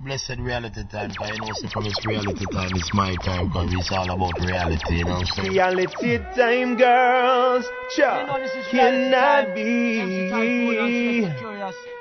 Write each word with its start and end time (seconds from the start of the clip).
blessed 0.00 0.38
reality 0.38 0.82
time. 0.90 1.10
Cause 1.10 1.30
you 1.30 1.40
know, 1.40 1.52
see, 1.54 1.68
from 1.68 1.86
it's 1.86 2.06
reality 2.06 2.44
time, 2.52 2.70
it's 2.74 2.92
my 2.92 3.14
time. 3.24 3.50
Cause 3.50 3.68
it's 3.72 3.90
all 3.92 4.10
about 4.10 4.38
reality, 4.40 4.96
you 4.96 5.04
know 5.04 5.12
what 5.12 5.20
I'm 5.20 5.26
saying? 5.26 5.52
Reality 5.52 6.18
time, 6.36 6.76
girls. 6.76 7.66
Cha 7.96 8.38
cannot 8.70 9.54
be 9.54 9.96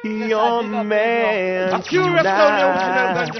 your 0.04 0.64
man. 0.84 1.82
tonight. 1.84 3.32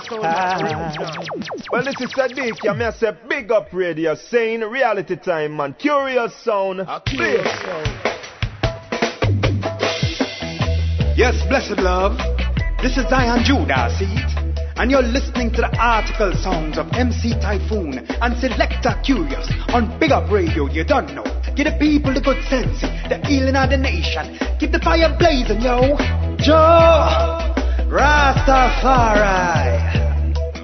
Well, 1.72 1.84
this 1.84 2.00
is 2.00 2.14
Sadiq. 2.14 2.68
I'm 2.68 2.80
here 2.80 2.92
say 2.92 3.12
big 3.28 3.52
up 3.52 3.74
radio, 3.74 4.16
saying 4.16 4.62
reality 4.62 5.16
time, 5.18 5.58
man. 5.58 5.74
Kurious 5.74 6.32
sound. 6.44 6.88
Clear. 7.06 7.44
Yes, 11.18 11.36
blessed 11.48 11.80
love. 11.80 12.18
This 12.82 12.98
is 12.98 13.08
Zion 13.10 13.44
Judah, 13.44 13.90
see 13.98 14.06
it? 14.06 14.45
And 14.78 14.92
you're 14.92 15.02
listening 15.02 15.52
to 15.52 15.62
the 15.62 15.72
article 15.80 16.34
songs 16.36 16.78
of 16.78 16.92
MC 16.92 17.32
Typhoon 17.40 18.06
and 18.22 18.38
Selector 18.38 18.92
Kurious 19.08 19.48
on 19.74 19.98
Big 20.00 20.12
Up 20.12 20.30
Radio, 20.30 20.68
you 20.68 20.84
don't 20.84 21.16
know. 21.16 21.24
Give 21.56 21.66
the 21.66 21.78
people 21.80 22.14
the 22.14 22.20
good 22.20 22.44
sense, 22.44 22.82
the 22.82 23.18
healing 23.26 23.56
of 23.56 23.70
the 23.70 23.78
nation. 23.78 24.38
Keep 24.60 24.74
the 24.74 24.80
fire 24.80 25.16
blazing, 25.18 25.62
yo. 25.62 25.96
Jah 26.36 27.56
Rastafari. 27.88 29.64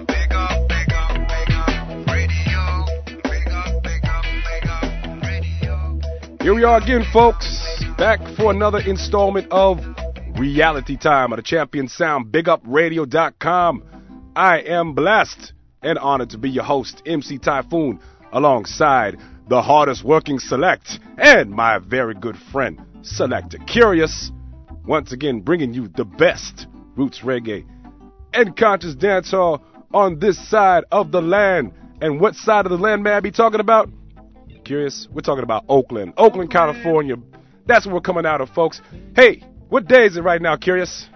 Big 0.08 0.34
up, 0.34 0.68
big 0.68 0.92
up, 0.92 1.16
big 1.32 1.54
up 1.56 1.88
radio. 2.12 2.84
Big 3.24 3.48
up, 3.48 3.82
big 3.82 4.04
up, 4.04 4.26
big 5.24 5.64
up. 5.64 6.42
Here 6.42 6.54
we 6.54 6.66
are 6.66 6.80
again, 6.82 7.06
folks, 7.14 7.82
back 7.98 8.20
for 8.36 8.52
another 8.52 8.80
installment 8.80 9.48
of 9.52 9.80
Reality 10.38 10.98
Time 10.98 11.32
on 11.32 11.38
the 11.38 11.44
Champion 11.44 11.88
Sound, 11.88 12.34
BigUpRadio.com. 12.34 13.91
I 14.36 14.60
am 14.60 14.94
blessed 14.94 15.52
and 15.82 16.00
honored 16.00 16.30
to 16.30 16.38
be 16.38 16.50
your 16.50 16.64
host, 16.64 17.02
MC 17.06 17.38
Typhoon, 17.38 18.00
alongside 18.32 19.18
the 19.50 19.62
hardest 19.62 20.06
working 20.06 20.40
Select 20.40 21.00
and 21.18 21.52
my 21.52 21.80
very 21.80 22.14
good 22.14 22.38
friend, 22.38 22.80
Selector 23.02 23.58
Kurious. 23.58 24.32
Once 24.86 25.12
again, 25.12 25.42
bringing 25.42 25.74
you 25.74 25.90
the 25.90 26.06
best 26.06 26.68
roots 26.96 27.20
reggae 27.20 27.66
and 28.34 28.56
conscious 28.56 28.96
dancehall 28.96 29.62
on 29.94 30.20
this 30.20 30.50
side 30.50 30.86
of 30.92 31.12
the 31.12 31.22
land. 31.22 31.74
And 32.00 32.22
what 32.22 32.36
side 32.36 32.66
of 32.66 32.72
the 32.72 32.78
land 32.78 33.04
may 33.04 33.12
I 33.12 33.20
be 33.20 33.32
talking 33.32 33.60
about? 33.60 33.90
Kurious? 34.64 35.10
We're 35.12 35.22
talking 35.22 35.44
about 35.44 35.66
Oakland, 35.68 36.14
Oakland, 36.16 36.52
California. 36.52 37.16
That's 37.66 37.86
where 37.86 37.96
we're 37.96 38.02
coming 38.02 38.26
out 38.26 38.40
of, 38.40 38.50
folks. 38.50 38.82
Hey, 39.14 39.44
what 39.68 39.88
day 39.88 40.06
is 40.06 40.16
it 40.16 40.22
right 40.22 40.42
now, 40.42 40.56
Kurious? 40.56 41.11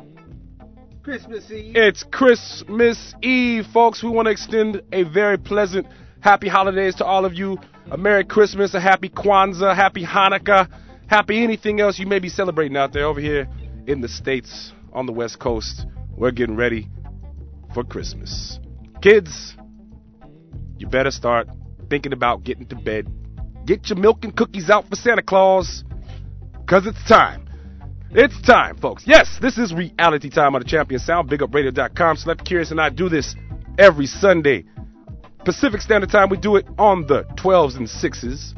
Christmas 1.06 1.52
Eve. 1.52 1.75
It's 1.75 2.02
Christmas 2.02 3.14
Eve, 3.22 3.67
folks. 3.67 4.02
We 4.02 4.09
want 4.09 4.25
to 4.25 4.31
extend 4.31 4.81
a 4.92 5.03
very 5.03 5.38
pleasant, 5.38 5.86
happy 6.20 6.47
holidays 6.47 6.95
to 6.95 7.06
all 7.06 7.25
of 7.25 7.36
you. 7.36 7.59
A 7.92 7.95
Merry 7.95 8.25
Christmas, 8.25 8.73
a 8.73 8.80
Happy 8.80 9.09
Kwanzaa, 9.09 9.75
Happy 9.75 10.03
Hanukkah, 10.03 10.67
Happy 11.06 11.44
anything 11.44 11.80
else 11.80 12.00
you 12.00 12.08
may 12.08 12.17
be 12.17 12.28
celebrating 12.28 12.75
out 12.75 12.92
there 12.92 13.06
over 13.06 13.22
here 13.22 13.47
in 13.86 14.02
the 14.02 14.08
States 14.08 14.73
on 14.94 15.06
the 15.06 15.12
West 15.12 15.38
Coast. 15.38 15.86
We're 16.17 16.31
getting 16.31 16.56
ready 16.56 16.89
for 17.75 17.84
Christmas. 17.84 18.59
Kids, 19.03 19.56
you 20.80 20.88
better 20.88 21.12
start 21.12 21.47
thinking 21.88 22.14
about 22.14 22.44
getting 22.44 22.66
to 22.66 22.75
bed. 22.75 23.08
Get 23.67 23.90
your 23.90 24.00
milk 24.00 24.23
and 24.23 24.36
cookies 24.36 24.72
out 24.72 24.90
for 24.90 24.95
Santa 24.95 25.22
Claus, 25.22 25.84
because 26.62 26.88
it's 26.88 27.08
time. 27.08 27.44
It's 28.11 28.39
time, 28.42 28.78
folks. 28.78 29.03
Yes, 29.06 29.38
this 29.42 29.58
is 29.58 29.73
reality 29.73 30.30
time 30.30 30.56
on 30.56 30.61
the 30.61 30.67
Champion 30.67 31.00
Sound. 31.00 31.30
BigUpRadio.com. 31.30 32.17
Select 32.17 32.45
Kurious 32.45 32.72
and 32.72 32.80
I 32.80 32.89
do 32.89 33.09
this 33.09 33.36
every 33.78 34.06
Sunday. 34.06 34.66
Pacific 35.44 35.81
Standard 35.81 36.09
Time, 36.09 36.30
we 36.30 36.38
do 36.38 36.56
it 36.56 36.66
on 36.78 37.06
the 37.08 37.23
12s 37.36 37.78
and 37.78 37.88
6s. 37.88 38.53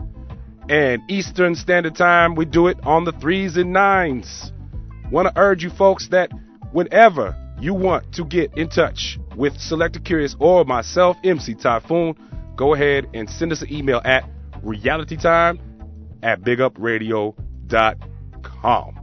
And 0.69 1.01
Eastern 1.09 1.55
Standard 1.55 1.95
Time, 1.95 2.35
we 2.35 2.45
do 2.45 2.67
it 2.67 2.77
on 2.83 3.03
the 3.03 3.13
3s 3.13 3.57
and 3.57 3.75
9s. 3.75 4.51
Want 5.11 5.27
to 5.27 5.39
urge 5.39 5.63
you 5.63 5.69
folks 5.69 6.09
that 6.09 6.31
whenever 6.71 7.35
you 7.59 7.73
want 7.73 8.13
to 8.13 8.25
get 8.25 8.55
in 8.57 8.69
touch 8.69 9.17
with 9.35 9.59
Selector 9.59 9.99
Kurious 9.99 10.35
or 10.39 10.65
myself, 10.65 11.17
MC 11.23 11.55
Typhoon, 11.55 12.15
go 12.55 12.73
ahead 12.73 13.07
and 13.13 13.29
send 13.29 13.51
us 13.51 13.61
an 13.61 13.73
email 13.73 14.01
at 14.03 14.29
realitytime 14.63 15.59
at 16.21 16.41
bigupradio.com. 16.41 18.96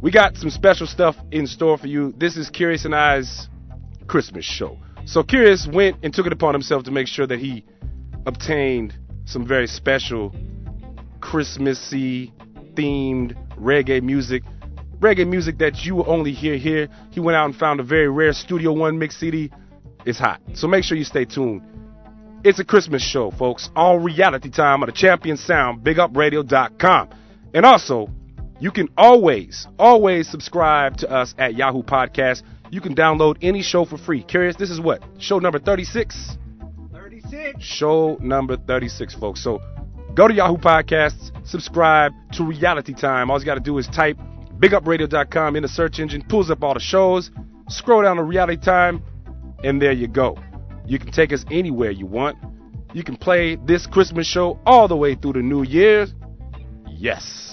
We 0.00 0.12
got 0.12 0.36
some 0.36 0.50
special 0.50 0.86
stuff 0.86 1.16
in 1.32 1.48
store 1.48 1.76
for 1.76 1.88
you. 1.88 2.14
This 2.16 2.36
is 2.36 2.50
Kurious 2.50 2.84
and 2.84 2.94
I's 2.94 3.48
Christmas 4.06 4.44
show. 4.44 4.78
So 5.06 5.24
Kurious 5.24 5.72
went 5.72 5.96
and 6.04 6.14
took 6.14 6.26
it 6.26 6.32
upon 6.32 6.54
himself 6.54 6.84
to 6.84 6.92
make 6.92 7.08
sure 7.08 7.26
that 7.26 7.40
he 7.40 7.64
obtained 8.24 8.94
some 9.24 9.44
very 9.44 9.66
special 9.66 10.32
Christmassy 11.20 12.32
themed 12.74 13.36
reggae 13.56 14.00
music. 14.00 14.44
Reggae 15.00 15.28
music 15.28 15.58
that 15.58 15.84
you 15.84 15.96
will 15.96 16.08
only 16.08 16.32
hear 16.32 16.56
here. 16.56 16.88
He 17.10 17.18
went 17.18 17.34
out 17.34 17.46
and 17.46 17.56
found 17.56 17.80
a 17.80 17.82
very 17.82 18.08
rare 18.08 18.32
Studio 18.32 18.72
One 18.72 19.00
mix 19.00 19.16
CD. 19.16 19.50
It's 20.06 20.18
hot. 20.18 20.40
So 20.54 20.68
make 20.68 20.84
sure 20.84 20.96
you 20.96 21.04
stay 21.04 21.24
tuned. 21.24 21.62
It's 22.44 22.60
a 22.60 22.64
Christmas 22.64 23.02
show, 23.02 23.32
folks. 23.32 23.68
All 23.74 23.98
reality 23.98 24.48
time 24.48 24.82
on 24.82 24.86
the 24.86 24.92
Champion 24.92 25.36
Sound, 25.36 25.84
bigupradio.com. 25.84 27.08
And 27.52 27.66
also, 27.66 28.10
you 28.60 28.70
can 28.70 28.88
always, 28.96 29.66
always 29.78 30.28
subscribe 30.28 30.96
to 30.98 31.10
us 31.10 31.34
at 31.38 31.54
Yahoo 31.54 31.82
Podcast. 31.82 32.42
You 32.70 32.80
can 32.80 32.94
download 32.94 33.38
any 33.40 33.62
show 33.62 33.84
for 33.84 33.96
free. 33.96 34.24
Kurious, 34.24 34.56
this 34.56 34.70
is 34.70 34.80
what? 34.80 35.02
Show 35.18 35.38
number 35.38 35.58
36? 35.58 36.36
36. 36.92 37.62
Show 37.62 38.18
number 38.20 38.56
36, 38.56 39.14
folks. 39.14 39.42
So 39.42 39.60
go 40.14 40.28
to 40.28 40.34
Yahoo 40.34 40.56
Podcasts, 40.56 41.30
subscribe 41.46 42.12
to 42.32 42.44
Reality 42.44 42.94
Time. 42.94 43.30
All 43.30 43.38
you 43.38 43.46
got 43.46 43.54
to 43.54 43.60
do 43.60 43.78
is 43.78 43.86
type 43.86 44.18
bigupradio.com 44.58 45.56
in 45.56 45.62
the 45.62 45.68
search 45.68 46.00
engine, 46.00 46.24
pulls 46.28 46.50
up 46.50 46.64
all 46.64 46.74
the 46.74 46.80
shows, 46.80 47.30
scroll 47.68 48.02
down 48.02 48.16
to 48.16 48.24
Reality 48.24 48.60
Time, 48.60 49.02
and 49.62 49.80
there 49.80 49.92
you 49.92 50.08
go. 50.08 50.36
You 50.84 50.98
can 50.98 51.12
take 51.12 51.32
us 51.32 51.44
anywhere 51.50 51.90
you 51.90 52.06
want. 52.06 52.38
You 52.92 53.04
can 53.04 53.16
play 53.16 53.56
this 53.56 53.86
Christmas 53.86 54.26
show 54.26 54.58
all 54.66 54.88
the 54.88 54.96
way 54.96 55.14
through 55.14 55.34
the 55.34 55.42
New 55.42 55.62
Year. 55.62 56.06
Yes. 56.88 57.47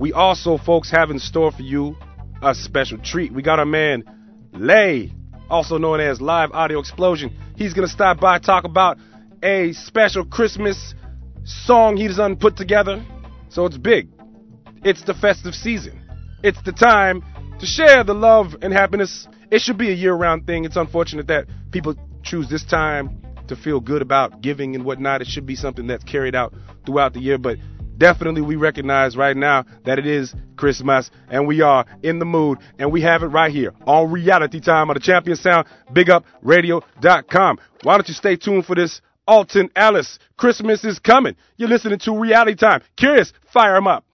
We 0.00 0.14
also, 0.14 0.56
folks, 0.56 0.90
have 0.92 1.10
in 1.10 1.18
store 1.18 1.52
for 1.52 1.60
you 1.60 1.94
a 2.40 2.54
special 2.54 2.96
treat. 2.96 3.34
We 3.34 3.42
got 3.42 3.58
our 3.58 3.66
man, 3.66 4.02
Lay, 4.50 5.12
also 5.50 5.76
known 5.76 6.00
as 6.00 6.22
Live 6.22 6.52
Audio 6.52 6.78
Explosion. 6.78 7.36
He's 7.54 7.74
to 7.74 7.86
stop 7.86 8.18
by 8.18 8.38
talk 8.38 8.64
about 8.64 8.96
a 9.42 9.74
special 9.74 10.24
Christmas 10.24 10.94
song 11.44 11.98
he's 11.98 12.16
done 12.16 12.36
put 12.36 12.56
together. 12.56 13.04
So 13.50 13.66
it's 13.66 13.76
big. 13.76 14.08
It's 14.82 15.04
the 15.04 15.12
festive 15.12 15.54
season. 15.54 16.00
It's 16.42 16.62
the 16.62 16.72
time 16.72 17.22
to 17.60 17.66
share 17.66 18.02
the 18.02 18.14
love 18.14 18.56
and 18.62 18.72
happiness. 18.72 19.28
It 19.50 19.60
should 19.60 19.76
be 19.76 19.90
a 19.90 19.94
year 19.94 20.14
round 20.14 20.46
thing. 20.46 20.64
It's 20.64 20.76
unfortunate 20.76 21.26
that 21.26 21.44
people 21.72 21.94
choose 22.22 22.48
this 22.48 22.64
time 22.64 23.20
to 23.48 23.54
feel 23.54 23.80
good 23.80 24.00
about 24.00 24.40
giving 24.40 24.74
and 24.74 24.86
whatnot. 24.86 25.20
It 25.20 25.26
should 25.26 25.44
be 25.44 25.56
something 25.56 25.88
that's 25.88 26.04
carried 26.04 26.34
out 26.34 26.54
throughout 26.86 27.12
the 27.12 27.20
year, 27.20 27.36
but 27.36 27.58
definitely 28.00 28.40
we 28.40 28.56
recognize 28.56 29.16
right 29.16 29.36
now 29.36 29.64
that 29.84 29.98
it 29.98 30.06
is 30.06 30.34
Christmas 30.56 31.10
and 31.28 31.46
we 31.46 31.60
are 31.60 31.84
in 32.02 32.18
the 32.18 32.24
mood 32.24 32.58
and 32.78 32.90
we 32.90 33.02
have 33.02 33.22
it 33.22 33.26
right 33.26 33.52
here 33.52 33.72
on 33.86 34.10
reality 34.10 34.58
time 34.58 34.90
on 34.90 34.94
the 34.94 35.00
champion 35.00 35.36
sound 35.36 35.68
bigupradio.com 35.92 37.58
why 37.82 37.96
don't 37.96 38.08
you 38.08 38.14
stay 38.14 38.36
tuned 38.36 38.66
for 38.66 38.74
this? 38.74 39.00
Alton 39.26 39.70
Ellis? 39.76 40.18
christmas 40.36 40.82
is 40.82 40.98
coming. 40.98 41.36
You're 41.56 41.68
listening 41.68 42.00
to 42.00 42.18
reality 42.18 42.56
time. 42.56 42.82
Kurious? 42.96 43.32
Fire 43.52 43.74
them 43.74 43.86
up 43.86 44.04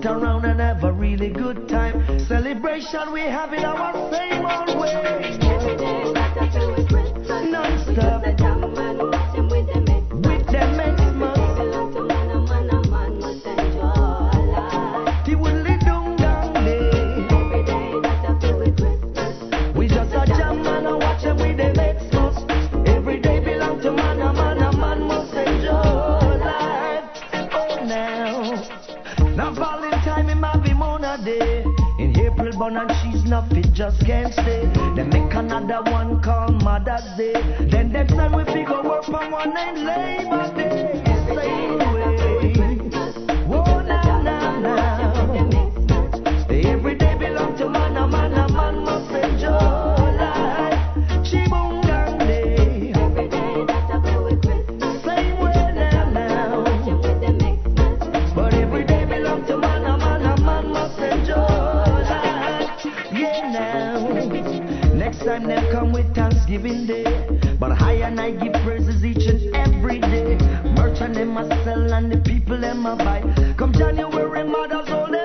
sit 0.00 0.10
around 0.10 0.44
and 0.44 0.60
have 0.60 0.82
a 0.84 0.92
really 0.92 1.30
good 1.30 1.68
time. 1.68 2.18
Celebration, 2.26 3.12
we 3.12 3.20
have 3.22 3.52
it 3.52 3.64
our 3.64 4.10
same 4.12 4.44
old 4.46 4.80
way. 4.80 4.92
Every 5.42 5.76
day, 5.76 6.12
back 6.12 6.34
to 6.34 6.58
to 6.58 6.86
Christmas. 6.86 7.28
Non-stop. 7.28 8.69
and 32.76 32.90
she's 33.02 33.24
nothing, 33.24 33.72
just 33.72 34.04
can't 34.06 34.32
stay. 34.32 34.70
Then 34.94 35.10
make 35.10 35.34
another 35.34 35.82
one 35.90 36.22
call 36.22 36.50
Mother's 36.52 37.04
Day. 37.16 37.32
Then 37.70 37.92
next 37.92 38.12
time 38.14 38.32
we 38.32 38.44
figure 38.44 38.82
work 38.82 39.08
on 39.08 39.30
one 39.30 39.56
and 39.56 39.84
Labor 39.84 40.54
Day. 40.56 41.02
Say, 41.34 41.89
giving 66.50 66.84
day. 66.84 67.04
But 67.60 67.80
I 67.80 67.92
and 68.06 68.18
I 68.20 68.32
give 68.32 68.52
praises 68.64 69.04
each 69.04 69.24
and 69.28 69.54
every 69.54 70.00
day. 70.00 70.36
Merchant 70.74 71.14
them 71.14 71.38
I 71.38 71.46
sell 71.64 71.92
and 71.92 72.10
the 72.10 72.18
people 72.18 72.58
them 72.58 72.84
I 72.84 72.96
buy. 72.96 73.54
Come 73.56 73.72
January, 73.72 74.42
mother's 74.42 74.90
all 74.90 75.19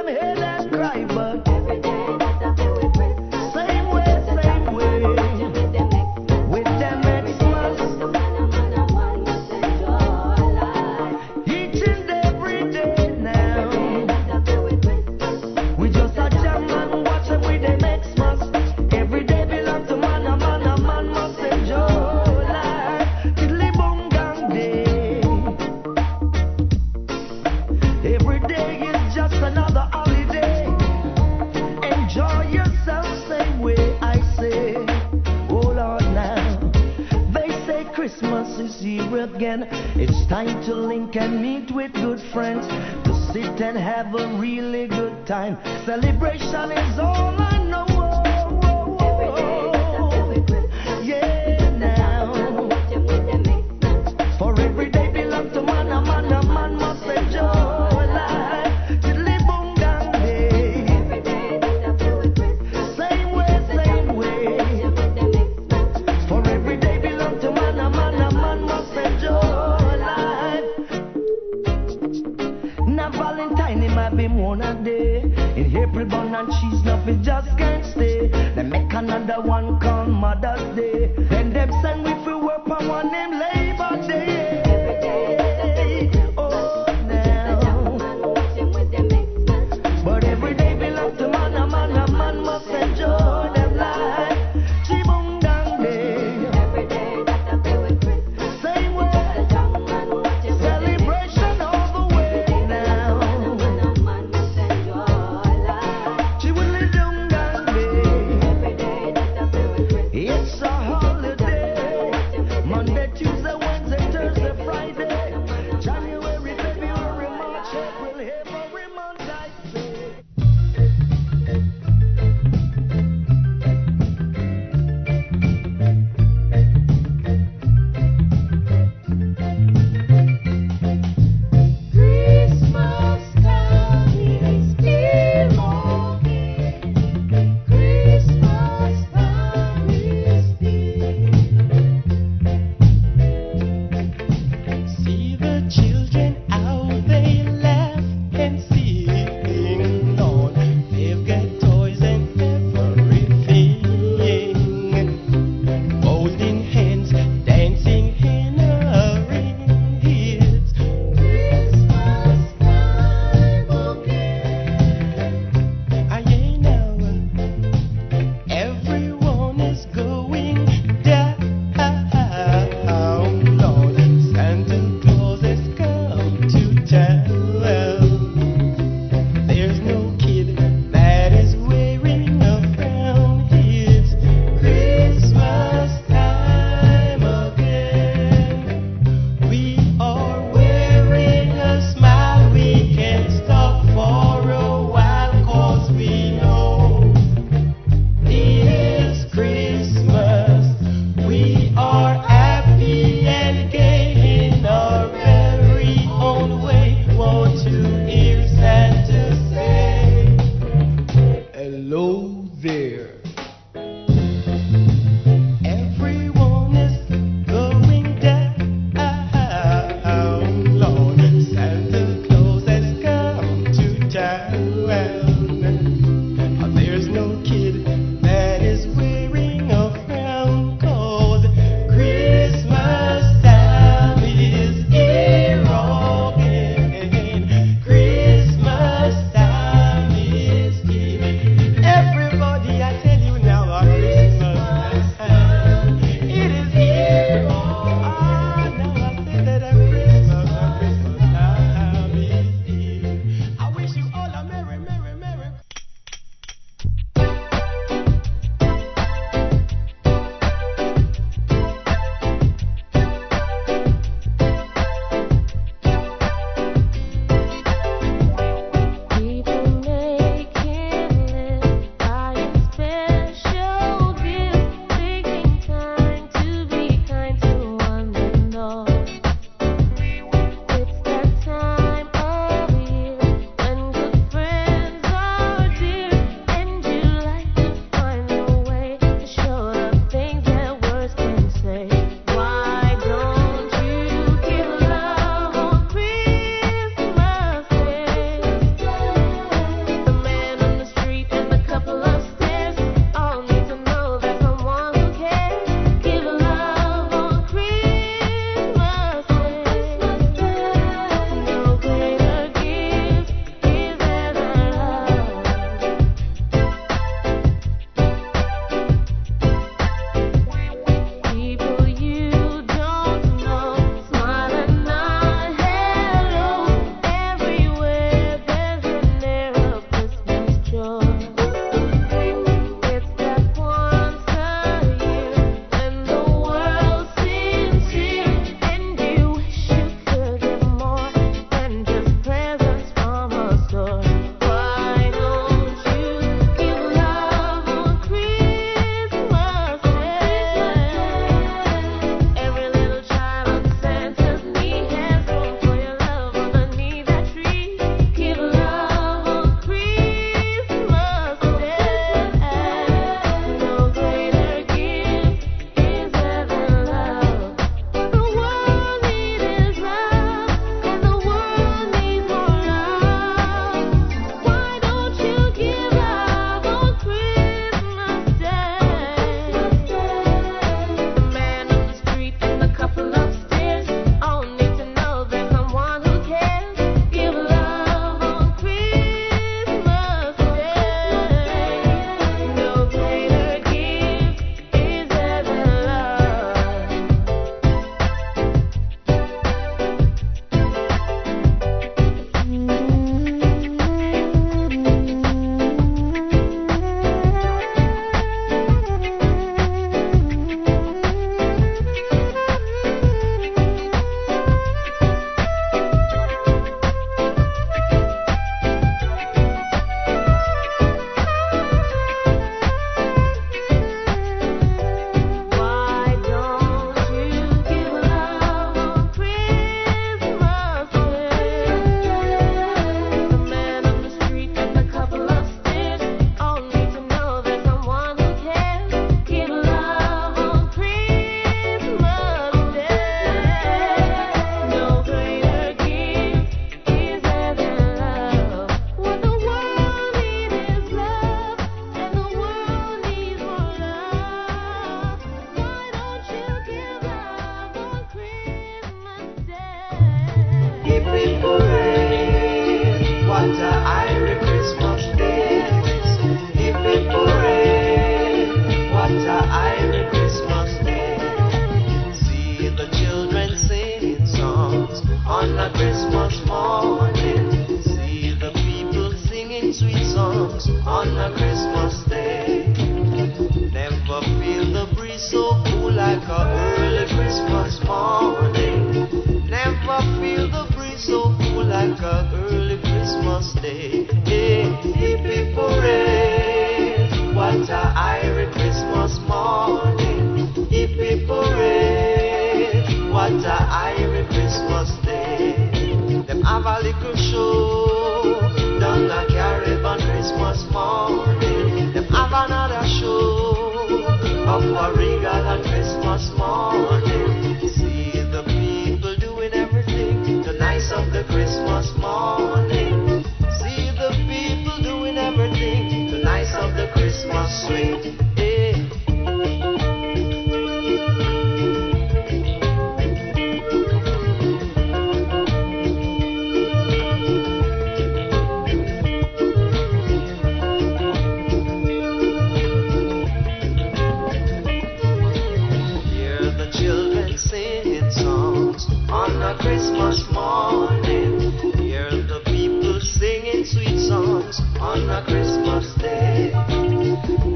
morning. 550.72 551.52
Hear 551.78 552.10
the 552.10 552.42
people 552.46 553.00
singing 553.00 553.66
sweet 553.66 554.00
songs 554.00 554.60
on 554.80 555.10
a 555.10 555.22
Christmas 555.24 555.94
day. 555.96 556.52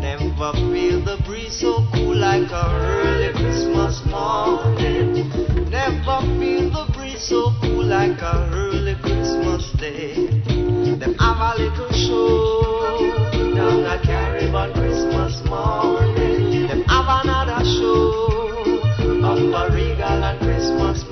Never 0.06 0.52
feel 0.70 1.00
the 1.10 1.18
breeze 1.26 1.60
so 1.60 1.88
cool 1.94 2.16
like 2.16 2.52
a 2.52 2.66
early 2.70 3.32
Christmas 3.34 3.96
morning. 4.06 5.30
Never 5.70 6.18
feel 6.38 6.70
the 6.70 6.86
breeze 6.94 7.26
so 7.28 7.54
cool 7.62 7.86
like 7.86 8.22
a 8.22 8.36
early 8.54 8.96
Christmas 9.02 9.64
day. 9.80 10.14
Them 11.02 11.14
have 11.18 11.42
a 11.50 11.54
little 11.58 11.92
show 12.06 12.62
on 13.66 13.86
a 13.86 13.98
Caribbean 14.06 14.74
Christmas 14.74 15.34
morning. 15.46 16.68
Them 16.68 16.84
have 16.84 17.10
another 17.26 17.66
show 17.66 18.30
a 19.60 19.72
regal 19.74 20.38
Christmas 20.40 21.09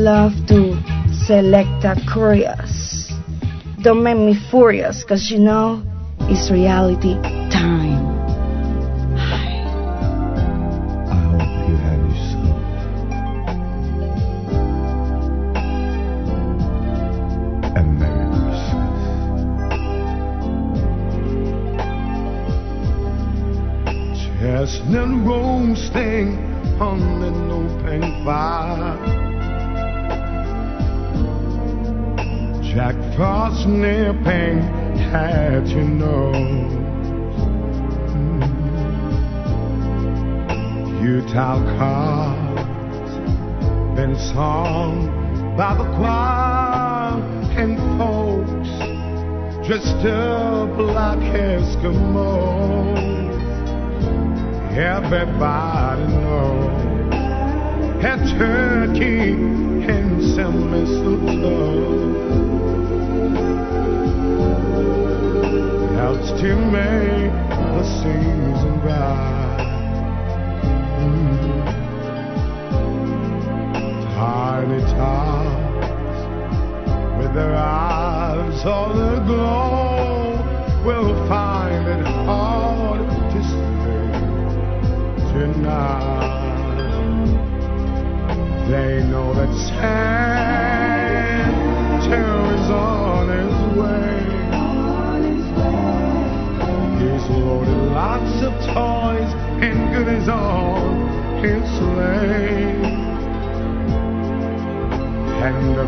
love 0.00 0.32
to 0.48 0.72
select 1.26 1.84
a 1.84 1.94
Kurious. 2.08 3.12
Don't 3.82 4.02
make 4.02 4.16
me 4.16 4.34
furious, 4.50 5.04
cause 5.04 5.30
you 5.30 5.38
know 5.38 5.82
it's 6.20 6.50
reality 6.50 7.39
Eskimos. 51.80 53.00
Everybody 54.76 56.06
knows 56.12 56.39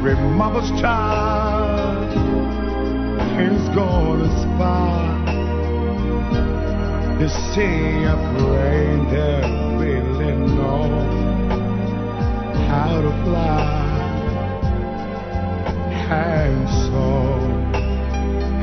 every 0.04 0.16
mother's 0.16 0.68
child 0.80 2.10
is 3.38 3.68
gonna 3.68 4.28
spy 4.42 5.06
to 7.20 7.28
see 7.28 8.02
a 8.02 8.14
if 8.14 8.22
reindeer 8.42 9.42
really 9.78 10.34
know 10.56 10.88
how 12.66 13.00
to 13.00 13.12
fly. 13.22 13.78
And 16.10 16.68
so 16.82 17.06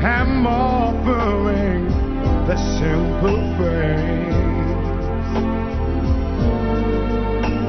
I'm 0.06 0.46
offering 0.46 1.88
the 2.48 2.56
simple 2.78 3.40
phrase 3.56 4.34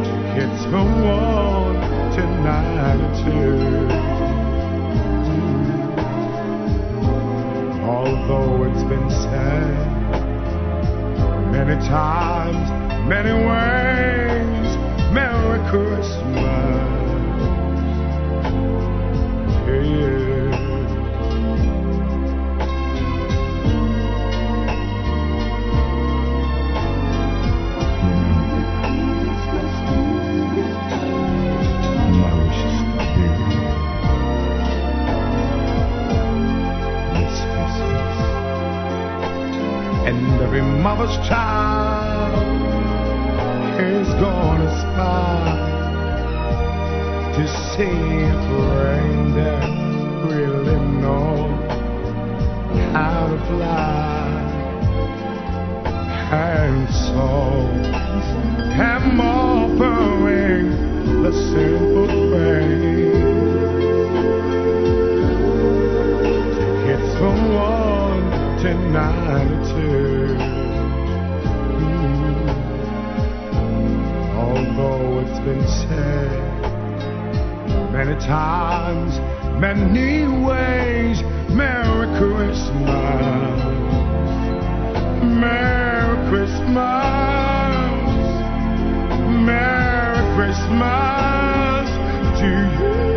to 0.07 0.13
kids 0.36 0.65
from 0.65 0.88
one 1.05 1.61
Although 7.84 8.63
it's 8.63 8.84
been 8.84 9.10
said 9.10 9.91
many 11.51 11.75
times, 11.88 12.69
many 13.08 13.34
ways, 13.34 14.77
Merry 15.13 15.60
Christmas. 15.69 16.21
Yeah. 19.67 20.20
Every 40.54 40.70
mother's 40.84 41.16
child 41.30 42.44
is 43.80 44.08
gonna 44.20 44.70
spy 44.82 45.56
to 47.36 47.44
see 47.48 48.02
if 48.28 48.44
reindeer 48.76 49.64
really 50.28 50.80
know 51.00 51.48
how 52.92 53.28
to 53.32 53.38
fly. 53.48 54.28
And 56.34 56.80
so 57.06 57.28
I'm 58.78 59.22
offering 59.22 60.66
the 61.24 61.32
simple. 61.32 62.02
Tickets 66.58 67.10
from 67.18 67.38
one 67.54 68.24
to 68.62 68.70
been 75.45 75.67
said 75.67 76.62
many 77.91 78.13
times, 78.19 79.17
many 79.60 80.27
ways, 80.45 81.23
Merry 81.49 82.08
Christmas. 82.19 83.63
Merry 85.23 86.30
Christmas. 86.30 86.77
Merry 89.45 90.36
Christmas 90.36 91.89
to 92.39 93.06
you. 93.06 93.11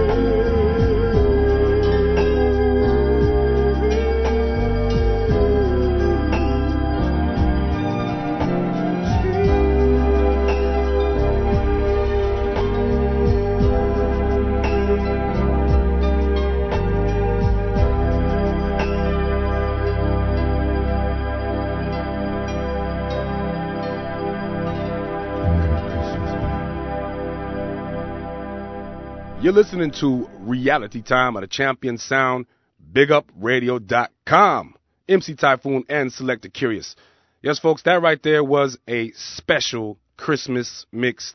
You're 29.45 29.53
listening 29.53 29.91
to 30.01 30.27
Reality 30.39 31.03
Time 31.03 31.37
on 31.37 31.43
the 31.43 31.47
Champion 31.47 31.99
Sound, 31.99 32.47
BigUpRadio.com. 32.95 34.75
MC 35.07 35.35
Typhoon 35.35 35.85
and 35.87 36.11
Selector 36.11 36.49
Kurious. 36.49 36.95
Yes, 37.43 37.59
folks, 37.59 37.83
that 37.83 38.01
right 38.01 38.23
there 38.23 38.43
was 38.43 38.79
a 38.89 39.11
special 39.13 39.99
Christmas 40.17 40.87
mix 40.91 41.35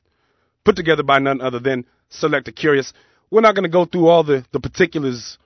put 0.64 0.76
together 0.76 1.04
by 1.04 1.20
none 1.20 1.40
other 1.40 1.60
than 1.60 1.86
Selector 2.10 2.52
Kurious. 2.52 2.94
We're 3.30 3.42
not 3.42 3.54
going 3.54 3.66
to 3.66 3.70
go 3.70 3.86
through 3.86 4.08
all 4.08 4.24
the, 4.24 4.44
the 4.54 4.60
particulars 4.60 5.38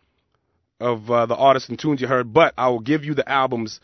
of 0.79 1.11
uh, 1.11 1.25
the 1.25 1.35
artists 1.35 1.67
and 1.67 1.77
tunes 1.77 1.99
you 1.99 2.07
heard, 2.07 2.31
but 2.31 2.53
I 2.57 2.69
will 2.69 2.79
give 2.79 3.03
you 3.03 3.13
the 3.13 3.29
albums. 3.29 3.81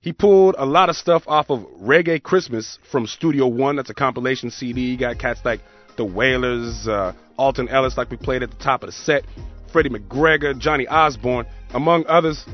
He 0.00 0.12
pulled 0.12 0.54
a 0.58 0.66
lot 0.66 0.90
of 0.90 0.96
stuff 0.96 1.22
off 1.26 1.48
of 1.48 1.60
Reggae 1.80 2.22
Christmas 2.22 2.78
from 2.92 3.06
Studio 3.06 3.46
One. 3.46 3.76
That's 3.76 3.88
a 3.88 3.94
compilation 3.94 4.50
CD. 4.50 4.82
You 4.82 4.98
got 4.98 5.18
cats 5.18 5.40
like 5.46 5.60
The 5.96 6.04
Wailers, 6.04 6.86
uh, 6.86 7.14
Alton 7.38 7.68
Ellis, 7.68 7.96
like 7.96 8.10
we 8.10 8.16
played 8.16 8.42
at 8.42 8.50
the 8.50 8.56
top 8.56 8.82
of 8.82 8.88
the 8.88 8.92
set, 8.92 9.24
Freddie 9.72 9.90
McGregor, 9.90 10.58
Johnny 10.58 10.86
Osbourne, 10.86 11.46
among 11.70 12.04
others. 12.06 12.44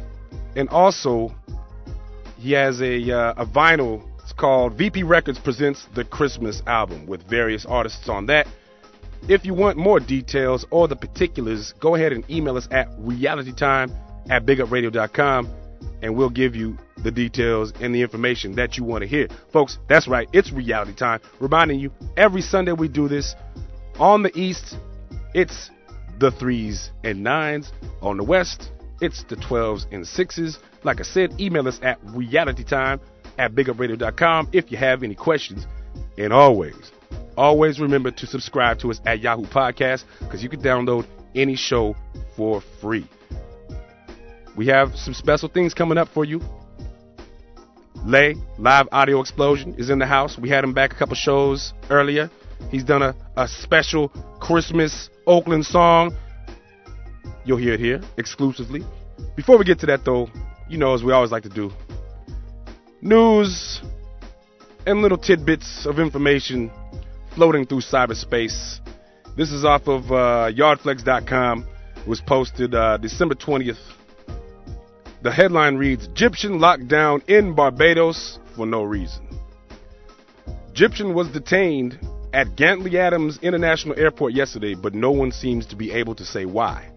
And 0.57 0.69
also, 0.69 1.35
he 2.39 2.53
has 2.53 2.81
a 2.81 3.11
uh, 3.11 3.35
a 3.37 3.47
vinyl 3.47 4.03
It's 4.23 4.33
called 4.33 4.79
VP 4.79 5.03
Records 5.03 5.39
Presents 5.39 5.87
the 5.95 6.05
Christmas 6.05 6.63
Album 6.67 7.07
with 7.07 7.29
various 7.29 7.67
artists 7.67 8.09
on 8.09 8.27
that. 8.27 8.47
If 9.29 9.47
you 9.47 9.55
want 9.55 9.79
more 9.79 10.01
details 10.01 10.67
or 10.71 10.87
the 10.89 10.97
particulars, 10.97 11.73
go 11.81 11.95
ahead 11.95 12.13
and 12.13 12.29
email 12.31 12.57
us 12.57 12.69
at 12.71 12.91
realitytime 12.99 13.91
at 14.31 14.45
bigupradio.com 14.45 15.49
and 16.03 16.17
we'll 16.17 16.31
give 16.31 16.55
you 16.55 16.79
the 17.03 17.11
details 17.11 17.73
and 17.81 17.95
the 17.95 18.03
information 18.03 18.55
that 18.57 18.77
you 18.77 18.85
want 18.85 19.03
to 19.03 19.09
hear. 19.09 19.29
Folks, 19.53 19.79
that's 19.89 20.09
right, 20.09 20.29
it's 20.33 20.53
reality 20.53 20.95
time. 20.95 21.21
Reminding 21.41 21.81
you, 21.81 21.91
every 22.17 22.43
Sunday 22.43 22.73
we 22.73 22.89
do 22.89 23.09
this. 23.09 23.35
On 23.99 24.23
the 24.23 24.37
East, 24.39 24.77
it's 25.35 25.71
the 26.19 26.31
threes 26.31 26.91
and 27.05 27.23
nines. 27.23 27.73
On 28.03 28.17
the 28.17 28.25
West, 28.25 28.71
it's 29.01 29.23
the 29.25 29.37
12s 29.37 29.87
and 29.93 30.07
sixes. 30.07 30.59
Like 30.83 31.01
I 31.01 31.05
said, 31.05 31.41
email 31.41 31.69
us 31.69 31.79
at 31.83 32.05
realitytime 32.07 33.01
at 33.39 33.55
bigupradio.com 33.55 34.51
if 34.53 34.71
you 34.71 34.79
have 34.79 35.03
any 35.03 35.15
questions. 35.15 35.67
And 36.19 36.33
always, 36.33 36.93
always 37.37 37.81
remember 37.81 38.11
to 38.11 38.27
subscribe 38.27 38.79
to 38.81 38.91
us 38.91 39.01
at 39.07 39.21
Yahoo 39.21 39.47
Podcast 39.47 40.05
because 40.21 40.43
you 40.43 40.49
can 40.49 40.61
download 40.61 41.07
any 41.35 41.57
show 41.57 41.97
for 42.37 42.61
free. 42.81 43.07
We 44.57 44.67
have 44.69 44.97
some 44.97 45.15
special 45.15 45.49
things 45.49 45.75
coming 45.75 45.99
up 45.99 46.09
for 46.09 46.25
you. 46.25 46.41
Lay, 48.05 48.37
Live 48.59 48.87
Audio 48.93 49.21
Explosion, 49.21 49.75
is 49.79 49.89
in 49.89 49.99
the 49.99 50.07
house. 50.07 50.39
We 50.39 50.49
had 50.49 50.63
him 50.63 50.75
back 50.75 50.93
a 50.93 50.97
couple 50.97 51.17
shows 51.17 51.73
earlier. 51.91 52.31
He's 52.71 52.85
done 52.85 53.03
a, 53.03 53.15
a 53.37 53.47
special 53.47 54.09
Christmas 54.41 55.11
Oakland 55.27 55.65
song. 55.67 56.17
You'll 57.45 57.59
hear 57.59 57.75
it 57.75 57.81
here 57.81 58.01
exclusively. 58.17 58.83
Before 59.37 59.59
we 59.59 59.65
get 59.65 59.79
to 59.81 59.87
that, 59.87 60.05
though, 60.05 60.29
you 60.69 60.79
know, 60.79 60.95
as 60.95 61.03
we 61.03 61.13
always 61.13 61.31
like 61.31 61.43
to 61.45 61.49
do, 61.49 61.71
news 63.01 63.81
and 64.87 65.03
little 65.03 65.19
tidbits 65.19 65.87
of 65.87 65.99
information 65.99 66.71
floating 67.35 67.67
through 67.67 67.81
cyberspace. 67.81 68.81
This 69.37 69.51
is 69.51 69.65
off 69.65 69.89
of 69.89 70.11
uh, 70.11 70.51
yardflex.com. 70.53 71.67
It 71.97 72.07
was 72.07 72.21
posted 72.21 72.75
uh, 72.75 72.99
December 72.99 73.35
20th. 73.35 73.79
The 75.23 75.33
headline 75.33 75.77
reads 75.77 76.07
Egyptian 76.07 76.59
lockdown 76.59 77.27
in 77.29 77.55
Barbados 77.55 78.39
for 78.55 78.67
no 78.67 78.83
reason. 78.83 79.27
Egyptian 80.71 81.15
was 81.15 81.29
detained 81.29 81.99
at 82.35 82.57
Grantley 82.57 82.99
Adams 82.99 83.39
International 83.43 83.97
Airport 83.97 84.33
yesterday, 84.33 84.75
but 84.75 84.93
no 84.93 85.13
one 85.13 85.31
seems 85.31 85.67
to 85.67 85.77
be 85.77 85.93
able 85.93 86.17
to 86.17 86.25
say 86.25 86.45
why. 86.45 86.91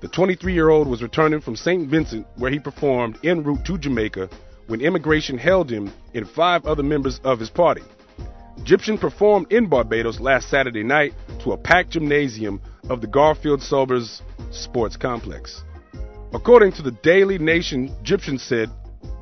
The 0.00 0.08
23 0.08 0.54
year 0.54 0.70
old 0.70 0.88
was 0.88 1.02
returning 1.02 1.42
from 1.42 1.56
St. 1.56 1.88
Vincent, 1.90 2.26
where 2.36 2.50
he 2.50 2.58
performed 2.58 3.18
en 3.22 3.42
route 3.42 3.66
to 3.66 3.76
Jamaica, 3.76 4.30
when 4.66 4.80
immigration 4.80 5.36
held 5.36 5.70
him 5.70 5.92
and 6.14 6.28
five 6.28 6.64
other 6.64 6.82
members 6.82 7.20
of 7.22 7.38
his 7.38 7.50
party. 7.50 7.82
Egyptian 8.56 8.96
performed 8.96 9.52
in 9.52 9.68
Barbados 9.68 10.20
last 10.20 10.48
Saturday 10.48 10.82
night 10.82 11.12
to 11.44 11.52
a 11.52 11.56
packed 11.58 11.90
gymnasium 11.90 12.60
of 12.88 13.02
the 13.02 13.06
Garfield 13.06 13.62
Sobers 13.62 14.22
Sports 14.52 14.96
Complex. 14.96 15.62
According 16.32 16.72
to 16.72 16.82
the 16.82 16.96
Daily 17.02 17.36
Nation, 17.36 17.94
Egyptian 18.00 18.38
said, 18.38 18.70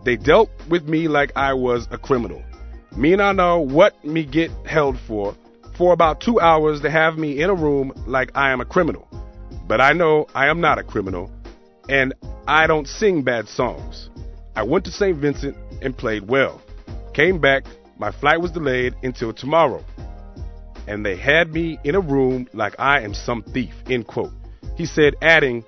They 0.05 0.17
dealt 0.17 0.51
with 0.71 0.85
me 0.89 1.09
like 1.09 1.33
I 1.35 1.55
was 1.55 1.89
a 1.91 1.99
criminal. 1.99 2.43
Me 2.97 3.13
and 3.13 3.21
I 3.21 3.33
know 3.33 3.59
what 3.59 4.05
me 4.05 4.25
get 4.25 4.51
held 4.65 4.99
for. 5.09 5.35
For 5.77 5.93
about 5.93 6.21
two 6.21 6.39
hours, 6.39 6.81
they 6.81 6.91
have 6.91 7.19
me 7.19 7.43
in 7.43 7.51
a 7.51 7.55
room 7.55 7.93
like 8.07 8.31
I 8.37 8.53
am 8.53 8.61
a 8.61 8.65
criminal. 8.65 9.09
But 9.67 9.81
I 9.81 9.93
know 9.93 10.27
I 10.33 10.47
am 10.47 10.61
not 10.61 10.79
a 10.79 10.85
criminal, 10.85 11.31
and 11.89 12.15
I 12.47 12.69
don't 12.69 12.87
sing 12.87 13.23
bad 13.23 13.49
songs. 13.49 14.11
I 14.55 14.63
went 14.63 14.85
to 14.85 14.93
St. 14.93 15.17
Vincent 15.19 15.57
and 15.83 15.97
played 15.97 16.29
well. 16.29 16.63
Came 17.15 17.41
back, 17.41 17.65
my 17.99 18.13
flight 18.13 18.41
was 18.41 18.53
delayed 18.53 18.95
until 19.03 19.33
tomorrow. 19.33 19.85
And 20.87 21.05
they 21.05 21.17
had 21.17 21.53
me 21.53 21.81
in 21.83 21.97
a 21.97 22.01
room 22.01 22.49
like 22.53 22.77
I 22.79 23.01
am 23.01 23.15
some 23.15 23.43
thief, 23.43 23.75
end 23.91 24.07
quote. 24.07 24.33
He 24.77 24.87
said, 24.87 25.15
adding, 25.21 25.65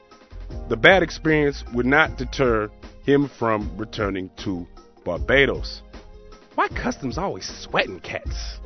the 0.68 0.76
bad 0.76 1.02
experience 1.02 1.64
would 1.74 1.86
not 1.86 2.18
deter 2.18 2.70
him 3.04 3.28
from 3.28 3.76
returning 3.76 4.30
to 4.44 4.66
Barbados. 5.04 5.82
Why 6.56 6.68
customs 6.68 7.18
always 7.18 7.46
sweating 7.46 8.00
cats? 8.00 8.60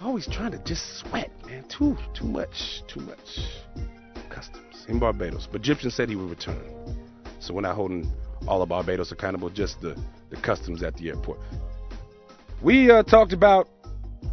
Always 0.00 0.28
trying 0.28 0.52
to 0.52 0.58
just 0.58 1.00
sweat, 1.00 1.32
man. 1.44 1.64
Too 1.68 1.96
too 2.14 2.26
much, 2.26 2.84
too 2.86 3.00
much 3.00 3.40
customs 4.30 4.86
in 4.86 5.00
Barbados. 5.00 5.48
But 5.50 5.62
Egyptian 5.62 5.90
said 5.90 6.08
he 6.08 6.14
would 6.14 6.30
return. 6.30 6.62
So 7.40 7.54
we're 7.54 7.62
not 7.62 7.74
holding 7.74 8.08
all 8.46 8.62
of 8.62 8.68
Barbados 8.68 9.10
accountable, 9.10 9.50
just 9.50 9.80
the, 9.80 10.00
the 10.30 10.36
customs 10.36 10.84
at 10.84 10.96
the 10.96 11.08
airport. 11.08 11.40
We 12.62 12.88
uh, 12.88 13.02
talked 13.02 13.32
about 13.32 13.68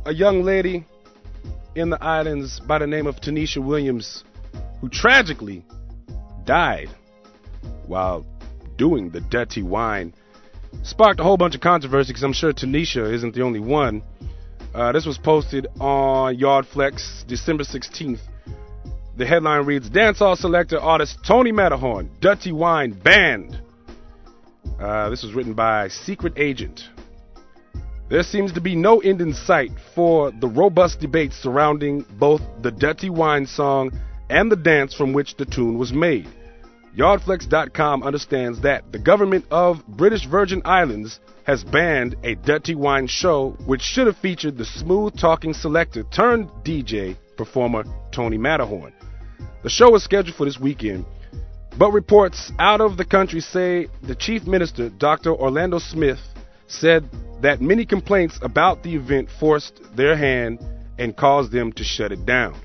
a 0.06 0.14
young 0.14 0.44
lady 0.44 0.86
in 1.74 1.90
the 1.90 2.02
islands 2.04 2.60
by 2.60 2.78
the 2.78 2.88
name 2.88 3.08
of 3.08 3.16
Tanisha 3.16 3.66
Williams, 3.66 4.24
who 4.80 4.90
tragically 4.90 5.66
died 6.46 6.90
while 7.88 8.28
doing 8.78 9.10
the 9.10 9.22
dirty 9.22 9.64
wine. 9.64 10.14
Sparked 10.84 11.20
a 11.20 11.24
whole 11.24 11.38
bunch 11.38 11.56
of 11.56 11.62
controversy 11.62 12.10
because 12.10 12.24
I'm 12.24 12.34
sure 12.34 12.54
Tanisha 12.54 13.14
isn't 13.14 13.36
the 13.36 13.42
only 13.42 13.60
one. 13.60 14.02
Uh, 14.74 14.92
this 14.92 15.06
was 15.06 15.18
posted 15.18 15.68
on 15.80 16.38
Yardflex 16.38 17.26
December 17.28 17.64
16th. 17.64 18.20
The 19.18 19.26
headline 19.26 19.66
reads 19.66 19.90
Dancehall 19.90 20.38
selector 20.38 20.80
artist 20.80 21.20
Tony 21.26 21.52
Matterhorn, 21.52 22.10
Dirty 22.22 22.52
Wine 22.52 22.92
banned. 22.92 23.60
Uh, 24.80 25.10
this 25.10 25.24
was 25.24 25.34
written 25.34 25.54
by 25.54 25.90
Secret 25.90 26.34
Agent. 26.38 26.88
There 28.10 28.24
seems 28.24 28.54
to 28.54 28.62
be 28.62 28.76
no 28.76 29.00
end 29.00 29.22
in 29.22 29.34
sight 29.34 29.72
for 29.94 30.32
the 30.32 30.48
robust 30.48 31.00
debate 31.00 31.34
surrounding 31.34 32.06
both 32.18 32.42
the 32.62 32.72
Dirty 32.72 33.10
Wine 33.10 33.46
song 33.46 33.92
and 34.30 34.52
the 34.52 34.56
dance 34.56 34.94
from 34.94 35.14
which 35.14 35.36
the 35.36 35.46
tune 35.46 35.78
was 35.78 35.92
made. 35.92 36.28
Yardflex.com 36.98 38.04
understands 38.04 38.62
that 38.62 38.92
the 38.92 39.00
government 39.00 39.46
of 39.52 39.86
British 39.88 40.26
Virgin 40.26 40.62
Islands 40.66 41.20
has 41.44 41.64
banned 41.64 42.16
a 42.24 42.36
Dirty 42.36 42.74
Wine 42.76 43.08
show 43.08 43.52
which 43.66 43.82
should 43.82 44.08
have 44.08 44.18
featured 44.18 44.58
the 44.58 44.66
smooth 44.66 45.18
talking 45.18 45.54
selector 45.54 46.04
turned 46.04 46.50
DJ 46.64 47.16
performer 47.38 47.84
Tony 48.12 48.38
Matterhorn. 48.38 48.94
The 49.64 49.70
show 49.70 49.94
is 49.96 50.04
scheduled 50.04 50.36
for 50.36 50.46
this 50.46 50.60
weekend, 50.60 51.06
but 51.78 51.92
reports 51.92 52.52
out 52.58 52.82
of 52.82 52.98
the 52.98 53.06
country 53.06 53.40
say 53.40 53.88
the 54.02 54.16
chief 54.16 54.48
minister, 54.48 54.90
Dr. 54.90 55.32
Orlando 55.32 55.80
Smith, 55.80 56.20
said 56.68 57.08
that 57.42 57.62
many 57.62 57.86
complaints 57.86 58.40
about 58.42 58.84
the 58.84 58.96
event 58.96 59.30
forced 59.40 59.80
their 59.96 60.16
hand 60.16 60.60
and 60.98 61.16
caused 61.16 61.52
them 61.52 61.72
to 61.74 61.84
shut 61.84 62.12
it 62.12 62.26
down. 62.26 62.56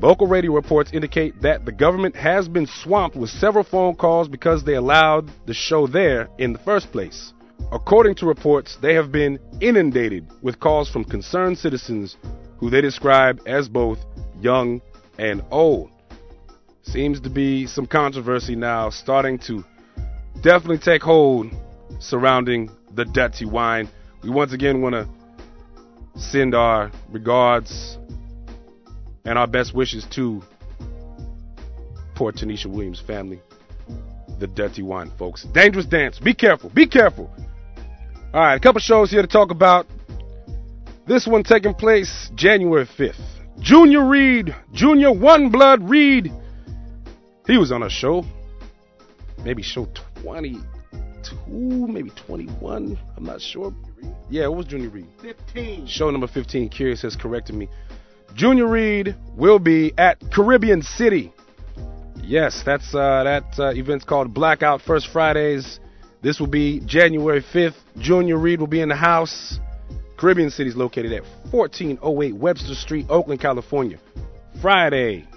Local 0.00 0.26
radio 0.26 0.52
reports 0.52 0.92
indicate 0.92 1.40
that 1.42 1.64
the 1.64 1.72
government 1.72 2.16
has 2.16 2.48
been 2.48 2.66
swamped 2.66 3.16
with 3.16 3.30
several 3.30 3.64
phone 3.64 3.94
calls 3.94 4.28
because 4.28 4.64
they 4.64 4.74
allowed 4.74 5.30
the 5.46 5.54
show 5.54 5.86
there 5.86 6.28
in 6.38 6.52
the 6.52 6.58
first 6.58 6.90
place. 6.92 7.32
According 7.72 8.16
to 8.16 8.26
reports, 8.26 8.76
they 8.82 8.94
have 8.94 9.12
been 9.12 9.38
inundated 9.60 10.26
with 10.42 10.60
calls 10.60 10.88
from 10.90 11.04
concerned 11.04 11.58
citizens 11.58 12.16
who 12.58 12.70
they 12.70 12.80
describe 12.80 13.40
as 13.46 13.68
both 13.68 13.98
young 14.40 14.80
and 15.18 15.42
old. 15.50 15.90
Seems 16.82 17.20
to 17.20 17.30
be 17.30 17.66
some 17.66 17.86
controversy 17.86 18.56
now 18.56 18.90
starting 18.90 19.38
to 19.40 19.64
definitely 20.42 20.78
take 20.78 21.02
hold 21.02 21.50
surrounding 21.98 22.70
the 22.94 23.04
dirty 23.06 23.46
wine. 23.46 23.88
We 24.22 24.30
once 24.30 24.52
again 24.52 24.82
want 24.82 24.94
to 24.94 25.08
send 26.20 26.54
our 26.54 26.92
regards 27.10 27.98
and 29.24 29.38
our 29.38 29.46
best 29.46 29.74
wishes 29.74 30.04
to 30.10 30.42
poor 32.14 32.32
Tanisha 32.32 32.66
Williams' 32.66 33.00
family, 33.00 33.40
the 34.38 34.46
dirty 34.46 34.82
wine 34.82 35.10
folks. 35.18 35.44
Dangerous 35.44 35.86
dance. 35.86 36.18
Be 36.18 36.34
careful. 36.34 36.70
Be 36.70 36.86
careful. 36.86 37.30
All 38.32 38.40
right, 38.40 38.54
a 38.54 38.60
couple 38.60 38.80
shows 38.80 39.10
here 39.10 39.22
to 39.22 39.28
talk 39.28 39.50
about. 39.50 39.86
This 41.06 41.26
one 41.26 41.42
taking 41.42 41.74
place 41.74 42.30
January 42.34 42.86
5th. 42.86 43.20
Junior 43.60 44.04
Reid, 44.04 44.54
Junior 44.72 45.12
One 45.12 45.50
Blood 45.50 45.88
Reid. 45.88 46.32
He 47.46 47.58
was 47.58 47.70
on 47.70 47.82
a 47.82 47.90
show, 47.90 48.24
maybe 49.44 49.62
show 49.62 49.86
22, 50.22 50.60
maybe 51.52 52.10
21. 52.10 52.98
I'm 53.16 53.24
not 53.24 53.40
sure. 53.40 53.72
Yeah, 54.30 54.44
it 54.44 54.52
was 54.52 54.66
Junior 54.66 54.88
Reid. 54.88 55.06
15. 55.20 55.86
Show 55.86 56.10
number 56.10 56.26
15. 56.26 56.70
Kurious 56.70 57.02
has 57.02 57.14
corrected 57.14 57.54
me. 57.54 57.68
Junior 58.34 58.66
Reid 58.66 59.14
will 59.36 59.60
be 59.60 59.94
at 59.96 60.18
Caribbean 60.32 60.82
City. 60.82 61.32
Yes, 62.20 62.62
that's 62.66 62.92
uh, 62.92 63.22
that 63.22 63.44
uh, 63.58 63.68
event's 63.74 64.04
called 64.04 64.34
Blackout 64.34 64.82
First 64.82 65.08
Fridays. 65.12 65.78
This 66.20 66.40
will 66.40 66.48
be 66.48 66.80
January 66.80 67.42
5th. 67.42 67.76
Junior 67.98 68.36
Reid 68.36 68.58
will 68.58 68.66
be 68.66 68.80
in 68.80 68.88
the 68.88 68.96
house. 68.96 69.60
Caribbean 70.16 70.50
City 70.50 70.70
is 70.70 70.74
located 70.76 71.12
at 71.12 71.22
1408 71.52 72.34
Webster 72.34 72.74
Street, 72.74 73.06
Oakland, 73.08 73.40
California. 73.40 73.98
Friday, 74.60 75.28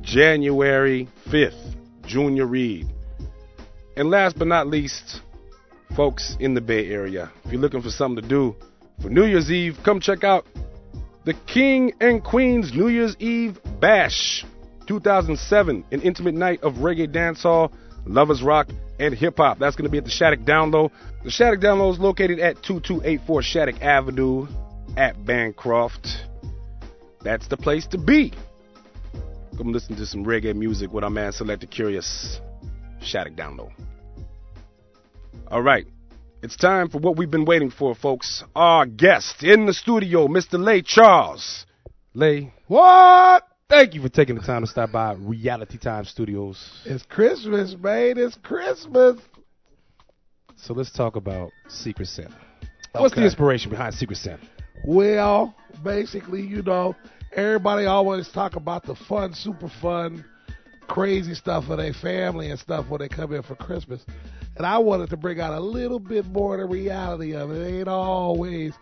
January 0.00 1.08
5th. 1.28 1.76
Junior 2.04 2.46
Reid. 2.46 2.88
And 3.96 4.10
last 4.10 4.36
but 4.36 4.48
not 4.48 4.66
least, 4.66 5.20
folks 5.94 6.36
in 6.40 6.54
the 6.54 6.60
Bay 6.60 6.88
Area. 6.88 7.30
If 7.44 7.52
you're 7.52 7.60
looking 7.60 7.82
for 7.82 7.90
something 7.90 8.22
to 8.22 8.28
do 8.28 8.56
for 9.00 9.08
New 9.08 9.24
Year's 9.24 9.52
Eve, 9.52 9.78
come 9.84 10.00
check 10.00 10.24
out 10.24 10.46
the 11.24 11.34
King 11.46 11.92
and 12.00 12.22
Queen's 12.22 12.72
New 12.74 12.88
Year's 12.88 13.16
Eve 13.18 13.58
Bash 13.80 14.44
2007, 14.86 15.84
an 15.90 16.00
intimate 16.02 16.34
night 16.34 16.62
of 16.62 16.74
reggae 16.74 17.08
dancehall, 17.08 17.72
lovers 18.06 18.42
rock, 18.42 18.68
and 18.98 19.14
hip 19.14 19.38
hop. 19.38 19.58
That's 19.58 19.76
going 19.76 19.86
to 19.86 19.90
be 19.90 19.98
at 19.98 20.04
the 20.04 20.10
Shattuck 20.10 20.44
Down 20.44 20.70
Low. 20.70 20.92
The 21.24 21.30
Shattuck 21.30 21.60
Down 21.60 21.78
Low 21.78 21.92
is 21.92 21.98
located 21.98 22.38
at 22.38 22.62
2284 22.62 23.42
Shattuck 23.42 23.82
Avenue 23.82 24.46
at 24.96 25.24
Bancroft. 25.24 26.06
That's 27.22 27.48
the 27.48 27.56
place 27.56 27.86
to 27.88 27.98
be. 27.98 28.32
Come 29.56 29.72
listen 29.72 29.96
to 29.96 30.06
some 30.06 30.24
reggae 30.24 30.54
music 30.54 30.92
with 30.92 31.04
our 31.04 31.10
man 31.10 31.32
Selector 31.32 31.66
Kurious. 31.66 32.38
Shattuck 33.00 33.34
Down 33.34 33.56
Low. 33.56 33.72
All 35.48 35.62
right. 35.62 35.86
It's 36.44 36.56
time 36.56 36.90
for 36.90 36.98
what 36.98 37.16
we've 37.16 37.30
been 37.30 37.46
waiting 37.46 37.70
for, 37.70 37.94
folks. 37.94 38.44
Our 38.54 38.84
guest 38.84 39.42
in 39.42 39.64
the 39.64 39.72
studio, 39.72 40.26
Mr. 40.28 40.62
Lay 40.62 40.82
Charles. 40.82 41.64
Lay, 42.12 42.52
What? 42.66 43.44
thank 43.70 43.94
you 43.94 44.02
for 44.02 44.10
taking 44.10 44.34
the 44.34 44.42
time 44.42 44.60
to 44.60 44.66
stop 44.66 44.92
by 44.92 45.14
Reality 45.14 45.78
Time 45.78 46.04
Studios. 46.04 46.82
It's 46.84 47.02
Christmas, 47.06 47.74
man. 47.80 48.18
It's 48.18 48.36
Christmas. 48.42 49.20
So 50.56 50.74
let's 50.74 50.92
talk 50.92 51.16
about 51.16 51.50
Secret 51.68 52.08
Santa. 52.08 52.36
What's 52.92 53.14
the 53.14 53.24
inspiration 53.24 53.70
behind 53.70 53.94
Secret 53.94 54.16
Santa? 54.16 54.46
Well, 54.86 55.54
basically, 55.82 56.42
you 56.42 56.60
know, 56.60 56.94
everybody 57.32 57.86
always 57.86 58.28
talk 58.28 58.56
about 58.56 58.84
the 58.84 58.96
fun, 58.96 59.32
super 59.32 59.70
fun, 59.80 60.22
crazy 60.88 61.32
stuff 61.32 61.64
for 61.64 61.76
their 61.76 61.94
family 61.94 62.50
and 62.50 62.60
stuff 62.60 62.86
when 62.90 63.00
they 63.00 63.08
come 63.08 63.32
in 63.32 63.42
for 63.42 63.54
Christmas. 63.54 64.04
And 64.56 64.64
I 64.66 64.78
wanted 64.78 65.10
to 65.10 65.16
bring 65.16 65.40
out 65.40 65.52
a 65.52 65.60
little 65.60 65.98
bit 65.98 66.26
more 66.26 66.54
of 66.54 66.60
the 66.60 66.66
reality 66.66 67.34
of 67.34 67.50
it. 67.50 67.60
It 67.60 67.78
ain't 67.80 67.88
always 67.88 68.74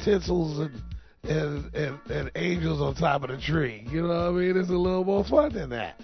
tinsels 0.00 0.58
and 0.58 0.82
and, 1.26 1.74
and, 1.74 1.98
and 2.10 2.30
angels 2.34 2.82
on 2.82 2.94
top 2.96 3.22
of 3.22 3.30
the 3.30 3.38
tree. 3.38 3.86
You 3.90 4.02
know 4.02 4.08
what 4.08 4.16
I 4.16 4.30
mean? 4.30 4.56
It's 4.58 4.68
a 4.68 4.72
little 4.72 5.04
more 5.04 5.24
fun 5.24 5.54
than 5.54 5.70
that. 5.70 5.98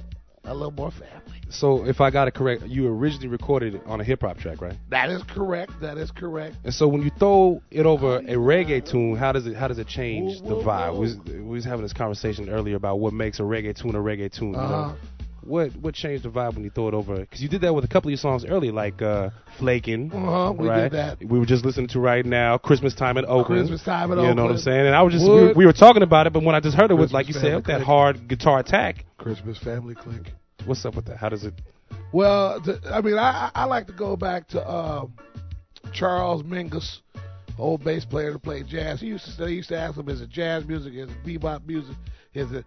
A 0.44 0.54
little 0.54 0.70
more 0.70 0.90
family. 0.90 1.42
So 1.50 1.84
if 1.84 2.00
I 2.00 2.10
got 2.10 2.26
it 2.26 2.30
correct, 2.32 2.62
you 2.66 2.88
originally 2.88 3.28
recorded 3.28 3.74
it 3.74 3.82
on 3.84 4.00
a 4.00 4.04
hip 4.04 4.22
hop 4.22 4.38
track, 4.38 4.62
right? 4.62 4.74
That 4.88 5.10
is 5.10 5.22
correct. 5.24 5.72
That 5.82 5.98
is 5.98 6.10
correct. 6.10 6.56
And 6.64 6.72
so 6.72 6.88
when 6.88 7.02
you 7.02 7.10
throw 7.18 7.60
it 7.70 7.84
over 7.84 8.16
a 8.16 8.36
reggae 8.36 8.82
tune, 8.88 9.16
how 9.16 9.32
does 9.32 9.46
it 9.46 9.54
how 9.56 9.68
does 9.68 9.78
it 9.78 9.88
change 9.88 10.40
the 10.40 10.54
Whoa, 10.54 10.64
vibe? 10.64 10.92
We 10.94 10.98
was, 11.00 11.16
we 11.26 11.42
was 11.42 11.64
having 11.66 11.82
this 11.82 11.92
conversation 11.92 12.48
earlier 12.48 12.76
about 12.76 12.98
what 13.00 13.12
makes 13.12 13.40
a 13.40 13.42
reggae 13.42 13.76
tune 13.78 13.94
a 13.96 13.98
reggae 13.98 14.32
tune. 14.32 14.52
You 14.52 14.56
Uh-huh. 14.56 14.88
know? 14.88 14.96
What 15.50 15.74
what 15.74 15.94
changed 15.96 16.22
the 16.22 16.28
vibe 16.28 16.54
when 16.54 16.62
you 16.62 16.70
throw 16.70 16.86
it 16.86 16.94
over? 16.94 17.16
Because 17.16 17.42
you 17.42 17.48
did 17.48 17.62
that 17.62 17.74
with 17.74 17.84
a 17.84 17.88
couple 17.88 18.08
of 18.08 18.12
your 18.12 18.18
songs 18.18 18.44
earlier, 18.44 18.70
like 18.70 19.02
uh, 19.02 19.30
"Flaking." 19.58 20.12
Uh-huh, 20.12 20.52
we 20.52 20.68
did 20.68 20.70
right? 20.70 20.92
that. 20.92 21.18
We 21.18 21.40
were 21.40 21.44
just 21.44 21.64
listening 21.64 21.88
to 21.88 21.98
right 21.98 22.24
now, 22.24 22.56
"Christmas 22.56 22.94
Time 22.94 23.18
in 23.18 23.24
Oakland." 23.24 23.62
Christmas 23.62 23.82
Time 23.82 24.12
in 24.12 24.20
You 24.20 24.32
know 24.32 24.44
what 24.44 24.52
I'm 24.52 24.58
saying? 24.58 24.86
And 24.86 24.94
I 24.94 25.02
was 25.02 25.12
just 25.12 25.28
we 25.28 25.32
were, 25.32 25.52
we 25.54 25.66
were 25.66 25.72
talking 25.72 26.04
about 26.04 26.28
it, 26.28 26.32
but 26.32 26.44
when 26.44 26.54
I 26.54 26.60
just 26.60 26.76
heard 26.76 26.92
it, 26.92 26.94
was 26.94 27.12
like 27.12 27.26
you 27.26 27.34
said, 27.34 27.64
that 27.64 27.80
hard 27.80 28.28
guitar 28.28 28.60
attack. 28.60 29.04
Christmas 29.18 29.58
family 29.58 29.96
click. 29.96 30.32
What's 30.66 30.84
up 30.84 30.94
with 30.94 31.06
that? 31.06 31.16
How 31.16 31.30
does 31.30 31.42
it? 31.42 31.54
Well, 32.12 32.60
th- 32.60 32.78
I 32.88 33.00
mean, 33.00 33.18
I, 33.18 33.50
I 33.52 33.64
like 33.64 33.88
to 33.88 33.92
go 33.92 34.16
back 34.16 34.46
to 34.48 34.70
um, 34.70 35.14
Charles 35.92 36.44
Mingus, 36.44 37.00
old 37.58 37.82
bass 37.82 38.04
player 38.04 38.32
that 38.32 38.42
played 38.42 38.68
jazz. 38.68 39.00
He 39.00 39.08
used 39.08 39.24
to 39.24 39.32
say, 39.32 39.48
he 39.48 39.54
used 39.54 39.70
to 39.70 39.78
ask 39.78 39.96
him, 39.96 40.08
is 40.08 40.20
it 40.20 40.30
jazz 40.30 40.64
music? 40.64 40.94
Is 40.94 41.10
it 41.10 41.24
bebop 41.26 41.66
music? 41.66 41.96
Is 42.34 42.52
it 42.52 42.64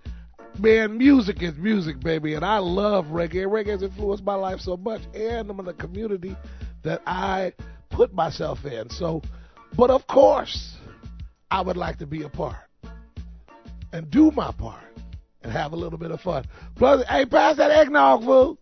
man? 0.60 0.97
Music 0.97 1.41
is 1.41 1.56
music, 1.58 1.99
baby, 1.99 2.34
and 2.34 2.43
I 2.43 2.58
love 2.58 3.06
reggae. 3.06 3.45
Reggae 3.45 3.70
has 3.70 3.84
influenced 3.84 4.24
my 4.24 4.36
life 4.36 4.60
so 4.60 4.78
much, 4.78 5.01
and 5.14 5.49
I'm 5.49 5.60
in 5.60 5.66
the 5.66 5.74
community 5.74 6.36
that 6.84 7.01
I 7.06 7.54
put 7.89 8.14
myself 8.14 8.66
in. 8.66 8.89
So, 8.89 9.22
but 9.76 9.89
of 9.89 10.06
course, 10.08 10.76
I 11.49 11.62
would 11.62 11.78
like 11.78 11.99
to 11.99 12.06
be 12.06 12.24
a 12.24 12.30
part 12.30 12.56
and 13.91 14.10
do 14.10 14.32
my 14.32 14.51
part 14.51 14.84
and 15.43 15.51
have 15.51 15.74
a 15.74 15.76
little 15.76 15.99
bit 15.99 16.12
of 16.12 16.22
fun. 16.22 16.45
Plus, 16.76 17.06
hey, 17.08 17.26
pass 17.26 17.58
that 17.58 17.72
eggnog, 17.72 18.24
fool. 18.24 18.58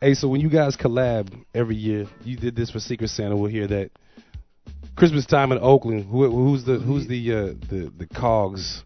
Hey, 0.00 0.14
so 0.14 0.28
when 0.28 0.40
you 0.40 0.50
guys 0.50 0.76
collab 0.76 1.32
every 1.54 1.76
year, 1.76 2.06
you 2.22 2.36
did 2.36 2.54
this 2.54 2.70
for 2.70 2.78
Secret 2.78 3.08
Santa. 3.08 3.36
We'll 3.36 3.50
hear 3.50 3.66
that 3.66 3.90
Christmas 4.94 5.24
time 5.26 5.52
in 5.52 5.58
Oakland. 5.58 6.06
Who, 6.06 6.30
who's 6.30 6.64
the 6.64 6.78
who's 6.78 7.06
the 7.06 7.32
uh, 7.32 7.36
the 7.68 7.92
the 7.96 8.06
cogs, 8.06 8.84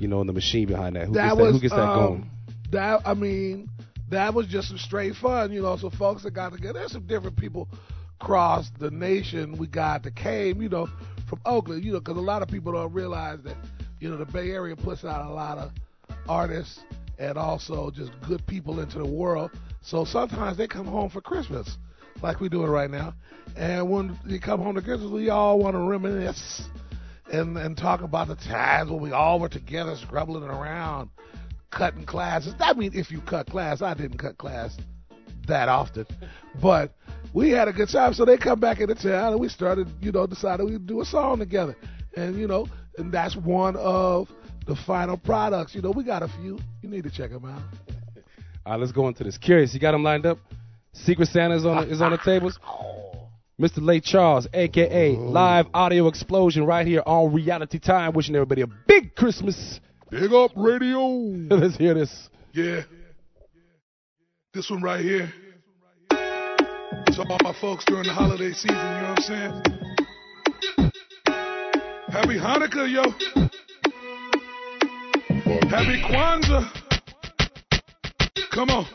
you 0.00 0.08
know, 0.08 0.20
in 0.20 0.26
the 0.26 0.32
machine 0.32 0.66
behind 0.66 0.96
that? 0.96 1.06
Who 1.06 1.12
that 1.14 1.36
gets 1.36 1.36
was 1.36 1.46
that? 1.46 1.52
Who 1.52 1.60
gets 1.60 1.74
that 1.74 1.80
um, 1.80 2.06
going? 2.06 2.30
That 2.70 3.02
I 3.04 3.14
mean, 3.14 3.68
that 4.08 4.34
was 4.34 4.46
just 4.46 4.68
some 4.68 4.78
straight 4.78 5.14
fun, 5.14 5.52
you 5.52 5.62
know. 5.62 5.76
So 5.76 5.90
folks 5.90 6.22
that 6.22 6.32
got 6.32 6.52
together, 6.52 6.78
there's 6.78 6.92
some 6.92 7.06
different 7.06 7.36
people 7.36 7.68
across 8.20 8.70
the 8.78 8.90
nation. 8.90 9.58
We 9.58 9.66
got 9.66 10.02
that 10.04 10.16
came, 10.16 10.62
you 10.62 10.68
know, 10.68 10.88
from 11.28 11.40
Oakland, 11.44 11.84
you 11.84 11.92
know, 11.92 12.00
because 12.00 12.16
a 12.16 12.20
lot 12.20 12.42
of 12.42 12.48
people 12.48 12.72
don't 12.72 12.92
realize 12.92 13.38
that, 13.44 13.56
you 14.00 14.10
know, 14.10 14.16
the 14.16 14.26
Bay 14.26 14.50
Area 14.50 14.74
puts 14.74 15.04
out 15.04 15.26
a 15.26 15.32
lot 15.32 15.58
of 15.58 15.70
artists 16.28 16.80
and 17.18 17.36
also 17.36 17.90
just 17.90 18.10
good 18.26 18.44
people 18.46 18.80
into 18.80 18.98
the 18.98 19.06
world. 19.06 19.50
So 19.82 20.04
sometimes 20.04 20.56
they 20.56 20.66
come 20.66 20.86
home 20.86 21.10
for 21.10 21.20
Christmas, 21.20 21.76
like 22.22 22.40
we're 22.40 22.48
doing 22.48 22.70
right 22.70 22.90
now. 22.90 23.14
And 23.56 23.90
when 23.90 24.18
they 24.24 24.38
come 24.38 24.60
home 24.60 24.74
to 24.76 24.82
Christmas, 24.82 25.10
we 25.10 25.28
all 25.28 25.58
want 25.58 25.74
to 25.74 25.80
reminisce 25.80 26.62
and 27.32 27.56
and 27.56 27.76
talk 27.76 28.02
about 28.02 28.28
the 28.28 28.36
times 28.36 28.90
when 28.90 29.00
we 29.00 29.12
all 29.12 29.40
were 29.40 29.48
together, 29.48 29.96
scrubbling 29.96 30.44
around, 30.44 31.10
cutting 31.70 32.04
classes. 32.04 32.54
I 32.60 32.74
mean, 32.74 32.92
if 32.94 33.10
you 33.10 33.20
cut 33.20 33.46
class, 33.46 33.82
I 33.82 33.94
didn't 33.94 34.18
cut 34.18 34.38
class 34.38 34.76
that 35.46 35.68
often, 35.68 36.06
but 36.60 36.94
we 37.32 37.50
had 37.50 37.68
a 37.68 37.72
good 37.72 37.88
time. 37.88 38.14
So 38.14 38.24
they 38.24 38.36
come 38.36 38.60
back 38.60 38.80
into 38.80 38.94
town, 38.94 39.32
and 39.32 39.40
we 39.40 39.48
started, 39.48 39.88
you 40.00 40.12
know, 40.12 40.26
decided 40.26 40.66
we'd 40.66 40.86
do 40.86 41.00
a 41.00 41.04
song 41.04 41.38
together, 41.38 41.76
and 42.16 42.36
you 42.36 42.46
know, 42.46 42.66
and 42.98 43.12
that's 43.12 43.36
one 43.36 43.76
of 43.76 44.28
the 44.66 44.76
final 44.86 45.16
products. 45.16 45.74
You 45.74 45.82
know, 45.82 45.90
we 45.90 46.04
got 46.04 46.22
a 46.22 46.28
few. 46.28 46.58
You 46.82 46.88
need 46.88 47.04
to 47.04 47.10
check 47.10 47.30
them 47.30 47.44
out. 47.44 47.62
All 48.66 48.72
right, 48.72 48.80
let's 48.80 48.92
go 48.92 49.08
into 49.08 49.24
this. 49.24 49.38
Kurious, 49.38 49.72
you 49.72 49.80
got 49.80 49.92
them 49.92 50.02
lined 50.02 50.26
up. 50.26 50.38
Secret 50.92 51.28
Santa 51.28 51.56
is 51.56 51.64
on 51.64 51.76
the, 51.76 51.92
is 51.92 52.00
on 52.00 52.10
the 52.10 52.18
tables. 52.18 52.58
Mr. 53.60 53.84
Late 53.84 54.02
Charles, 54.04 54.46
aka 54.54 55.16
oh. 55.16 55.20
Live 55.20 55.66
Audio 55.74 56.08
Explosion, 56.08 56.64
right 56.64 56.86
here 56.86 57.02
on 57.04 57.30
Reality 57.34 57.78
Time. 57.78 58.14
Wishing 58.14 58.34
everybody 58.34 58.62
a 58.62 58.66
big 58.66 59.14
Christmas. 59.14 59.80
Big 60.10 60.32
up 60.32 60.52
radio. 60.56 60.98
Let's 61.50 61.76
hear 61.76 61.92
this. 61.92 62.30
Yeah. 62.54 62.80
This 64.54 64.70
one 64.70 64.82
right 64.82 65.04
here. 65.04 65.30
It's 66.10 67.18
all 67.18 67.38
my 67.42 67.54
folks 67.60 67.84
during 67.84 68.04
the 68.04 68.14
holiday 68.14 68.52
season, 68.52 68.76
you 68.76 68.82
know 68.82 69.14
what 69.14 69.30
I'm 69.30 69.62
saying? 69.62 69.62
Happy 72.08 72.38
Hanukkah, 72.38 72.90
yo. 72.90 73.02
Happy 75.68 76.02
Kwanzaa. 76.02 76.66
Come 78.50 78.70
on. 78.70 78.86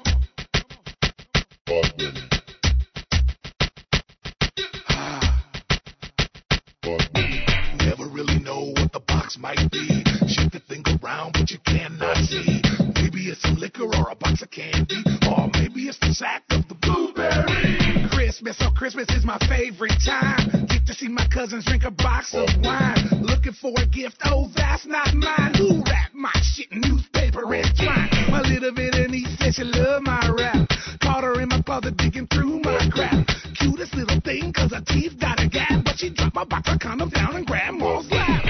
Box 9.26 9.38
might 9.40 9.72
be. 9.72 10.04
Shake 10.28 10.52
the 10.52 10.62
thing 10.68 10.84
around, 11.02 11.34
but 11.34 11.50
you 11.50 11.58
cannot 11.66 12.18
see. 12.18 12.62
Maybe 12.94 13.30
it's 13.30 13.42
some 13.42 13.56
liquor 13.56 13.86
or 13.86 14.12
a 14.12 14.16
box 14.16 14.42
of 14.42 14.52
candy, 14.52 15.02
or 15.26 15.50
maybe 15.54 15.90
it's 15.90 15.98
the 16.00 16.14
sack 16.14 16.44
of 16.52 16.68
the 16.68 16.76
blueberry. 16.76 18.08
Christmas, 18.12 18.58
oh 18.62 18.72
Christmas 18.76 19.10
is 19.10 19.26
my 19.26 19.38
favorite 19.50 19.98
time. 20.06 20.68
Get 20.70 20.86
to 20.86 20.94
see 20.94 21.08
my 21.08 21.26
cousins 21.34 21.66
drink 21.66 21.84
a 21.86 21.92
box 21.92 22.36
of 22.36 22.50
wine. 22.62 23.10
Looking 23.22 23.54
for 23.54 23.74
a 23.78 23.88
gift, 23.88 24.18
oh 24.26 24.50
that's 24.56 24.86
not 24.86 25.14
mine. 25.16 25.54
Who 25.58 25.82
wrapped 25.82 26.14
my 26.14 26.34
shit 26.44 26.72
in 26.72 26.82
newspaper 26.82 27.42
and 27.54 27.66
twine? 27.78 28.10
My 28.30 28.42
little 28.42 28.72
Vietnamese 28.72 29.38
said 29.38 29.56
she 29.56 29.64
love 29.64 30.04
my 30.04 30.22
rap. 30.38 30.70
Caught 31.02 31.24
her 31.24 31.42
in 31.42 31.50
my 31.50 31.62
closet 31.64 31.98
digging 31.98 32.28
through 32.28 32.60
my 32.62 32.78
crap. 32.94 33.26
Cutest 33.58 33.96
little 33.96 34.22
thing, 34.22 34.54
cause 34.54 34.72
her 34.72 34.84
teeth 34.86 35.18
got 35.20 35.42
a 35.42 35.50
gap. 35.50 35.84
But 35.84 35.98
she 35.98 36.14
dropped 36.14 36.36
my 36.36 36.46
box 36.46 36.70
of 36.70 36.78
condoms 36.78 37.14
down 37.14 37.36
in 37.36 37.46
grandma's 37.46 38.10
lap. 38.12 38.45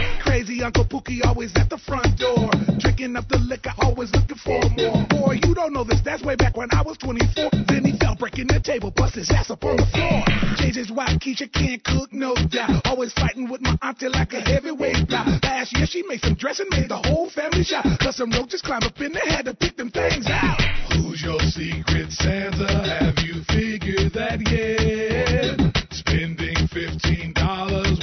Uncle 0.65 0.83
Pookie 0.83 1.23
always 1.23 1.53
at 1.55 1.69
the 1.69 1.77
front 1.77 2.17
door. 2.17 2.49
Drinking 2.79 3.15
up 3.15 3.29
the 3.29 3.37
liquor, 3.37 3.69
always 3.77 4.09
looking 4.17 4.41
for 4.41 4.57
more. 4.73 5.05
Boy, 5.13 5.37
you 5.45 5.53
don't 5.53 5.71
know 5.71 5.83
this, 5.83 6.01
that's 6.01 6.23
way 6.23 6.35
back 6.35 6.57
when 6.57 6.69
I 6.73 6.81
was 6.81 6.97
24. 6.97 7.53
Then 7.69 7.85
he 7.85 7.93
fell 7.99 8.15
breaking 8.17 8.47
the 8.47 8.59
table, 8.59 8.89
bust 8.89 9.13
his 9.13 9.29
ass 9.29 9.51
up 9.51 9.63
on 9.63 9.77
the 9.77 9.85
floor. 9.93 10.25
JJ's 10.57 10.89
wife, 10.89 11.21
Keisha, 11.21 11.53
can't 11.53 11.83
cook, 11.83 12.11
no 12.11 12.33
doubt. 12.49 12.81
Always 12.85 13.13
fighting 13.13 13.47
with 13.47 13.61
my 13.61 13.77
auntie 13.83 14.09
like 14.09 14.33
a 14.33 14.41
heavyweight 14.41 15.07
bout. 15.07 15.37
Last 15.43 15.77
year 15.77 15.85
she 15.85 16.01
made 16.01 16.21
some 16.21 16.33
dressing, 16.33 16.65
made 16.71 16.89
the 16.89 16.97
whole 16.97 17.29
family 17.29 17.63
shout. 17.63 17.85
Cause 18.01 18.17
some 18.17 18.31
roaches 18.31 18.63
climbed 18.63 18.85
up 18.85 18.99
in 18.99 19.13
there, 19.13 19.29
had 19.29 19.45
to 19.45 19.53
pick 19.53 19.77
them 19.77 19.91
things 19.91 20.25
out. 20.25 20.57
Who's 20.97 21.21
your 21.21 21.39
secret 21.45 22.09
Santa? 22.09 22.73
Have 23.05 23.21
you 23.21 23.45
figured 23.53 24.17
that 24.17 24.41
yet? 24.49 25.61
Spending 25.93 26.57
$15, 26.73 27.37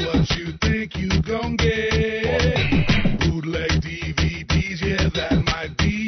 what 0.06 0.30
you 0.38 0.54
think 0.62 0.94
you 0.94 1.10
gon' 1.26 1.56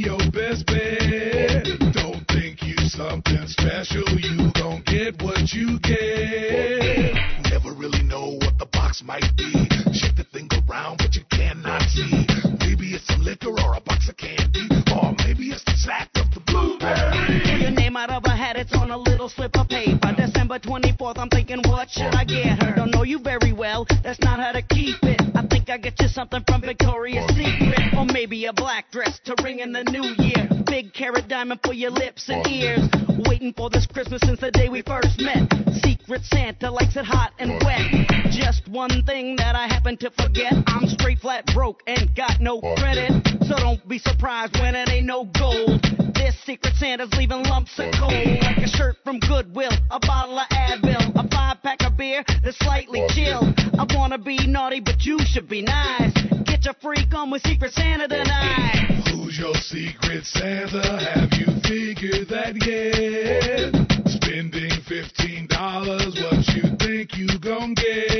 your 0.04 0.18
best 0.30 0.66
bet. 0.66 1.64
Don't 1.94 2.24
think 2.28 2.62
you 2.62 2.76
something 2.92 3.46
special, 3.46 4.04
you 4.20 4.52
gon' 4.52 4.82
get 4.84 5.20
what 5.22 5.52
you 5.52 5.78
get. 5.80 7.14
Never 7.50 7.72
really 7.72 8.02
know 8.02 8.36
what 8.42 8.58
the 8.58 8.66
box 8.66 9.02
might 9.02 9.24
be. 9.36 9.50
Shake 9.96 10.16
the 10.16 10.26
thing 10.30 10.48
around, 10.68 10.98
but 10.98 11.14
you 11.14 11.22
cannot 11.30 11.82
see. 11.88 12.26
Maybe 12.60 12.92
it's 12.92 13.06
some 13.06 13.22
liquor 13.22 13.48
or 13.48 13.76
a 13.76 13.80
box 13.80 14.08
of 14.08 14.16
candy, 14.18 14.68
or 14.92 15.14
maybe 15.24 15.48
it's 15.48 15.64
the 15.64 15.76
sack 15.76 16.10
of 16.16 16.30
the 16.34 16.40
blueberry. 16.40 17.40
Pull 17.44 17.60
your 17.60 17.70
name 17.70 17.96
out 17.96 18.10
of 18.10 18.24
a 18.26 18.36
hat, 18.36 18.56
it's 18.56 18.74
on 18.74 18.90
a 18.90 18.98
little 18.98 19.30
slip 19.30 19.56
of 19.56 19.68
paper. 19.68 20.12
December 20.16 20.58
24th, 20.58 21.18
I'm 21.18 21.30
thinking, 21.30 21.62
what 21.64 21.88
should 21.88 22.14
I 22.14 22.24
get 22.24 22.62
her? 22.62 22.74
Don't 22.76 22.90
know 22.90 23.04
you 23.04 23.18
very 23.18 23.52
well, 23.52 23.86
that's 24.02 24.20
not 24.20 24.38
how 24.38 24.52
to 24.52 24.62
keep 24.62 25.02
it. 25.02 25.22
I 25.34 25.53
think 25.64 25.80
I 25.80 25.82
get 25.82 26.00
you 26.00 26.08
something 26.08 26.42
from 26.46 26.60
Victoria's 26.60 27.26
Secret. 27.28 27.94
Or 27.96 28.04
maybe 28.04 28.44
a 28.46 28.52
black 28.52 28.90
dress 28.90 29.18
to 29.24 29.34
ring 29.42 29.60
in 29.60 29.72
the 29.72 29.84
new 29.84 30.14
year. 30.22 30.48
Big 30.66 30.92
carrot 30.92 31.28
diamond 31.28 31.60
for 31.64 31.72
your 31.72 31.90
lips 31.90 32.28
and 32.28 32.46
ears. 32.46 32.88
Waiting 33.26 33.52
for 33.56 33.70
this 33.70 33.86
Christmas 33.86 34.20
since 34.24 34.40
the 34.40 34.50
day 34.50 34.68
we 34.68 34.82
first 34.82 35.20
met. 35.20 35.48
Secret 35.82 36.22
Santa 36.24 36.70
likes 36.70 36.96
it 36.96 37.04
hot 37.04 37.32
and 37.38 37.50
wet. 37.64 38.30
Just 38.30 38.68
one 38.68 39.04
thing 39.04 39.36
that 39.36 39.54
I 39.54 39.66
happen 39.66 39.96
to 39.98 40.10
forget. 40.10 40.52
I'm 40.66 40.88
straight 40.88 41.20
flat 41.20 41.46
broke 41.54 41.82
and 41.86 42.14
got 42.14 42.40
no 42.40 42.60
credit. 42.76 43.12
So 43.48 43.56
don't 43.56 43.86
be 43.88 43.98
surprised 43.98 44.58
when 44.60 44.74
it 44.74 44.88
ain't 44.90 45.06
no 45.06 45.24
gold. 45.38 45.80
This 46.14 46.36
Secret 46.44 46.74
Santa's 46.76 47.12
leaving 47.16 47.42
lumps 47.44 47.78
of 47.78 47.92
gold. 47.98 48.12
Like 48.12 48.58
a 48.58 48.68
shirt 48.68 48.96
from 49.04 49.18
Goodwill, 49.20 49.72
a 49.90 50.00
bottle 50.00 50.38
of 50.38 50.48
Advil, 50.48 51.12
a 51.14 51.28
five 51.28 51.62
pack 51.62 51.82
of 51.84 51.96
beer 51.96 52.24
that's 52.42 52.58
slightly 52.58 53.04
chill. 53.10 53.52
I 53.78 53.86
wanna 53.94 54.18
be 54.18 54.46
naughty, 54.46 54.80
but 54.80 55.04
you 55.04 55.18
should 55.24 55.48
be 55.48 55.53
nice. 55.62 56.12
Get 56.46 56.64
your 56.64 56.74
freak 56.82 57.12
on 57.14 57.30
with 57.30 57.42
Secret 57.42 57.72
Santa 57.72 58.08
tonight. 58.08 59.02
Who's 59.12 59.38
your 59.38 59.54
secret 59.54 60.24
Santa? 60.24 61.00
Have 61.14 61.30
you 61.32 61.46
figured 61.62 62.28
that 62.28 62.54
yet? 62.64 63.74
Spending 64.06 64.70
fifteen 64.88 65.46
dollars, 65.48 66.16
what 66.20 66.46
you 66.54 66.76
think 66.78 67.16
you 67.16 67.28
gon' 67.40 67.74
get? 67.74 68.13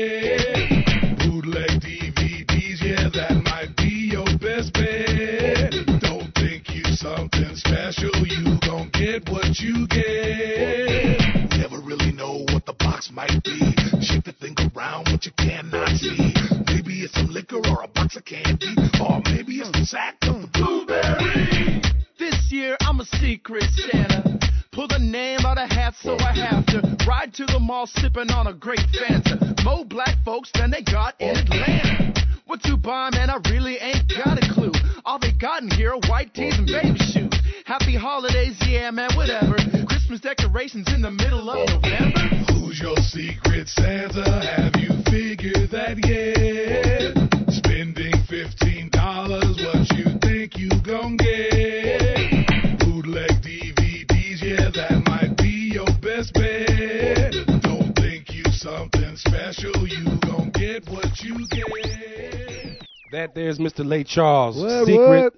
Mr. 63.75 63.85
Late 63.85 64.07
Charles, 64.07 64.57
What, 64.57 64.85
Secret 64.85 65.07
what? 65.23 65.33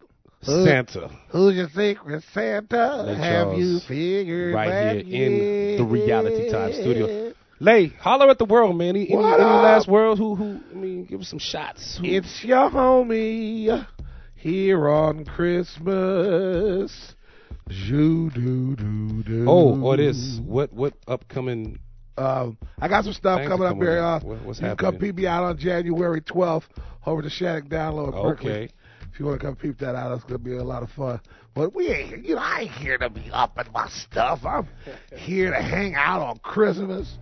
Who- 0.46 0.66
Santa. 0.66 1.10
Who's 1.30 1.56
your 1.56 1.68
secret 1.70 2.24
Santa? 2.34 3.16
Have 3.18 3.48
Charles, 3.48 3.60
you 3.60 3.80
figured 3.88 4.54
right 4.54 5.04
here 5.06 5.26
in 5.28 5.78
the 5.78 5.84
Reality 5.84 6.52
Time 6.52 6.74
studio. 6.74 7.34
Lay, 7.60 7.88
holler 7.88 8.30
at 8.30 8.38
the 8.38 8.46
world, 8.46 8.78
man. 8.78 8.90
Any, 8.90 9.10
any, 9.12 9.24
any 9.24 9.44
last 9.44 9.88
world? 9.88 10.20
Who, 10.20 10.36
who? 10.36 10.60
I 10.72 10.76
mean, 10.76 11.06
give 11.06 11.22
us 11.22 11.28
some 11.28 11.40
shots. 11.40 11.98
Who- 12.00 12.06
It's 12.06 12.44
your 12.44 12.70
homie 12.70 13.86
here 14.36 14.88
on 14.88 15.26
Christmas. 15.26 17.16
Zoo 17.72 18.30
doo 18.30 18.76
doo 18.76 19.24
doo. 19.24 19.46
oh, 19.50 19.82
or 19.82 19.98
this? 19.98 20.40
What, 20.46 20.72
what 20.72 20.94
upcoming? 21.08 21.80
Um, 22.18 22.58
I 22.80 22.88
got 22.88 23.04
some 23.04 23.14
stuff 23.14 23.42
coming 23.48 23.68
up 23.68 23.76
here. 23.78 24.00
Uh, 24.00 24.20
What- 24.22 24.42
what's 24.44 24.60
you 24.60 24.68
can 24.68 24.78
come 24.78 24.94
happening? 24.94 25.10
peep 25.10 25.16
me 25.18 25.28
out 25.28 25.44
on 25.44 25.58
January 25.58 26.22
12th 26.22 26.64
over 27.08 27.22
to 27.22 27.30
Shattuck 27.30 27.70
Down 27.70 27.96
Low. 27.96 28.12
Berkeley. 28.12 28.52
Okay. 28.52 28.70
If 29.12 29.20
you 29.20 29.26
want 29.26 29.40
to 29.40 29.46
come 29.46 29.56
peep 29.56 29.80
that 29.80 29.96
out, 29.96 30.14
it's 30.14 30.24
going 30.24 30.34
to 30.34 30.44
be 30.44 30.58
a 30.58 30.64
lot 30.64 30.84
of 30.84 30.92
fun. 30.92 31.20
But 31.56 31.74
we 31.74 31.88
ain't, 31.88 32.26
you 32.26 32.36
know, 32.36 32.42
I 32.42 32.62
ain't 32.62 32.72
here 32.72 32.98
to 33.00 33.10
be 33.10 33.32
up 33.32 33.58
in 33.58 33.72
my 33.72 33.88
stuff. 33.90 34.46
I'm 34.46 34.68
here 35.18 35.50
to 35.50 35.62
hang 35.62 35.96
out 35.96 36.22
on 36.22 36.38
Christmas, 36.40 37.18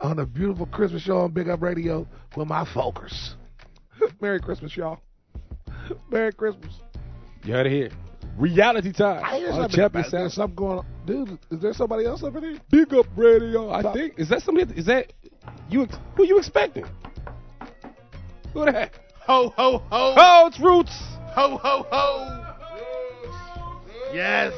on 0.00 0.18
a 0.18 0.26
beautiful 0.26 0.66
Christmas 0.66 1.02
show 1.02 1.18
on 1.18 1.32
Big 1.32 1.48
Up 1.48 1.62
Radio 1.62 2.06
with 2.36 2.48
my 2.48 2.64
folkers. 2.64 3.34
Merry 4.20 4.40
Christmas, 4.40 4.76
y'all. 4.76 4.98
Merry 6.10 6.32
Christmas. 6.32 6.72
You 7.44 7.52
heard 7.52 7.66
it 7.66 7.72
here. 7.72 7.90
Reality 8.36 8.92
Time. 8.92 9.22
I 9.24 9.38
hear 9.38 9.52
something, 9.52 9.70
Champion 9.70 10.04
there's 10.10 10.34
something 10.34 10.56
going 10.56 10.78
on. 10.78 10.86
Dude, 11.06 11.38
is 11.50 11.60
there 11.60 11.72
somebody 11.72 12.06
else 12.06 12.22
up 12.22 12.34
in 12.36 12.42
here? 12.42 12.58
Big 12.70 12.92
Up 12.92 13.06
Radio. 13.14 13.70
I 13.70 13.92
think 13.94 14.18
is 14.18 14.28
that 14.30 14.42
somebody? 14.42 14.74
Is 14.74 14.86
that 14.86 15.12
you? 15.70 15.86
Who 16.16 16.24
you 16.24 16.38
expecting? 16.38 16.84
Who 18.52 18.64
that? 18.64 19.05
Ho, 19.26 19.52
ho, 19.56 19.78
ho. 19.90 20.14
Oh, 20.16 20.46
it's 20.46 20.60
Roots. 20.60 20.96
Ho, 21.34 21.58
ho, 21.60 21.84
ho. 21.90 22.54
Yes. 24.14 24.52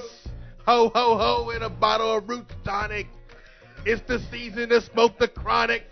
Ho, 0.67 0.91
ho, 0.95 1.17
ho, 1.17 1.51
in 1.57 1.63
a 1.63 1.71
bottle 1.71 2.19
of 2.19 2.29
Roots 2.29 2.53
Tonic. 2.67 3.07
It's 3.87 4.07
the 4.07 4.19
season 4.31 4.69
to 4.69 4.83
smoke 4.83 5.19
the 5.19 5.27
chronic. 5.27 5.85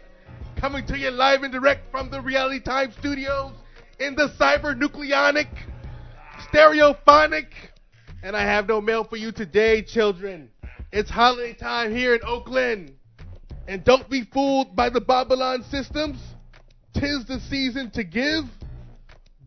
Coming 0.61 0.87
to 0.89 0.99
you 0.99 1.11
live 1.11 1.43
and 1.43 1.51
direct 1.51 1.91
from 1.91 2.11
the 2.11 2.21
Reality 2.21 2.61
Time 2.61 2.93
studios 2.99 3.55
in 3.99 4.15
the 4.15 4.29
cyber 4.39 4.79
nucleonic, 4.79 5.49
stereophonic. 6.53 7.47
And 8.23 8.37
I 8.37 8.43
have 8.43 8.69
no 8.69 8.83
mail 8.83 9.05
for 9.05 9.17
you 9.17 9.33
today, 9.33 9.81
children. 9.81 10.51
It's 10.93 11.09
holiday 11.09 11.55
time 11.55 11.97
here 11.97 12.15
in 12.15 12.21
Oakland. 12.27 12.93
And 13.67 13.83
don't 13.83 14.11
be 14.11 14.25
fooled 14.35 14.77
by 14.77 14.91
the 14.91 15.01
Babylon 15.01 15.65
systems. 15.71 16.19
Tis 16.93 17.25
the 17.27 17.41
season 17.49 17.91
to 17.93 18.05
give. 18.05 18.45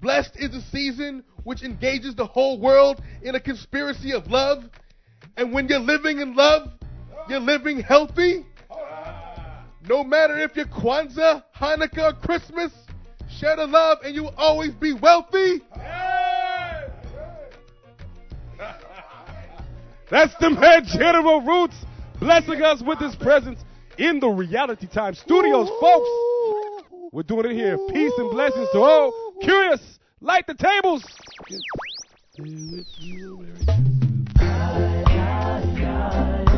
Blessed 0.02 0.32
is 0.38 0.52
the 0.52 0.62
season 0.72 1.24
which 1.44 1.64
engages 1.64 2.16
the 2.16 2.26
whole 2.26 2.60
world 2.60 3.02
in 3.22 3.36
a 3.36 3.40
conspiracy 3.40 4.14
of 4.14 4.28
love. 4.28 4.64
And 5.36 5.54
when 5.54 5.68
you're 5.68 5.80
living 5.80 6.20
in 6.20 6.36
love, 6.36 6.70
you're 7.28 7.40
living 7.40 7.80
healthy. 7.82 8.46
No 9.88 10.04
matter 10.04 10.38
if 10.40 10.56
you're 10.56 10.66
Kwanzaa, 10.66 11.44
Hanukkah, 11.56 12.14
or 12.14 12.14
Christmas, 12.14 12.72
share 13.38 13.56
the 13.56 13.68
love 13.68 14.00
and 14.04 14.16
you 14.16 14.24
will 14.24 14.36
always 14.38 14.74
be 14.74 14.94
wealthy. 14.94 15.62
That's 20.10 20.34
the 20.40 20.50
man 20.50 20.86
General 20.86 21.42
Roots 21.42 21.76
blessing 22.20 22.62
us 22.62 22.82
with 22.82 23.00
his 23.00 23.16
presence 23.16 23.60
in 23.98 24.20
the 24.20 24.28
Reality 24.28 24.88
Time 24.88 25.14
studios, 25.14 25.70
folks. 25.80 26.10
We're 27.12 27.24
doing 27.24 27.52
it 27.52 27.56
here. 27.56 27.78
Peace 27.92 28.14
and 28.18 28.32
blessings 28.32 28.68
to 28.74 28.80
all. 28.80 29.29
Kurious, 29.44 30.00
light 30.20 30.46
the 30.48 30.54
tables. 30.54 31.02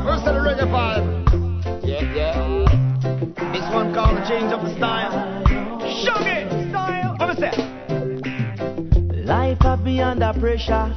First 0.04 0.26
of 0.26 0.34
the 0.34 0.42
reggae 0.42 0.66
vibe. 0.66 1.06
Yeah, 1.84 2.16
yeah. 2.16 3.52
This 3.54 3.74
one 3.74 3.94
called 3.94 4.18
the 4.18 4.26
change 4.28 4.52
of 4.52 4.64
the 4.64 4.76
style. 4.78 5.12
Shuggy 6.04 6.70
style. 6.72 7.16
What 7.18 7.30
is 7.30 7.38
that? 7.38 7.58
Life 9.26 9.60
have 9.62 9.82
me 9.82 10.02
under 10.02 10.34
pressure. 10.40 10.96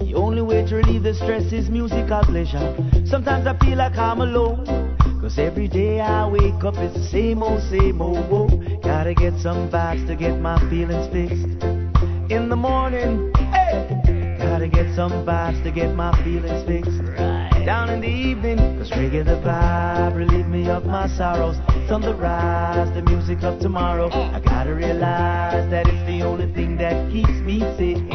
The 0.00 0.14
only 0.14 0.42
way 0.42 0.64
to 0.64 0.76
relieve 0.76 1.02
the 1.02 1.14
stress 1.14 1.52
is 1.52 1.68
musical 1.68 2.22
pleasure. 2.22 2.76
Sometimes 3.04 3.46
I 3.48 3.58
feel 3.58 3.78
like 3.78 3.96
I'm 3.98 4.20
alone. 4.20 4.85
Cause 5.26 5.40
every 5.40 5.66
day 5.66 5.98
I 5.98 6.28
wake 6.28 6.62
up, 6.62 6.76
it's 6.76 6.94
the 6.94 7.02
same 7.02 7.42
old, 7.42 7.60
same 7.62 8.00
old. 8.00 8.80
Gotta 8.80 9.12
get 9.12 9.36
some 9.40 9.68
vibes 9.68 10.06
to 10.06 10.14
get 10.14 10.38
my 10.38 10.56
feelings 10.70 11.08
fixed. 11.12 11.64
In 12.30 12.48
the 12.48 12.54
morning, 12.54 13.32
hey, 13.34 14.36
gotta 14.38 14.68
get 14.68 14.94
some 14.94 15.10
vibes 15.26 15.60
to 15.64 15.72
get 15.72 15.96
my 15.96 16.12
feelings 16.22 16.64
fixed. 16.64 17.02
Right. 17.18 17.64
Down 17.66 17.90
in 17.90 18.02
the 18.02 18.06
evening, 18.06 18.78
cause 18.78 18.92
reggae 18.92 19.24
the 19.24 19.42
vibe, 19.44 20.14
relieve 20.14 20.46
me 20.46 20.68
of 20.68 20.86
my 20.86 21.08
sorrows. 21.08 21.56
It's 21.70 21.90
on 21.90 22.02
the 22.02 22.14
rise, 22.14 22.94
the 22.94 23.02
music 23.02 23.42
of 23.42 23.58
tomorrow. 23.58 24.08
I 24.12 24.38
gotta 24.38 24.74
realize 24.74 25.68
that 25.70 25.88
it's 25.88 26.06
the 26.06 26.22
only 26.22 26.52
thing 26.54 26.76
that 26.76 27.10
keeps 27.10 27.36
me 27.42 27.58
sane. 27.76 28.08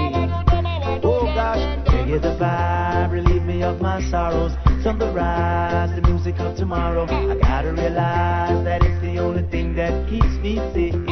Oh 1.03 1.25
gosh, 1.35 1.90
reggae 2.11 2.21
the 2.21 2.43
vibe, 2.43 3.11
relieve 3.11 3.43
me 3.43 3.63
of 3.63 3.81
my 3.81 4.01
sorrows. 4.09 4.51
On 4.83 4.97
the 4.97 6.01
music 6.05 6.39
of 6.39 6.57
tomorrow. 6.57 7.03
I 7.03 7.37
gotta 7.39 7.71
realize 7.71 8.63
that 8.65 8.83
it's 8.83 8.99
the 9.01 9.19
only 9.19 9.43
thing 9.49 9.75
that 9.75 10.09
keeps 10.09 10.33
me 10.41 10.55
sane. 10.73 11.05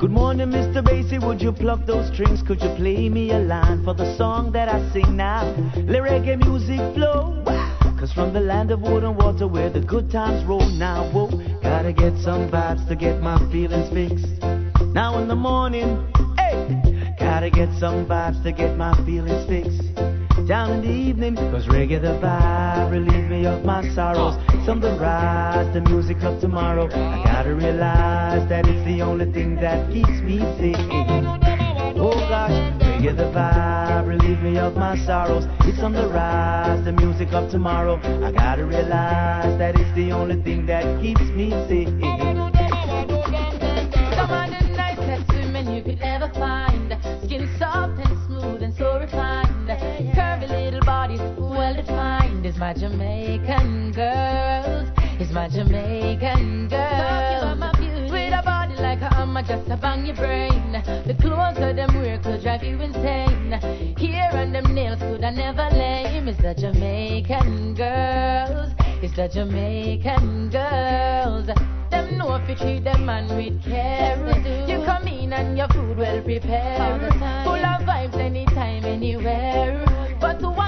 Good 0.00 0.10
morning, 0.10 0.48
Mr. 0.48 0.82
Basie. 0.82 1.24
Would 1.24 1.40
you 1.40 1.52
pluck 1.52 1.86
those 1.86 2.12
strings? 2.12 2.42
Could 2.42 2.60
you 2.62 2.70
play 2.74 3.08
me 3.08 3.30
a 3.30 3.38
line 3.38 3.84
for 3.84 3.94
the 3.94 4.16
song 4.16 4.50
that 4.52 4.68
I 4.68 4.92
sing 4.92 5.16
now? 5.16 5.44
Let 5.76 6.02
reggae 6.02 6.36
music 6.44 6.80
flow. 6.94 7.42
Cause 7.44 8.00
Cause 8.00 8.12
from 8.12 8.32
the 8.32 8.40
land 8.40 8.70
of 8.72 8.80
wood 8.80 9.04
and 9.04 9.16
water 9.16 9.46
where 9.46 9.70
the 9.70 9.80
good 9.80 10.10
times 10.10 10.44
roll 10.44 10.68
now, 10.70 11.08
whoa, 11.12 11.28
gotta 11.62 11.92
get 11.92 12.18
some 12.18 12.50
vibes 12.50 12.86
to 12.88 12.96
get 12.96 13.20
my 13.20 13.38
feelings 13.52 13.88
fixed. 13.92 14.42
Now 14.92 15.18
in 15.18 15.28
the 15.28 15.36
morning, 15.36 16.08
hey, 16.36 16.89
gotta 17.30 17.48
get 17.48 17.72
some 17.78 18.04
vibes 18.06 18.42
to 18.42 18.50
get 18.50 18.76
my 18.76 18.92
feelings 19.06 19.46
fixed. 19.48 19.94
Down 20.48 20.72
in 20.72 20.80
the 20.82 20.90
evening, 20.90 21.36
cause 21.36 21.64
reggae 21.68 22.02
the 22.02 22.18
vibe 22.18 22.90
relieve 22.90 23.30
me 23.30 23.46
of 23.46 23.64
my 23.64 23.88
sorrows. 23.90 24.34
Some 24.66 24.80
the 24.80 24.98
rise, 24.98 25.72
the 25.72 25.80
music 25.82 26.24
of 26.24 26.40
tomorrow. 26.40 26.86
I 26.86 27.22
gotta 27.22 27.54
realize 27.54 28.48
that 28.48 28.66
it's 28.66 28.84
the 28.84 29.02
only 29.02 29.30
thing 29.32 29.54
that 29.56 29.92
keeps 29.92 30.18
me 30.28 30.38
sane. 30.58 30.74
Oh 31.96 32.18
gosh, 32.32 32.58
reggae 32.82 33.16
the 33.16 33.30
vibe 33.36 34.08
relieve 34.08 34.42
me 34.42 34.58
of 34.58 34.74
my 34.74 34.96
sorrows. 35.06 35.46
It's 35.60 35.78
on 35.78 35.92
the 35.92 36.08
rise, 36.08 36.84
the 36.84 36.92
music 36.92 37.32
of 37.32 37.48
tomorrow. 37.48 38.00
I 38.26 38.32
gotta 38.32 38.64
realize 38.64 39.56
that 39.56 39.78
it's 39.78 39.94
the 39.94 40.10
only 40.10 40.42
thing 40.42 40.66
that 40.66 41.00
keeps 41.00 41.28
me 41.38 41.50
sane. 41.68 42.29
My 52.60 52.74
Jamaican 52.74 53.90
girls. 53.92 54.90
Is 55.18 55.32
my 55.32 55.48
Jamaican 55.48 56.68
girls. 56.68 57.58
With 58.12 58.34
a 58.34 58.42
body 58.44 58.74
like 58.74 59.00
a 59.00 59.08
hammer 59.14 59.40
just 59.42 59.66
to 59.68 59.78
bang 59.78 60.04
your 60.04 60.14
brain. 60.16 60.72
The 61.06 61.16
clothes 61.18 61.56
of 61.56 61.76
them 61.76 61.94
wear 61.94 62.18
could 62.18 62.42
drive 62.42 62.62
you 62.62 62.78
insane. 62.78 63.52
Hair 63.96 64.30
and 64.34 64.54
them 64.54 64.74
nails 64.74 64.98
could 65.00 65.24
I 65.24 65.30
never 65.30 65.70
lame. 65.74 66.28
Is 66.28 66.36
the 66.36 66.52
Jamaican 66.52 67.76
girls. 67.76 68.72
Is 69.02 69.14
the 69.14 69.26
Jamaican 69.26 70.50
girls. 70.50 71.46
Them 71.90 72.18
know 72.18 72.34
if 72.34 72.46
you 72.46 72.56
treat 72.56 72.84
them 72.84 73.06
man 73.06 73.34
with 73.34 73.64
care. 73.64 74.18
You 74.68 74.84
come 74.84 75.08
in 75.08 75.32
and 75.32 75.56
your 75.56 75.68
food 75.68 75.96
well 75.96 76.20
prepared. 76.20 77.10
Full 77.44 77.64
of 77.64 77.80
vibes 77.88 78.16
anytime, 78.16 78.84
anywhere. 78.84 79.82
But 80.20 80.40
thing 80.40 80.59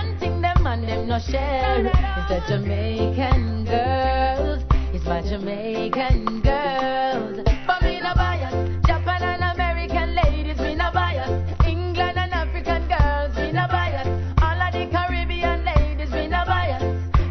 them 0.93 1.09
no 1.09 1.19
share 1.19 1.87
is 1.87 2.27
the 2.29 2.43
Jamaican 2.49 3.65
girls. 3.65 4.63
Is 4.93 5.05
my 5.07 5.23
Jamaican 5.23 6.43
girls. 6.43 7.41
But 7.67 7.83
me 7.83 8.01
no 8.01 8.13
bias. 8.15 8.55
Japan 8.87 9.23
and 9.23 9.43
American 9.55 10.15
ladies, 10.15 10.59
me 10.59 10.75
no 10.75 10.91
bias. 10.93 11.31
England 11.67 12.19
and 12.19 12.33
African 12.33 12.83
girls, 12.89 13.35
me 13.37 13.53
no 13.53 13.67
bias. 13.69 14.07
All 14.43 14.61
of 14.61 14.73
the 14.73 14.85
Caribbean 14.93 15.65
ladies, 15.65 16.11
me 16.11 16.27
no 16.29 16.45
bias. 16.47 16.83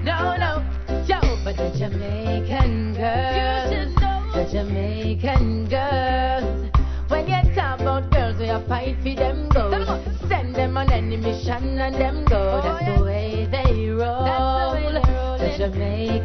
No, 0.03 0.17
no, 0.43 0.51
yo, 1.05 1.19
but 1.43 1.55
the 1.57 1.69
Jamaican 1.77 2.95
girls, 2.95 3.95
the 4.33 4.43
Jamaican 4.51 5.69
girls. 5.69 6.71
When 7.09 7.27
you 7.27 7.53
talk 7.53 7.79
about 7.79 8.11
girls, 8.11 8.37
we 8.39 8.47
a 8.49 8.59
fight 8.67 8.97
for 9.03 9.15
them 9.15 9.49
goals. 9.49 9.87
Send 10.27 10.55
them 10.55 10.77
on 10.77 10.91
any 10.91 11.17
mission 11.17 11.77
and 11.77 11.93
them 11.93 12.25
go. 12.25 12.61
That's 12.63 12.97
the 12.97 13.03
way 13.03 13.10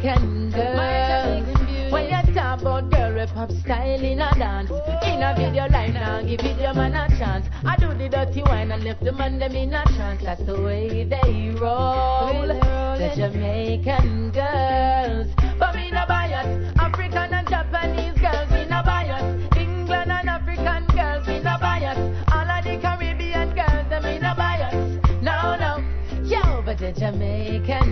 Jamaican 0.01 0.53
uh, 0.53 0.57
girls. 0.57 1.91
When 1.91 2.05
you 2.05 2.33
talk 2.33 2.61
about 2.61 2.91
girl, 2.91 3.13
rap 3.13 3.35
up 3.35 3.51
style 3.51 4.03
in 4.03 4.21
a 4.21 4.31
dance. 4.35 4.69
In 5.03 5.23
a 5.23 5.33
video 5.35 5.67
life 5.67 5.93
now, 5.93 6.21
give 6.21 6.41
video 6.41 6.73
man 6.73 6.93
a 6.93 7.07
chance. 7.17 7.47
I 7.65 7.75
do 7.77 7.87
the 7.93 8.07
dirty 8.09 8.43
wine 8.43 8.71
and 8.71 8.83
left 8.83 9.03
the 9.03 9.11
man 9.11 9.39
them 9.39 9.55
in 9.55 9.73
a 9.73 9.83
trance. 9.95 10.21
That's 10.23 10.43
the 10.45 10.61
way 10.61 11.03
they 11.03 11.55
roll. 11.59 12.47
The 12.47 13.11
Jamaican 13.15 14.31
girls. 14.31 15.27
But 15.57 15.75
me 15.75 15.89
no 15.89 16.05
bias. 16.07 16.73
African 16.77 17.33
and 17.33 17.47
Japanese 17.47 18.19
girls, 18.19 18.51
me 18.51 18.65
no 18.65 18.83
bias. 18.83 19.57
England 19.57 20.11
and 20.11 20.29
African 20.29 20.85
girls, 20.95 21.27
me 21.27 21.39
no 21.39 21.57
bias. 21.59 21.97
All 22.31 22.49
of 22.49 22.63
the 22.63 22.77
Caribbean 22.81 23.55
girls, 23.55 23.89
them 23.89 24.03
me 24.03 24.19
no 24.19 24.33
bias. 24.35 24.75
No, 25.23 25.55
no. 25.57 25.83
Yo, 26.23 26.61
but 26.63 26.77
the 26.77 26.91
Jamaican 26.91 27.86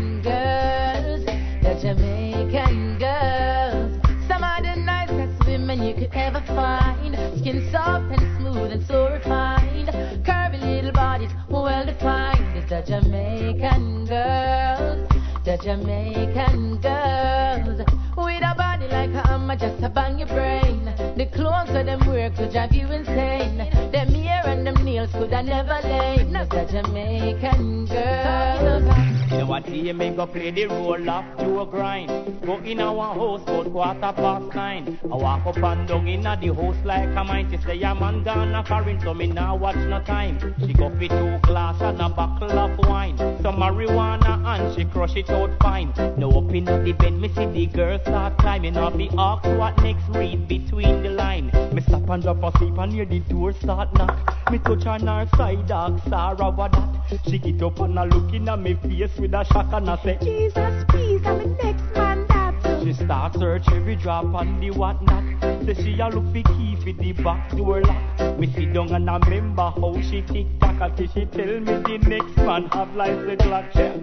Jamaican 1.81 2.97
girls. 2.99 3.99
Some 4.27 4.43
of 4.43 4.63
the 4.63 4.75
nicest 4.77 5.45
women 5.45 5.83
you 5.83 5.93
could 5.93 6.13
ever 6.13 6.41
find. 6.47 7.15
Skin 7.39 7.69
soft 7.71 8.11
and 8.11 8.37
smooth 8.37 8.71
and 8.71 8.85
so 8.87 9.11
refined. 9.11 9.89
Curvy 10.23 10.61
little 10.61 10.93
bodies, 10.93 11.31
well 11.49 11.85
defined. 11.85 12.57
It's 12.57 12.69
the 12.69 12.81
Jamaican 12.81 14.05
girls, 14.05 15.09
the 15.43 15.57
Jamaican 15.61 16.79
girls. 16.81 17.81
With 18.15 18.41
a 18.41 18.55
body 18.55 18.87
like 18.87 19.13
a 19.13 19.27
hammer 19.27 19.57
just 19.57 19.93
bang 19.93 20.19
your 20.19 20.29
brain. 20.29 20.85
The 21.17 21.25
clothes 21.25 21.75
of 21.75 21.85
them 21.85 22.07
wear 22.07 22.29
could 22.29 22.51
drive 22.51 22.71
you 22.73 22.87
insane. 22.87 23.57
Them 23.91 24.13
hair 24.13 24.43
and 24.45 24.65
them 24.65 24.83
nails 24.85 25.11
could 25.11 25.33
I 25.33 25.41
never 25.41 25.79
lame. 25.83 26.35
It's 26.35 26.49
the 26.49 26.65
Jamaican 26.71 27.85
girls. 27.87 29.14
You 29.31 29.47
what, 29.47 29.65
see 29.65 29.91
me 29.91 30.11
go 30.11 30.27
play 30.27 30.51
the 30.51 30.67
role 30.67 31.09
of 31.09 31.25
Joe 31.39 31.65
Grind. 31.65 32.41
Go 32.45 32.57
in 32.57 32.79
our 32.79 33.15
house 33.15 33.41
about 33.41 33.71
quarter 33.71 34.13
past 34.13 34.55
nine. 34.55 34.99
I 35.03 35.07
walk 35.07 35.45
up 35.47 35.57
and 35.57 35.87
down 35.87 36.07
in 36.07 36.21
the 36.21 36.53
house 36.53 36.75
like 36.85 37.09
a 37.09 37.23
mine. 37.23 37.49
She 37.49 37.57
say, 37.57 37.81
a 37.81 37.95
man 37.95 38.23
gone 38.23 38.53
a 38.53 38.63
foreign, 38.63 38.99
so 39.01 39.13
me 39.15 39.27
now 39.27 39.55
watch 39.55 39.77
no 39.77 39.99
time. 40.03 40.37
She 40.59 40.73
go 40.73 40.89
for 40.89 41.07
two 41.07 41.39
glass 41.41 41.81
and 41.81 41.99
a 42.01 42.09
bottle 42.09 42.51
of 42.51 42.77
wine. 42.87 43.17
Some 43.41 43.57
marijuana 43.57 44.45
and 44.45 44.75
she 44.75 44.85
crush 44.85 45.15
it 45.15 45.29
out 45.29 45.49
fine. 45.59 45.91
Now 46.17 46.29
up 46.29 46.53
in 46.53 46.65
the 46.65 46.93
bed, 46.93 47.13
me 47.13 47.29
see 47.29 47.45
the 47.47 47.65
girl 47.65 47.99
start 47.99 48.37
climbing 48.37 48.77
up 48.77 48.95
the 48.95 49.09
arc. 49.17 49.43
What 49.43 49.75
next? 49.81 50.07
Read 50.09 50.47
between 50.47 51.01
the 51.01 51.09
line. 51.09 51.47
Me 51.73 51.81
stop 51.81 52.07
and 52.09 52.21
drop 52.21 52.43
asleep 52.43 52.77
and 52.77 52.93
hear 52.93 53.05
the 53.05 53.19
door 53.21 53.53
start 53.53 53.91
knock. 53.95 54.51
Me 54.51 54.59
touch 54.59 54.85
on 54.85 55.07
her 55.07 55.27
side, 55.35 55.67
dog, 55.67 55.99
Sarah, 56.07 56.51
what 56.51 56.71
that? 56.73 57.19
She 57.27 57.39
get 57.39 57.61
up 57.63 57.79
and 57.79 57.97
a 57.97 58.05
look 58.05 58.33
in 58.33 58.47
at 58.47 58.59
me 58.59 58.75
face 58.75 59.14
with 59.19 59.33
a 59.33 59.43
shock 59.45 59.67
and 59.71 59.89
I 59.89 60.01
say, 60.03 60.17
Jesus, 60.21 60.85
please, 60.89 61.21
I'm 61.25 61.39
the 61.39 61.63
next 61.63 61.83
man 61.95 62.25
that. 62.27 62.83
She 62.83 62.93
start 62.93 63.33
search 63.35 63.67
every 63.71 63.95
drop 63.95 64.25
on 64.25 64.59
the 64.59 64.71
whatnot. 64.71 65.23
Say 65.65 65.73
she 65.73 65.99
a 65.99 66.07
look 66.09 66.25
for 66.25 66.53
key 66.53 66.75
for 66.75 66.93
the 67.01 67.11
back 67.23 67.49
door 67.51 67.81
lock. 67.81 68.39
Me 68.39 68.51
sit 68.53 68.73
down 68.73 68.91
and 68.93 69.09
I 69.09 69.17
remember 69.17 69.71
how 69.71 69.99
she 70.01 70.21
tick 70.21 70.47
tock 70.59 70.75
until 70.81 71.07
she 71.07 71.25
tell 71.25 71.59
me 71.59 71.97
the 71.97 71.97
next 72.07 72.37
man 72.37 72.67
have 72.67 72.95
like 72.95 73.17
the 73.25 73.37
clock 73.37 73.65
check. 73.73 73.95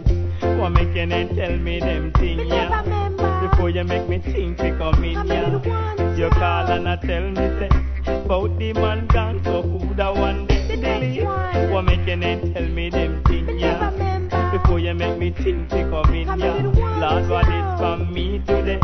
What 0.59 0.71
make 0.71 0.95
you 0.97 1.07
then 1.07 1.35
tell 1.37 1.57
me 1.57 1.81
them 1.81 2.13
thing, 2.13 2.41
yeah? 2.47 2.83
Before 3.49 3.71
you 3.71 3.85
make 3.85 4.09
me 4.09 4.19
think 4.19 4.59
to 4.59 4.77
come 4.77 5.05
in, 5.05 5.27
yeah? 5.27 6.17
You 6.17 6.31
call 6.31 6.67
and 6.67 6.89
I 6.89 6.97
tell 6.97 7.31
me 7.31 7.37
say, 7.37 7.69
about 8.07 8.59
the 8.59 8.73
man 8.73 9.07
gone, 9.07 9.43
so 9.45 9.63
who 9.63 9.95
the 9.95 10.13
one 10.13 10.47
day 10.47 10.77
delete? 10.77 11.25
What 11.71 11.83
make 11.83 12.01
you 12.09 12.17
then 12.17 12.53
tell 12.53 12.69
me 12.69 12.91
them 12.91 13.23
thing, 13.25 13.42
Before 14.73 14.81
you 14.81 14.95
make 14.95 15.19
me 15.19 15.31
think 15.33 15.69
to 15.69 15.91
come 15.91 16.15
in, 16.15 16.27
yeah? 16.41 16.63
Lord, 16.97 17.29
what 17.29 17.47
is 17.47 17.79
from 17.79 18.11
me 18.11 18.39
today? 18.47 18.81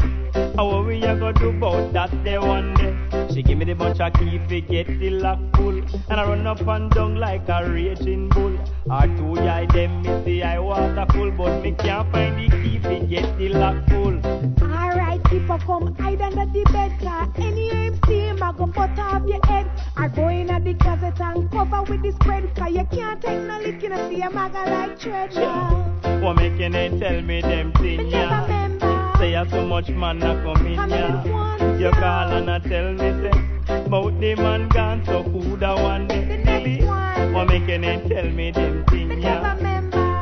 How 0.55 0.83
we 0.83 1.03
a 1.03 1.17
go 1.17 1.33
do 1.33 1.49
about 1.49 1.95
that 1.95 2.11
day 2.23 2.37
one 2.37 2.75
day? 2.75 2.95
She 3.33 3.43
give 3.43 3.57
me 3.57 3.65
the 3.65 3.73
bunch 3.73 3.99
of 3.99 4.13
key 4.13 4.39
fi 4.51 4.61
get 4.61 4.87
the 4.87 5.09
lock 5.09 5.39
full 5.57 5.79
And 5.79 6.21
I 6.21 6.29
run 6.29 6.47
up 6.47 6.61
and 6.61 6.91
down 6.91 7.17
like 7.17 7.49
a 7.49 7.67
raging 7.67 8.29
bull 8.29 8.59
Our 8.91 9.07
two 9.07 9.39
eye 9.39 9.65
them 9.73 10.03
me 10.03 10.25
see 10.27 10.43
I 10.43 10.59
water 10.59 11.07
full 11.11 11.31
But 11.31 11.63
me 11.63 11.73
can't 11.73 12.13
find 12.13 12.37
the 12.37 12.55
key 12.59 12.79
fi 12.81 12.99
get 13.07 13.39
the 13.39 13.49
lock 13.49 13.89
full 13.89 14.68
Alright, 15.29 15.43
people 15.43 15.59
come 15.59 15.95
hide 15.97 16.21
under 16.21 16.47
the 16.47 16.65
bed 16.73 16.99
car. 17.01 17.29
Any 17.37 17.69
him, 18.07 18.43
I 18.43 18.53
go 18.53 18.67
butt 18.67 18.99
off 18.99 19.27
your 19.27 19.45
head. 19.47 19.71
I 19.97 20.09
go 20.09 20.29
in 20.29 20.51
at 20.51 20.65
the 20.65 20.75
closet 20.75 21.21
and 21.21 21.51
cover 21.51 21.83
with 21.83 22.03
the 22.03 22.13
spread 22.13 22.55
car. 22.57 22.71
You 22.71 22.87
can't 22.91 23.21
take 23.21 23.43
no 23.43 23.59
licking 23.59 23.93
and 23.93 24.15
see 24.15 24.23
a 24.23 24.31
maga 24.31 24.71
like 24.71 24.99
treasure. 24.99 26.21
What 26.21 26.37
make 26.37 26.59
you 26.59 26.71
tell 26.71 27.23
me 27.23 27.41
them 27.43 27.73
thing, 27.75 28.09
yeah? 28.09 29.19
Say 29.19 29.33
you 29.33 29.51
so 29.51 29.67
much 29.67 29.89
man 29.91 30.23
a 30.23 30.43
come 30.43 30.67
in, 30.67 30.91
yeah? 30.91 31.79
You 31.79 31.91
call 31.91 32.33
and 32.33 32.51
I 32.51 32.59
tell 32.61 32.93
me 32.93 32.99
say 32.99 33.85
About 33.87 34.21
the 34.21 34.35
man 34.37 34.69
gone, 34.69 35.05
so 35.05 35.23
who 35.23 35.57
da 35.57 35.81
one 35.83 36.09
day 36.09 36.43
delete? 36.45 36.85
What 36.85 37.49
make 37.49 37.69
you 37.69 38.09
tell 38.09 38.31
me 38.31 38.51
them 38.51 38.85
thing, 38.87 39.21
yeah? 39.21 39.55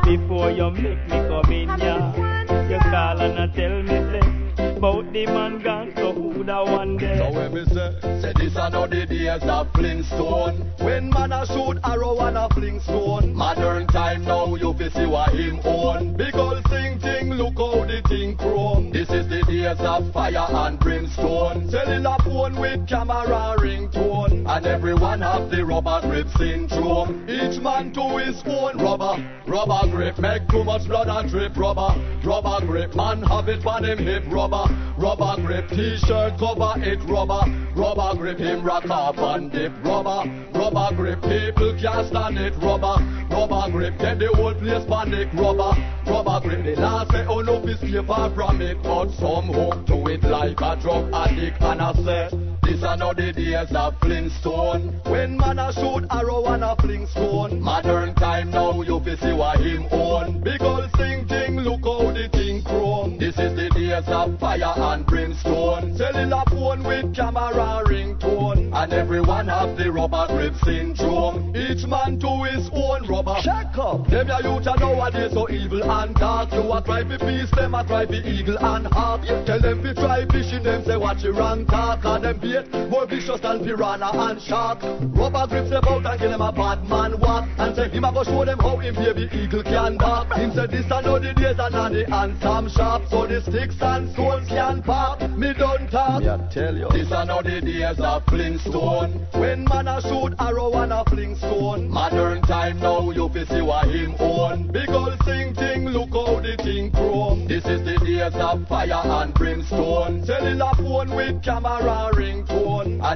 Before 0.04 0.50
you 0.50 0.70
make 0.70 1.04
me 1.08 1.18
come 1.28 1.52
in, 1.52 1.68
yeah? 1.78 2.68
You 2.68 2.78
call 2.78 3.20
and 3.20 3.38
I 3.38 3.46
tell 3.48 3.82
me 3.82 4.20
say 4.20 4.45
About 4.76 5.10
the 5.10 5.24
man 5.24 5.62
gone, 5.62 5.90
so 5.96 6.12
who 6.12 6.44
the 6.44 6.64
one 6.64 6.98
day 6.98 7.16
So 7.16 7.32
when 7.32 7.54
me 7.54 7.64
say, 7.64 8.20
say 8.20 8.32
this 8.36 8.56
are 8.56 8.68
not 8.68 8.90
the 8.90 9.06
days 9.06 9.42
of 9.42 9.72
Flintstone. 9.72 10.70
When 10.80 11.08
man 11.08 11.32
a 11.32 11.46
shoot 11.46 11.78
arrow 11.82 12.18
and 12.20 12.36
a 12.36 12.46
fling 12.52 12.80
stone 12.80 13.34
Modern 13.34 13.86
time 13.86 14.24
now 14.26 14.54
you 14.54 14.74
fi 14.74 14.90
see 14.90 15.06
what 15.06 15.34
him 15.34 15.60
own. 15.64 16.14
Big 16.18 16.34
ol' 16.36 16.60
sing 16.68 16.98
ting, 16.98 17.32
look 17.32 17.56
how 17.56 17.86
the 17.86 18.02
thing 18.06 18.36
chrome. 18.36 18.92
This 18.92 19.08
is 19.08 19.26
the 19.28 19.45
days 19.74 19.80
of 19.80 20.12
fire 20.12 20.46
and 20.48 20.78
brimstone 20.78 21.68
Selling 21.70 22.06
phone 22.24 22.60
with 22.60 22.86
camera 22.88 23.56
ringtone 23.58 24.46
and 24.46 24.66
everyone 24.66 25.20
have 25.20 25.50
the 25.50 25.64
rubber 25.64 26.00
grip 26.02 26.28
syndrome. 26.38 27.28
Each 27.28 27.60
man 27.60 27.92
to 27.94 28.18
his 28.18 28.42
own 28.46 28.78
rubber, 28.78 29.16
rubber 29.46 29.90
grip. 29.90 30.18
Make 30.18 30.48
too 30.48 30.62
much 30.62 30.86
blood 30.86 31.08
and 31.08 31.28
drip 31.28 31.56
rubber, 31.56 31.94
rubber 32.24 32.64
grip. 32.64 32.94
Man 32.94 33.22
have 33.22 33.48
it 33.48 33.66
on 33.66 33.84
him 33.84 33.98
hip 33.98 34.24
rubber, 34.28 34.66
rubber 34.98 35.40
grip. 35.42 35.68
T-shirt 35.70 36.38
cover 36.38 36.74
it 36.78 37.00
rubber, 37.08 37.42
rubber 37.74 38.16
grip. 38.16 38.38
Him 38.38 38.62
rock 38.62 38.88
up 38.88 39.18
and 39.18 39.50
dip 39.50 39.72
rubber, 39.84 40.22
rubber 40.54 40.94
grip. 40.94 41.22
People 41.22 41.74
can't 41.80 42.06
stand 42.08 42.38
it 42.38 42.54
rubber, 42.62 42.96
rubber 43.30 43.70
grip. 43.70 43.98
Get 43.98 44.18
the 44.18 44.28
whole 44.34 44.54
place 44.54 44.84
panic 44.86 45.32
rubber, 45.34 45.72
rubber 46.06 46.40
grip. 46.40 46.64
The 46.64 46.80
last 46.80 47.10
say 47.10 47.26
oh 47.28 47.40
no, 47.40 47.60
be 47.60 47.74
far 48.06 48.30
from 48.34 48.60
it, 48.60 48.82
but 48.82 49.10
some 49.12 49.50
hook 49.56 49.86
to 49.86 50.06
it 50.12 50.22
like 50.22 50.60
a 50.60 50.76
drug 50.76 51.12
addict. 51.12 51.62
And 51.62 51.80
I 51.80 51.92
say. 52.04 52.56
This 52.66 52.82
are 52.82 52.96
not 52.96 53.16
the 53.16 53.32
days 53.32 53.72
of 53.76 53.94
Flintstone 54.00 55.00
When 55.04 55.36
man 55.36 55.60
a 55.60 55.72
shoot 55.72 56.04
arrow 56.10 56.44
and 56.46 56.64
a 56.64 56.74
fling 56.74 57.06
stone 57.06 57.60
Modern 57.60 58.12
time 58.16 58.50
now 58.50 58.82
you 58.82 58.98
fi 59.04 59.14
see 59.14 59.32
what 59.32 59.60
him 59.60 59.86
own 59.92 60.40
Big 60.42 60.60
ol' 60.60 60.84
sing 60.96 61.28
ting 61.28 61.60
look 61.60 61.84
how 61.84 62.10
the 62.10 62.28
thing 62.32 62.55
This 62.96 63.36
is 63.38 63.52
the 63.54 63.68
days 63.74 64.08
of 64.08 64.40
fire 64.40 64.72
and 64.74 65.04
brimstone. 65.04 65.96
Cellular 65.96 66.42
phone 66.48 66.82
with 66.82 67.14
camera 67.14 67.84
ringtone. 67.84 68.72
And 68.72 68.92
everyone 68.92 69.48
have 69.48 69.76
the 69.76 69.92
rubber 69.92 70.26
grip 70.28 70.54
syndrome 70.64 71.54
Each 71.54 71.86
man 71.86 72.18
to 72.20 72.44
his 72.48 72.70
own 72.72 73.06
rubber. 73.06 73.36
Check 73.44 73.76
up. 73.76 74.08
Them 74.08 74.28
ya 74.28 74.38
youth 74.40 74.66
a 74.66 74.80
nowadays 74.80 75.32
so 75.32 75.48
evil 75.50 75.84
and 75.84 76.14
dark. 76.14 76.52
You 76.52 76.72
a 76.72 76.82
try 76.82 77.04
fi 77.04 77.18
peace 77.18 77.50
them 77.52 77.74
a 77.74 77.84
try 77.84 78.06
fi 78.06 78.16
eagle 78.24 78.58
and 78.58 78.86
harp 78.88 79.22
Tell 79.44 79.60
them 79.60 79.82
fi 79.82 79.92
try 79.92 80.24
fishing 80.32 80.62
them 80.62 80.84
say 80.84 80.96
watch 80.96 81.22
your 81.22 81.34
wrong 81.34 81.66
talk. 81.66 82.00
And 82.04 82.24
them 82.24 82.40
bait 82.40 82.90
more 82.90 83.06
vicious 83.06 83.40
than 83.40 83.60
piranha 83.62 84.08
and 84.12 84.40
shark. 84.40 84.80
Rubber 85.12 85.46
grips 85.48 85.70
them 85.70 85.84
out 85.84 86.06
and 86.06 86.20
give 86.20 86.30
them 86.30 86.40
a 86.40 86.52
bad 86.52 86.88
man 86.88 87.20
walk. 87.20 87.46
And 87.58 87.76
say 87.76 87.88
him 87.90 88.04
a 88.04 88.12
go 88.12 88.24
show 88.24 88.44
them 88.44 88.58
how 88.58 88.76
him 88.78 88.94
baby 88.94 89.28
eagle 89.36 89.62
can 89.62 89.98
bark. 89.98 90.32
Him 90.32 90.52
say 90.52 90.66
this 90.66 90.90
I 90.90 91.02
know 91.02 91.18
the 91.18 91.34
days 91.34 91.60
and 91.60 91.74
nanny 91.74 92.04
and 92.08 92.32
Sam 92.40 92.68
sharp. 92.86 93.08
So 93.10 93.26
the 93.26 93.40
sticks 93.42 93.76
and 93.80 94.10
stones 94.12 94.48
can 94.48 94.82
pop. 94.82 95.20
Me 95.30 95.52
don't 95.54 95.90
talk. 95.90 96.22
Me 96.22 96.28
I 96.28 96.36
tell 96.50 96.76
you. 96.76 96.88
This 96.90 97.12
I 97.12 97.24
know 97.24 97.42
the 97.42 97.60
days 97.60 98.00
of 98.00 98.24
Flintstone. 98.26 99.26
When 99.32 99.64
man 99.64 99.88
a 99.88 100.00
shoot 100.00 100.34
arrow 100.38 100.72
and 100.74 100.92
a 100.92 101.04
fling 101.10 101.36
stone. 101.36 101.88
Modern 101.90 102.42
time 102.42 102.78
now 102.80 103.10
you 103.10 103.28
fi 103.28 103.44
see 103.44 103.62
what 103.62 103.88
him 103.88 104.14
own. 104.18 104.68
Big 104.72 104.90
ol' 104.90 105.16
sing 105.24 105.54
ting 105.54 105.88
look 105.88 106.12
how 106.12 106.40
the 106.40 106.56
thing 106.62 106.90
chrome. 106.92 107.46
This 107.46 107.64
is 107.64 107.82
the 107.84 107.96
days 108.04 108.34
of 108.34 108.66
fire 108.68 109.02
and 109.18 109.34
brimstone. 109.34 110.24
Cellular 110.24 110.72
phone 110.76 111.10
with 111.14 111.42
camera 111.42 112.10
ringtone. 112.14 112.45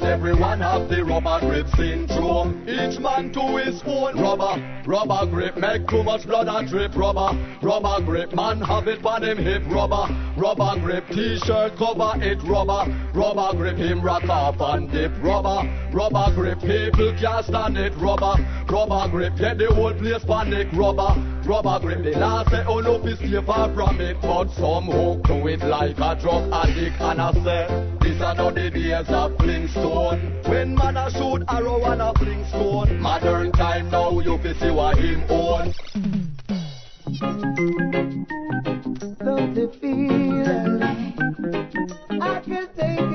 And 0.00 0.08
everyone 0.08 0.60
have 0.60 0.88
the 0.88 1.04
rubber 1.04 1.40
grip 1.40 1.68
syndrome. 1.76 2.66
Each 2.66 2.98
man 2.98 3.32
to 3.32 3.56
his 3.58 3.82
own 3.84 4.18
rubber. 4.18 4.56
Rubber 4.86 5.30
grip 5.30 5.56
make 5.58 5.86
too 5.88 6.02
much 6.02 6.26
blood 6.26 6.48
and 6.48 6.68
drip 6.68 6.96
rubber. 6.96 7.36
Rubber 7.60 8.02
grip 8.04 8.32
man 8.32 8.62
have 8.62 8.88
it 8.88 9.04
on 9.04 9.22
him 9.22 9.36
hip 9.36 9.62
rubber. 9.68 10.08
Rubber 10.38 10.80
grip 10.80 11.04
t-shirt 11.08 11.76
cover 11.76 12.12
it 12.16 12.38
rubber. 12.44 12.88
Rubber 13.12 13.56
grip 13.56 13.76
him 13.76 14.00
rock 14.00 14.24
up 14.24 14.60
and 14.60 14.90
dip 14.90 15.12
rubber. 15.22 15.68
Rubber 15.92 16.34
grip 16.34 16.60
people 16.60 17.14
can't 17.20 17.44
stand 17.44 17.76
it 17.76 17.92
rubber. 17.96 18.40
Rubber 18.70 19.08
grip 19.10 19.36
get 19.36 19.58
the 19.58 19.66
whole 19.66 19.92
place 19.92 20.24
panic 20.24 20.68
rubber. 20.72 21.12
Rubber 21.44 21.78
grip 21.80 22.04
the 22.04 22.18
last 22.18 22.50
say 22.50 22.64
oh 22.66 22.80
no 22.80 23.02
fi 23.02 23.16
stay 23.16 23.44
far 23.44 23.72
from 23.74 24.00
it. 24.00 24.16
But 24.22 24.48
some 24.52 24.86
hook 24.86 25.24
to 25.24 25.46
it 25.46 25.60
like 25.60 25.98
a 25.98 26.16
drug 26.20 26.50
addict 26.52 27.00
and 27.00 27.20
I 27.20 27.32
say 27.44 27.90
this 28.00 28.22
are 28.22 28.34
not 28.34 28.54
the 28.54 28.70
days 28.70 29.08
of 29.08 29.36
Flintstone. 29.90 30.42
When 30.44 30.74
man 30.74 30.96
a 30.96 31.10
shoot 31.10 31.44
arrow 31.48 31.84
and 31.84 32.02
a 32.02 32.12
fling 32.18 32.44
stone. 32.46 33.00
Modern 33.00 33.52
time 33.52 33.90
now 33.90 34.20
you 34.20 34.38
fi 34.38 34.52
see 34.54 34.70
what 34.70 34.98
him 34.98 35.22
own. 35.28 35.74
Don't 39.24 39.54
I 42.22 42.40
can't 42.40 42.76
take 42.76 43.09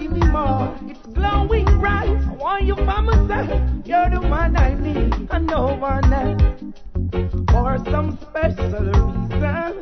give 0.00 0.12
me 0.12 0.26
more. 0.28 0.74
It's 0.88 1.06
glowing 1.12 1.66
bright. 1.78 2.08
I 2.08 2.32
want 2.32 2.64
you 2.64 2.74
by 2.74 3.00
my 3.00 3.12
side. 3.28 3.86
You're 3.86 4.08
the 4.08 4.20
one 4.20 4.56
I 4.56 4.72
need, 4.74 5.28
and 5.30 5.46
no 5.46 5.74
one 5.74 6.12
else. 6.12 6.42
For 7.50 7.78
some 7.90 8.18
special 8.22 8.70
reason, 8.80 9.76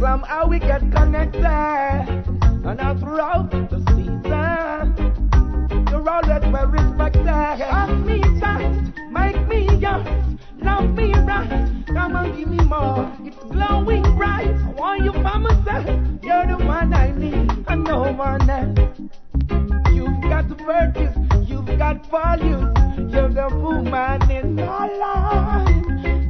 somehow 0.00 0.46
we 0.46 0.58
get 0.58 0.80
connected. 0.90 1.42
And 2.64 2.80
all 2.80 2.96
throughout 2.96 3.50
the 3.50 3.80
season, 3.90 4.86
you're 5.90 6.08
always 6.08 6.52
well 6.52 6.66
respected. 6.68 7.26
Ask 7.26 7.94
me 8.06 8.20
that, 8.40 9.10
make 9.10 9.46
me 9.46 9.76
yours 9.76 10.31
love 10.72 10.94
me 10.94 11.12
right, 11.12 11.84
come 11.86 12.36
give 12.36 12.48
me 12.48 12.62
more. 12.64 13.12
It's 13.24 13.36
glowing 13.44 14.02
bright. 14.16 14.46
I 14.46 14.70
want 14.78 15.04
you. 15.04 15.12
You're 16.22 16.46
the 16.46 16.56
I 16.92 17.10
need. 17.12 17.50
You've 19.96 20.20
got 20.22 20.48
virtues, 20.70 21.14
you've 21.48 21.78
got 21.78 22.10
values. 22.10 22.72
You're 23.12 23.32
the 23.40 23.48
woman 23.62 24.30
in 24.30 24.54
my 24.54 24.86
life. 25.04 25.84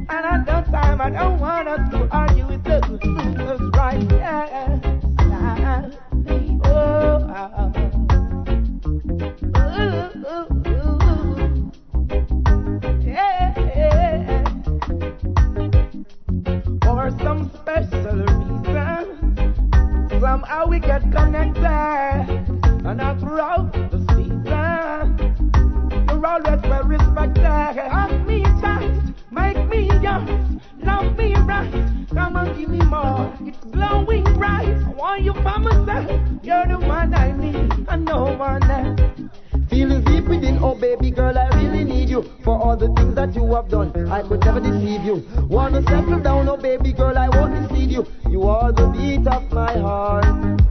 And 0.09 0.23
time, 0.71 0.99
I 1.01 1.09
don't 1.09 1.39
want 1.39 1.67
us 1.67 1.89
to 1.91 1.99
argue 2.11 2.47
the 2.63 2.81
sisters 2.91 3.61
right 3.73 4.11
yeah. 4.11 4.53
Special 17.73 18.17
reason, 18.17 19.69
somehow 20.21 20.67
we 20.67 20.79
get 20.79 21.01
connected. 21.11 21.63
And 22.85 23.01
all 23.01 23.17
throughout 23.17 23.73
the 23.73 23.97
season, 24.13 24.45
you're 26.07 26.25
always 26.25 26.61
well 26.63 26.83
respected. 26.83 27.45
Ask 27.45 28.13
me 28.27 28.43
just, 28.61 29.13
make 29.31 29.57
me 29.69 29.87
yours, 30.01 30.29
love 30.83 31.17
me 31.17 31.33
right, 31.35 31.71
come 32.13 32.35
and 32.35 32.55
give 32.57 32.69
me 32.69 32.81
more. 32.85 33.33
It's 33.41 33.57
glowing 33.65 34.23
bright. 34.35 34.67
I 34.67 34.89
want 34.89 35.23
you 35.23 35.33
for 35.33 35.59
myself. 35.59 36.21
You're 36.43 36.67
the 36.67 36.77
one 36.77 37.13
I 37.13 37.31
need, 37.31 37.85
and 37.87 38.05
no 38.05 38.35
one 38.35 38.63
else. 38.69 38.99
Feeling 39.73 40.03
deep 40.03 40.25
within, 40.25 40.59
oh 40.61 40.75
baby 40.75 41.09
girl, 41.09 41.35
I 41.35 41.47
really 41.57 41.83
need 41.83 42.07
you 42.07 42.21
for 42.43 42.61
all 42.61 42.77
the 42.77 42.89
things 42.89 43.15
that 43.15 43.33
you 43.33 43.55
have 43.55 43.69
done. 43.69 43.89
I 44.07 44.21
could 44.21 44.41
never 44.41 44.59
deceive 44.59 45.03
you. 45.03 45.25
Wanna 45.49 45.81
settle 45.81 46.19
down, 46.19 46.47
oh 46.47 46.57
baby 46.57 46.93
girl, 46.93 47.17
I 47.17 47.27
won't 47.27 47.67
deceive 47.67 47.89
you. 47.89 48.05
You 48.29 48.43
are 48.43 48.71
the 48.71 48.85
beat 48.89 49.25
of 49.25 49.51
my 49.51 49.73
heart. 49.79 50.61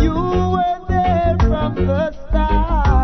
You 0.00 0.14
were 0.14 0.80
there 0.88 1.36
from 1.40 1.74
the 1.74 2.12
start. 2.30 2.99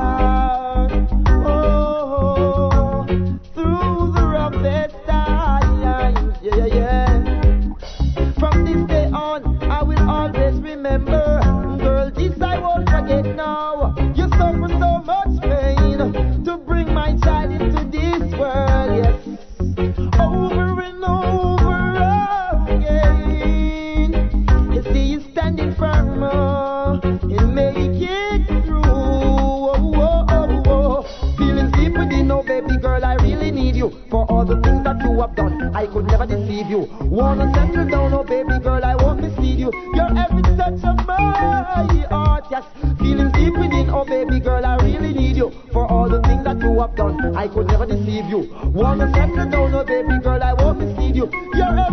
Deceive 36.67 36.71
you. 36.71 37.07
Wanna 37.07 37.53
settle 37.55 37.89
down, 37.89 38.13
oh 38.13 38.25
baby 38.25 38.59
girl, 38.63 38.85
I 38.85 38.95
won't 38.97 39.21
mislead 39.21 39.59
you. 39.59 39.71
You're 39.95 40.19
every 40.19 40.43
touch 40.43 40.85
of 40.85 41.07
my 41.07 42.07
heart, 42.11 42.45
yes. 42.51 42.65
Feeling 42.99 43.31
deep 43.33 43.55
within, 43.55 43.91
oh 43.91 44.05
baby 44.05 44.41
girl, 44.41 44.65
I 44.65 44.77
really 44.77 45.13
need 45.13 45.37
you 45.37 45.53
for 45.73 45.87
all 45.87 46.09
the 46.09 46.21
things 46.23 46.45
that 46.45 46.59
you 46.61 46.79
have 46.81 46.95
done. 46.97 47.37
I 47.37 47.49
could 47.49 47.67
never 47.69 47.87
deceive 47.87 48.27
you. 48.27 48.49
Wanna 48.75 49.13
settle 49.13 49.51
down, 49.51 49.75
oh 49.75 49.85
baby 49.85 50.19
girl, 50.23 50.43
I 50.43 50.53
won't 50.55 50.79
mislead 50.79 51.17
you. 51.17 51.31
You're 51.55 51.86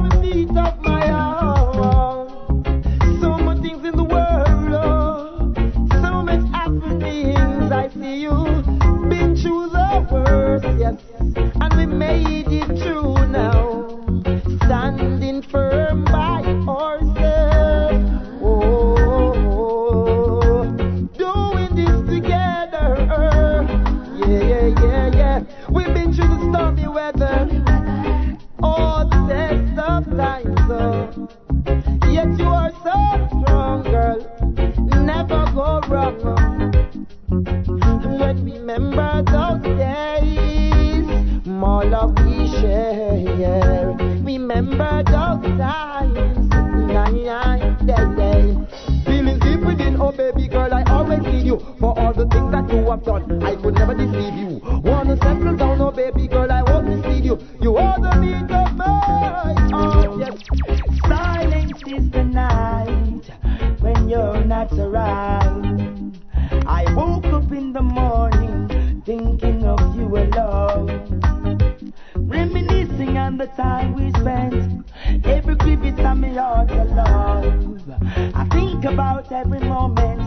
I 66.66 66.86
woke 66.96 67.26
up 67.26 67.52
in 67.52 67.74
the 67.74 67.82
morning 67.82 69.02
thinking 69.06 69.66
of 69.66 69.94
you 69.94 70.08
alone. 70.08 71.94
Reminiscing 72.16 73.18
on 73.18 73.38
the 73.38 73.48
time 73.58 73.94
we 73.94 74.12
spent, 74.12 74.86
every 75.26 75.58
creepy 75.58 75.92
time 75.92 76.22
me 76.22 76.36
heart 76.36 76.72
alive. 76.72 77.94
I 78.34 78.48
think 78.52 78.86
about 78.86 79.30
every 79.34 79.60
moment, 79.60 80.23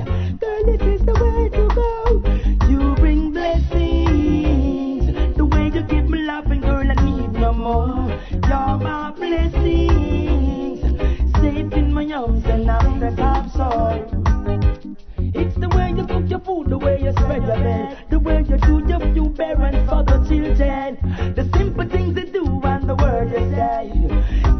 children, 20.28 20.98
the 21.36 21.48
simple 21.56 21.88
things 21.88 22.16
you 22.16 22.26
do 22.26 22.60
and 22.64 22.88
the 22.88 22.94
word 22.94 23.30
you 23.30 23.50
say. 23.54 23.92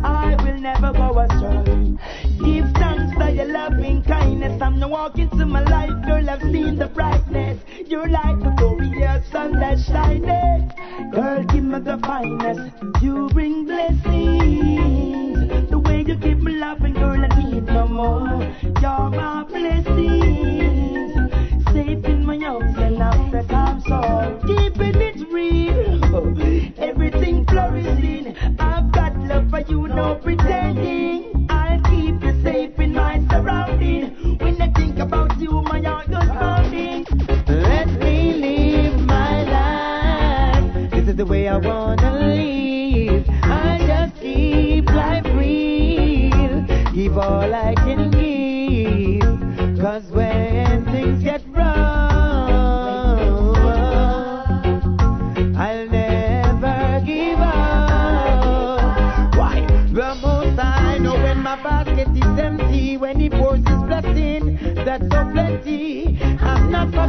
I 0.05 0.37
will 0.43 0.61
never 0.61 0.93
go 0.93 1.19
astray. 1.19 1.97
Give 2.45 2.71
thanks 2.75 3.15
for 3.15 3.29
your 3.31 3.47
loving 3.47 4.03
kindness. 4.05 4.61
I'm 4.63 4.79
now 4.79 4.89
walking 4.89 5.29
to 5.31 5.47
my 5.47 5.63
life, 5.63 5.91
girl. 6.05 6.29
I've 6.31 6.43
seen 6.43 6.77
the 6.79 6.87
brightness. 6.87 7.61
You're 7.87 8.09
like 8.09 8.39
the 8.41 8.51
glorious 8.57 9.27
sun 9.31 9.53
that's 9.59 9.85
shining. 9.87 10.71
Girl, 11.13 11.43
give 11.45 11.65
me 11.65 11.81
the 11.81 11.99
finest. 11.99 13.03
You 13.03 13.29
bring 13.33 13.65
blessings. 13.65 15.71
The 15.71 15.79
way 15.79 16.05
you 16.07 16.17
keep 16.19 16.39
me 16.39 16.53
laughing, 16.53 16.95
girl, 16.95 17.25
I 17.25 17.29
need 17.43 17.67
no 17.67 17.87
more. 17.89 18.55
You're 18.63 19.11
my 19.11 19.45
blessings. 19.45 20.66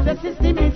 the 0.07 0.15
system 0.21 0.66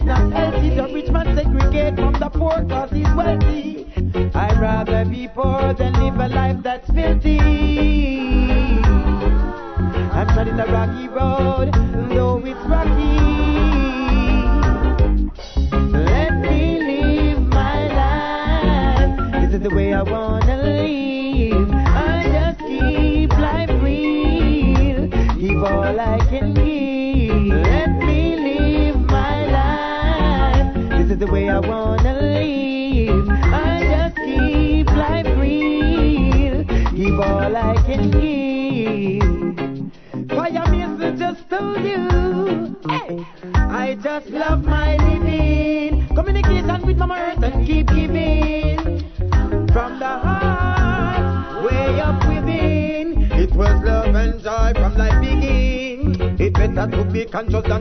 Sancho 57.42 57.81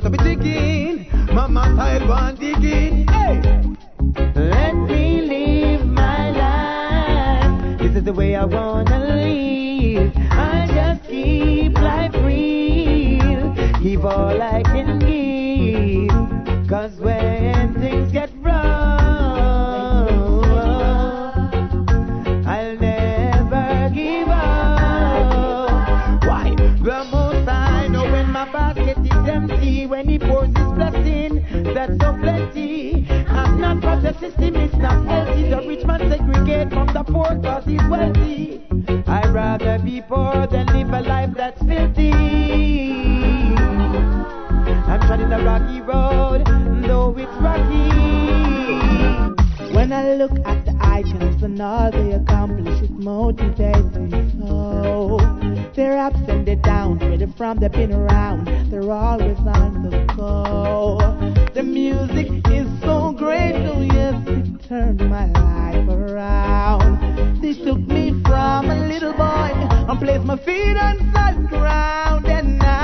that's 41.41 41.62
filthy. 41.62 42.12
I'm 44.93 45.01
treading 45.07 45.32
a 45.32 45.43
rocky 45.43 45.80
road, 45.80 46.45
though 46.86 47.16
it's 47.16 47.32
rocky. 47.41 47.88
When 49.74 49.91
I 49.91 50.16
look 50.16 50.32
at 50.45 50.66
the 50.66 50.76
icons 50.82 51.43
and 51.43 51.59
all 51.62 51.91
they 51.91 52.12
accomplish, 52.12 52.82
it 52.82 52.95
motivates 52.95 53.97
me 53.97 54.30
oh, 54.47 55.18
so. 55.18 55.72
They're 55.74 55.97
ups 55.97 56.20
and 56.28 56.47
they're 56.47 56.57
downs, 56.57 57.01
where 57.01 57.16
they're 57.16 57.34
from, 57.38 57.59
they've 57.59 57.72
been 57.72 57.95
around, 57.95 58.45
they're 58.70 58.91
always 58.91 59.38
on 59.38 59.82
the 59.82 59.97
go. 60.14 60.99
The 61.55 61.62
music 61.62 62.28
is 62.49 62.68
so 62.82 63.12
great, 63.12 63.55
oh 63.55 63.80
yes, 63.80 64.14
it 64.26 64.68
turned 64.68 65.09
my 65.09 65.24
life 65.24 65.88
around. 65.88 67.41
They 67.41 67.55
took 67.55 67.78
me 67.78 68.11
from 68.24 68.68
a 68.68 68.88
little 68.88 69.14
boy 69.14 69.69
I 69.91 69.97
place 69.97 70.22
my 70.24 70.36
feet 70.36 70.76
on 70.76 71.12
solid 71.12 71.49
ground 71.49 72.26
and 72.28 72.62
I 72.62 72.80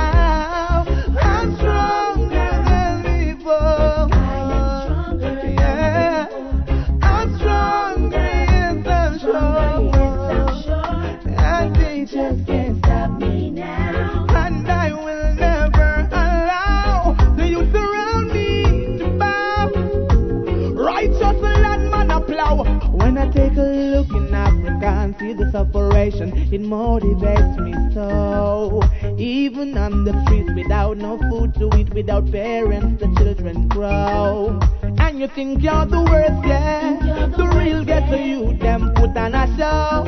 separation. 25.57 26.29
It 26.53 26.61
motivates 26.61 27.57
me 27.65 27.73
so. 27.95 28.83
Even 29.17 29.77
on 29.79 30.05
the 30.05 30.13
streets, 30.25 30.51
without 30.55 30.99
no 30.99 31.17
food 31.31 31.55
to 31.55 31.71
eat, 31.79 31.89
without 31.95 32.31
parents, 32.31 33.01
the 33.01 33.09
children 33.19 33.69
grow. 33.69 34.61
And 34.83 35.19
you 35.19 35.29
think 35.29 35.63
you're 35.63 35.87
the 35.87 36.03
worst, 36.11 36.43
yeah. 36.45 36.99
The, 37.01 37.37
the 37.39 37.47
real 37.57 37.85
get 37.85 38.05
to 38.11 38.19
you, 38.19 38.57
them 38.59 38.93
put 38.97 39.17
on 39.17 39.35
a 39.35 39.47
show. 39.57 40.05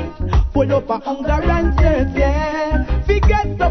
Full 0.52 0.70
up 0.74 0.90
a 0.90 0.98
hunger 0.98 1.40
and 1.56 1.74
thirst, 1.78 2.14
yeah. 2.14 2.84
Forget 3.06 3.56
the. 3.56 3.68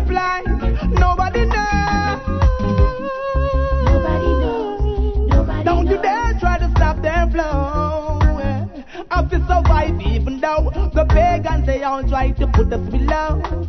don't 12.02 12.10
try 12.10 12.30
to 12.32 12.46
put 12.48 12.72
us 12.72 12.90
below. 12.92 13.67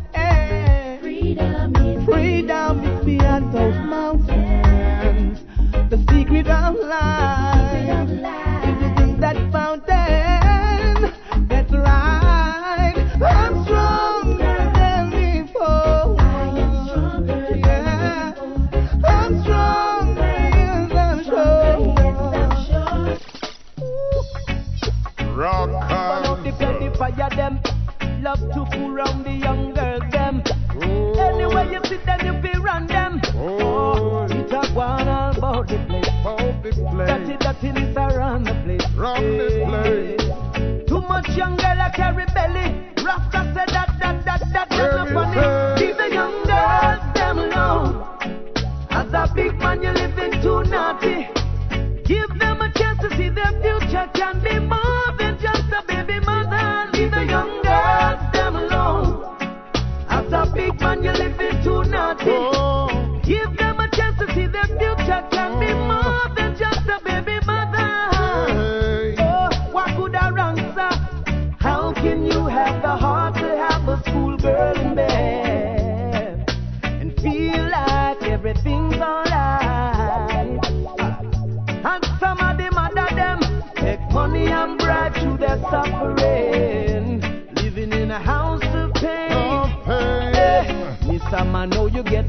Around 28.85 29.23
the 29.25 29.31
young 29.31 29.73
girls 29.73 30.03
them. 30.11 30.43
Oh. 30.81 31.13
Anyway 31.19 31.71
you 31.73 31.79
sit 31.85 32.05
them 32.05 32.25
you 32.25 32.33
be 32.41 32.57
run 32.59 32.87
them. 32.87 33.21
Oh, 33.35 34.27
it's 34.29 34.51
a 34.51 34.73
one 34.73 35.07
all 35.07 35.37
about 35.37 35.67
the 35.67 35.77
place. 35.87 36.07
About 36.21 36.63
the 36.63 36.71
place. 36.71 37.07
Dirty, 37.07 37.95
around 37.97 38.45
the 38.45 38.53
place. 38.63 38.85
Round 38.95 39.39
the 39.39 39.47
place. 39.67 40.87
Too 40.87 41.01
much 41.01 41.29
young 41.35 41.57
girl 41.57 41.81
I 41.81 41.91
carry 41.93 42.25
belly. 42.33 42.67
Rasta 43.03 43.51
said 43.53 43.69
that 43.69 43.88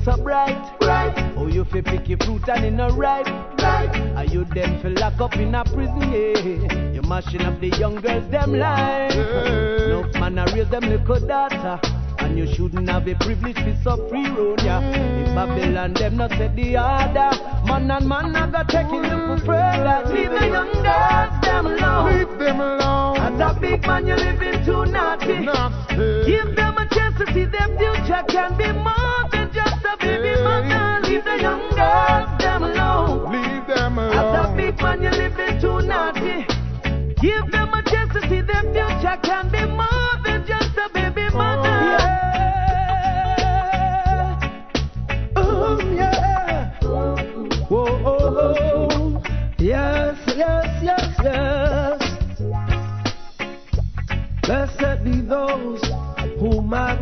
so 0.04 0.16
bright. 0.16 0.78
bright. 0.80 1.14
Oh, 1.36 1.46
you 1.46 1.64
fi 1.64 1.80
pick 1.80 2.08
your 2.08 2.18
fruit 2.18 2.48
and 2.48 2.64
it 2.64 2.70
no 2.72 2.88
ripe. 2.90 3.26
ripe. 3.60 3.94
Are 4.16 4.24
you 4.24 4.44
them 4.44 4.80
fi 4.82 4.88
lock 4.88 5.20
up 5.20 5.36
in 5.36 5.54
a 5.54 5.64
prison? 5.64 6.00
Yeah. 6.00 6.92
You 6.92 7.02
mashing 7.02 7.42
up 7.42 7.60
the 7.60 7.68
young 7.68 7.96
girls 8.00 8.30
them 8.30 8.54
life. 8.54 9.12
Yeah. 9.14 9.88
No 9.88 10.10
man 10.18 10.38
a 10.38 10.44
raise 10.52 10.68
them 10.70 10.84
little 10.84 11.26
daughter. 11.26 11.80
And 12.18 12.36
you 12.36 12.46
shouldn't 12.54 12.88
have 12.88 13.08
a 13.08 13.14
privilege 13.14 13.56
to 13.56 13.82
so 13.82 13.96
free 14.08 14.28
road, 14.28 14.60
yeah. 14.62 14.82
Mm. 14.82 15.28
In 15.28 15.34
Babylon, 15.34 15.94
them 15.94 16.16
not 16.18 16.30
set 16.32 16.54
the 16.54 16.76
order. 16.76 17.30
Man 17.64 17.90
and 17.90 18.06
man 18.06 18.36
I 18.36 18.50
got 18.50 18.68
taking 18.68 19.02
them 19.02 19.38
for 19.38 19.46
further. 19.46 20.14
Leave 20.14 20.30
the 20.30 20.46
young 20.46 20.72
girls, 20.84 21.40
them 21.42 21.66
alone. 21.66 22.18
Leave 22.18 22.38
them 22.38 22.60
alone. 22.60 23.16
As 23.16 23.40
a 23.40 23.58
big 23.58 23.80
man, 23.86 24.06
you're 24.06 24.18
living 24.18 24.64
too 24.66 24.84
naughty. 24.84 25.46
Give 26.26 26.54
them 26.54 26.76
a 26.76 26.86
chance 26.90 27.16
to 27.18 27.26
see 27.32 27.46
them 27.46 27.78
future 27.78 28.22
can 28.28 28.56
be 28.58 28.70
more. 28.72 28.89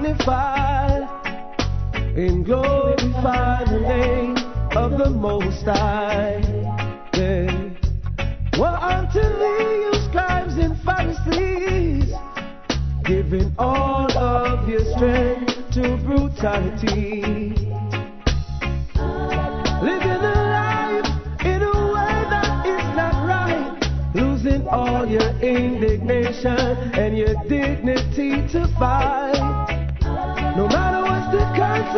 Magnify 0.08 1.00
and 2.16 2.44
glorify 2.44 3.64
the 3.64 3.80
name 3.80 4.36
of 4.76 4.98
the 4.98 5.10
Most 5.10 5.64
High. 5.64 6.40
Yeah. 7.14 7.70
Well, 8.58 8.74
unto 8.74 9.20
thee, 9.20 9.84
you 9.84 9.92
scribes 10.08 10.56
and 10.56 10.76
Pharisees, 10.82 12.12
giving 13.04 13.54
all 13.58 14.10
of 14.16 14.68
your 14.68 14.84
strength 14.96 15.70
to 15.72 15.96
brutality. 15.98 17.22
Living 19.80 20.22
a 20.24 20.38
life 20.56 21.44
in 21.44 21.62
a 21.62 21.92
way 21.94 22.24
that 22.30 22.66
is 22.66 22.96
not 22.96 23.14
right, 23.26 24.14
losing 24.14 24.66
all 24.68 25.06
your 25.06 25.30
indignation 25.40 26.58
and 26.94 27.16
your 27.16 27.34
dignity 27.48 28.46
to 28.48 28.66
fight. 28.78 29.27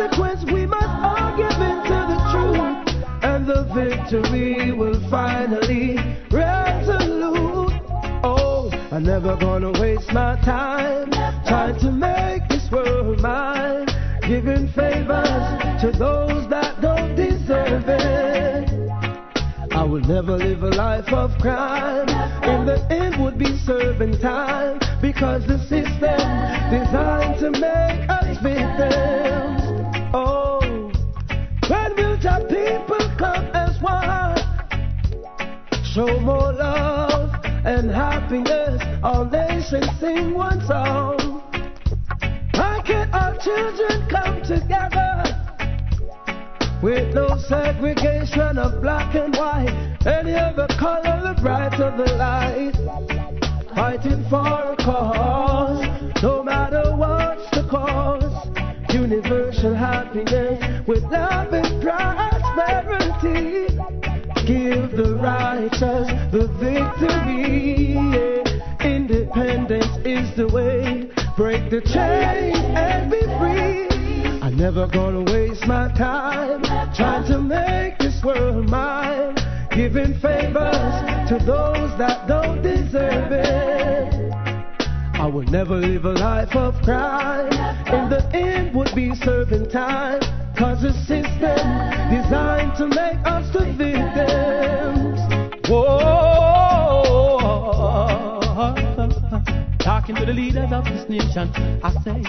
Consequence, 0.01 0.43
we 0.51 0.65
must 0.65 0.87
all 0.87 1.37
give 1.37 1.51
in 1.51 1.83
to 1.83 1.99
the 2.11 2.19
truth, 2.31 3.03
and 3.23 3.45
the 3.45 3.63
victory 3.73 4.71
will 4.71 4.99
finally 5.09 5.97
resolute. 6.31 7.73
Oh, 8.23 8.71
I'm 8.91 9.03
never 9.03 9.35
gonna 9.35 9.71
waste 9.79 10.11
my 10.11 10.39
time 10.41 11.11
trying 11.45 11.77
to 11.79 11.91
make 11.91 12.47
this 12.49 12.69
world 12.71 13.21
mine, 13.21 13.87
giving 14.21 14.67
favors 14.69 15.81
to 15.81 15.91
those 15.97 16.49
that 16.49 16.81
don't 16.81 17.15
deserve 17.15 17.83
it. 17.87 18.69
I 19.71 19.83
will 19.83 20.01
never 20.01 20.37
live 20.37 20.63
a 20.63 20.69
life 20.69 21.11
of 21.13 21.37
crime. 21.39 22.09
In 22.43 22.65
the 22.65 22.85
end, 22.89 23.23
would 23.23 23.37
be 23.37 23.57
serving 23.57 24.19
time 24.19 24.79
because 25.01 25.45
the 25.47 25.59
system 25.59 26.19
designed 26.69 27.39
to 27.39 27.51
make 27.51 28.09
us 28.09 28.37
victims. 28.41 29.70
Oh, 30.13 30.59
when 31.69 31.95
will 31.95 32.17
the 32.17 32.45
people 32.49 32.99
come 33.17 33.45
as 33.53 33.81
one? 33.81 34.35
Show 35.85 36.19
more 36.19 36.51
love 36.51 37.33
and 37.65 37.89
happiness. 37.89 38.81
All 39.03 39.23
nations 39.23 39.87
sing 40.01 40.33
one 40.33 40.59
song. 40.67 41.41
Why 42.53 42.81
can't 42.85 43.13
our 43.13 43.37
children 43.37 44.05
come 44.09 44.41
together? 44.41 45.23
With 46.83 47.15
no 47.15 47.37
segregation 47.47 48.57
of 48.57 48.81
black 48.81 49.15
and 49.15 49.33
white, 49.37 49.97
any 50.05 50.33
other 50.33 50.67
color, 50.77 51.33
the 51.33 51.41
brighter 51.41 51.93
the 51.95 52.11
light. 52.15 52.75
Fighting 53.75 54.25
for 54.29 54.73
a 54.73 54.75
cause, 54.75 56.21
no 56.21 56.43
matter 56.43 56.93
what's 56.97 57.49
the 57.51 57.65
cause. 57.69 58.50
Universal 58.93 59.73
happiness 59.75 60.87
with 60.87 61.03
love 61.03 61.53
and 61.53 61.81
prosperity. 61.81 63.67
Give 64.45 64.91
the 64.91 65.17
righteous 65.21 66.07
the 66.31 66.47
victory. 66.59 67.93
yeah. 67.93 68.85
Independence 68.85 69.97
is 70.05 70.35
the 70.35 70.47
way. 70.47 71.09
Break 71.37 71.69
the 71.69 71.81
chain 71.81 72.55
and 72.75 73.11
be 73.11 73.21
free. 73.21 74.39
I'm 74.41 74.57
never 74.57 74.87
gonna 74.87 75.23
waste 75.31 75.65
my 75.67 75.87
time 75.93 76.63
trying 76.93 77.25
to 77.27 77.39
make 77.41 77.97
this 77.99 78.21
world 78.23 78.69
mine. 78.69 79.35
Giving 79.71 80.13
favors 80.19 81.29
to 81.29 81.39
those 81.45 81.97
that 81.97 82.27
don't 82.27 82.61
deserve 82.61 83.31
it. 83.31 84.50
I 85.21 85.27
will 85.27 85.43
never 85.43 85.75
live 85.75 86.05
a 86.05 86.13
life 86.13 86.55
of 86.55 86.73
crime. 86.81 87.53
In 87.93 88.09
the 88.09 88.27
end, 88.33 88.73
would 88.73 88.89
be 88.95 89.13
serving 89.13 89.69
time. 89.69 90.19
Cause 90.57 90.81
the 90.81 90.93
system 91.05 91.61
designed 92.09 92.75
to 92.77 92.87
make 92.87 93.19
us 93.27 93.53
the 93.53 93.65
victims. 93.77 95.19
Whoa. 95.69 97.03
Talking 99.77 100.15
to 100.15 100.25
the 100.25 100.33
leaders 100.33 100.71
of 100.71 100.85
this 100.85 101.07
nation, 101.07 101.51
I 101.83 101.91
say, 102.03 102.19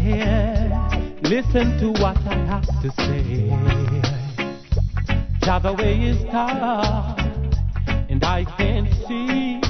yeah. 0.00 0.88
Listen 1.20 1.76
to 1.80 1.90
what 2.00 2.16
I 2.16 2.34
have 2.46 2.64
to 2.80 2.90
say. 2.96 3.50
Jah, 5.42 5.60
the 5.62 5.74
way 5.74 6.00
is 6.00 6.16
tough, 6.30 7.18
and 8.08 8.24
I 8.24 8.46
can't 8.56 8.88
see. 9.06 9.67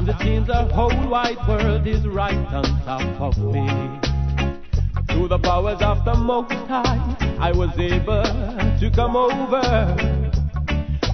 Times 0.00 0.14
it 0.18 0.24
seems 0.24 0.46
the 0.46 0.64
whole 0.74 1.10
wide 1.10 1.36
world 1.46 1.86
is 1.86 2.06
right 2.06 2.34
on 2.54 2.64
top 2.86 3.20
of 3.20 3.36
me. 3.36 3.68
Through 5.08 5.28
the 5.28 5.38
powers 5.38 5.82
of 5.82 6.06
the 6.06 6.14
Most 6.14 6.52
High, 6.68 7.36
I 7.38 7.52
was 7.52 7.78
able 7.78 8.22
to 8.22 8.90
come 8.94 9.14
over. 9.14 9.60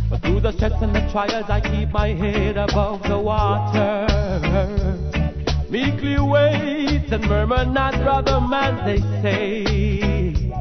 But 0.08 0.22
through 0.22 0.38
the 0.38 0.52
stress 0.52 0.80
and 0.80 0.94
the 0.94 1.00
trials, 1.10 1.46
I 1.48 1.60
keep 1.62 1.90
my 1.90 2.10
head 2.10 2.56
above 2.56 3.02
the 3.02 3.18
water. 3.18 4.06
Meekly 5.68 6.20
wait 6.20 7.10
and 7.10 7.28
murmur 7.28 7.64
not, 7.64 7.94
brother 8.04 8.40
man, 8.40 8.86
they 8.86 9.00
say. 9.20 10.52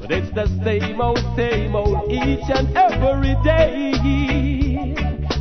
But 0.00 0.12
it's 0.12 0.30
the 0.30 0.46
same 0.62 1.00
old, 1.00 1.18
same 1.34 1.74
old 1.74 2.08
each 2.08 2.48
and 2.50 2.76
every 2.76 3.34
day. 3.42 4.57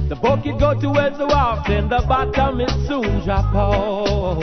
The 0.10 0.16
bucket 0.16 0.58
go 0.58 0.80
to 0.80 0.90
where 0.90 1.14
so 1.18 1.26
often, 1.26 1.90
the 1.90 2.02
bottom 2.08 2.62
it 2.62 2.72
soon 2.88 3.26
drop 3.26 3.54
out. 3.54 4.40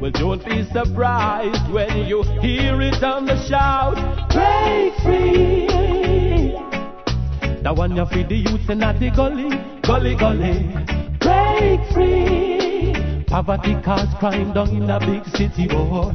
Well, 0.00 0.12
don't 0.12 0.44
be 0.44 0.62
surprised 0.72 1.72
when 1.72 2.06
you 2.06 2.22
hear 2.40 2.80
it 2.80 3.02
on 3.02 3.26
the 3.26 3.36
shout. 3.48 3.96
Break 4.30 4.94
free. 5.02 5.66
That 7.62 7.74
one 7.74 7.96
you 7.96 8.06
feed 8.06 8.28
the 8.28 8.36
youth 8.36 8.70
in 8.70 8.78
the 8.78 9.12
gully, 9.16 9.50
gully, 9.82 10.14
gully. 10.14 10.70
Break 11.18 11.80
free. 11.92 13.24
Poverty 13.26 13.74
cause 13.84 14.14
crime 14.20 14.54
down 14.54 14.68
in 14.70 14.88
a 14.88 15.00
big 15.00 15.24
city, 15.36 15.66
boy. 15.66 16.14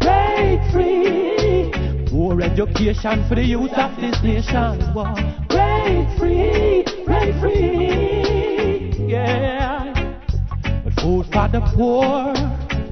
Break 0.00 0.60
free. 0.72 2.06
Poor 2.08 2.40
education 2.40 3.28
for 3.28 3.34
the 3.34 3.44
youth 3.44 3.72
of 3.72 3.94
this 4.00 4.16
nation, 4.22 4.94
boy. 4.94 5.12
Break 5.50 6.18
free, 6.18 6.87
break 7.08 7.34
free. 7.40 8.92
Yeah. 9.08 9.94
But 10.84 10.94
food 11.00 11.26
for 11.32 11.48
the 11.48 11.62
poor 11.74 12.34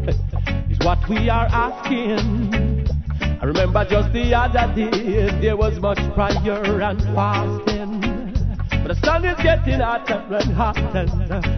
is 0.70 0.78
what 0.80 0.98
we 1.08 1.28
are 1.28 1.48
asking. 1.52 2.88
I 3.20 3.44
remember 3.44 3.84
just 3.84 4.12
the 4.12 4.34
other 4.34 4.66
day 4.74 5.40
there 5.40 5.56
was 5.56 5.78
much 5.78 5.98
prayer 6.14 6.80
and 6.80 7.00
fasting. 7.14 8.00
But 8.82 8.88
the 8.88 8.98
sun 9.04 9.24
is 9.26 9.36
getting 9.42 9.80
hotter 9.80 10.24
and 10.30 10.52
hotter. 10.52 11.06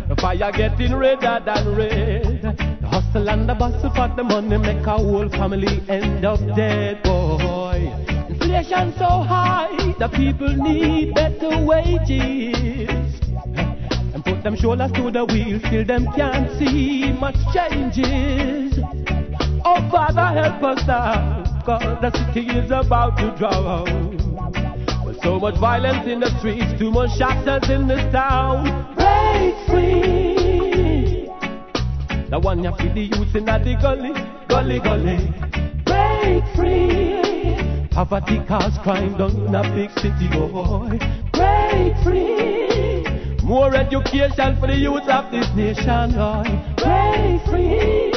The 0.08 0.16
fire 0.20 0.50
getting 0.52 0.94
redder 0.96 1.40
than 1.44 1.76
red. 1.76 2.42
The 2.80 2.88
hustle 2.88 3.30
and 3.30 3.48
the 3.48 3.54
bustle 3.54 3.90
for 3.94 4.08
the 4.16 4.24
money 4.24 4.58
make 4.58 4.86
a 4.86 4.96
whole 4.98 5.28
family 5.28 5.80
end 5.88 6.24
up 6.24 6.40
dead, 6.56 7.02
boy. 7.04 7.17
Inflation 8.48 8.94
so 8.96 9.04
high, 9.04 9.68
the 9.98 10.08
people 10.08 10.48
need 10.48 11.14
better 11.14 11.62
wages. 11.66 13.20
And 14.14 14.24
put 14.24 14.42
them 14.42 14.56
shoulders 14.56 14.90
to 14.92 15.10
the 15.10 15.26
wheel, 15.26 15.60
still 15.66 15.84
them 15.84 16.06
can't 16.16 16.50
see 16.58 17.12
much 17.12 17.36
changes. 17.52 18.80
Oh, 19.66 19.86
Father, 19.90 20.40
help 20.40 20.62
us 20.62 20.88
out, 20.88 21.62
cause 21.66 22.00
the 22.00 22.10
city 22.32 22.48
is 22.48 22.70
about 22.70 23.18
to 23.18 23.36
draw 23.36 23.84
out. 23.84 25.04
With 25.04 25.20
so 25.22 25.38
much 25.38 25.58
violence 25.60 26.08
in 26.08 26.20
the 26.20 26.30
streets, 26.38 26.72
too 26.78 26.90
much 26.90 27.18
shatters 27.18 27.68
in 27.68 27.86
this 27.86 28.00
town. 28.10 28.64
Break 28.96 29.54
free. 29.68 31.28
The 32.30 32.40
one 32.40 32.64
you 32.64 32.72
feed 32.78 32.94
the 32.94 33.14
youth 33.14 33.36
in 33.36 33.44
the 33.44 33.76
gully, 33.78 34.14
gully, 34.48 34.80
gully. 34.80 35.34
Break 35.84 36.56
free. 36.56 37.37
Poverty 37.98 38.38
cause 38.46 38.78
crime 38.84 39.18
down 39.18 39.32
in 39.32 39.52
a 39.52 39.62
big 39.74 39.90
city, 39.98 40.28
boy. 40.28 41.00
Break 41.32 41.96
free. 42.04 43.04
More 43.42 43.74
education 43.74 44.56
for 44.60 44.68
the 44.68 44.76
youth 44.76 45.08
of 45.08 45.32
this 45.32 45.48
nation, 45.56 46.12
boy. 46.12 46.44
Break 46.76 47.42
free. 47.50 48.12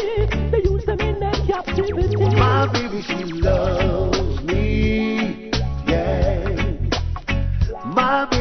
They 0.51 0.61
use 0.69 0.85
them 0.85 0.99
in 0.99 1.19
their 1.19 1.33
captivity. 1.47 2.15
My 2.15 2.71
baby, 2.71 3.01
she 3.01 3.23
loves 3.41 4.43
me. 4.43 5.49
Yeah. 5.87 6.75
My 7.83 8.27
baby. 8.29 8.40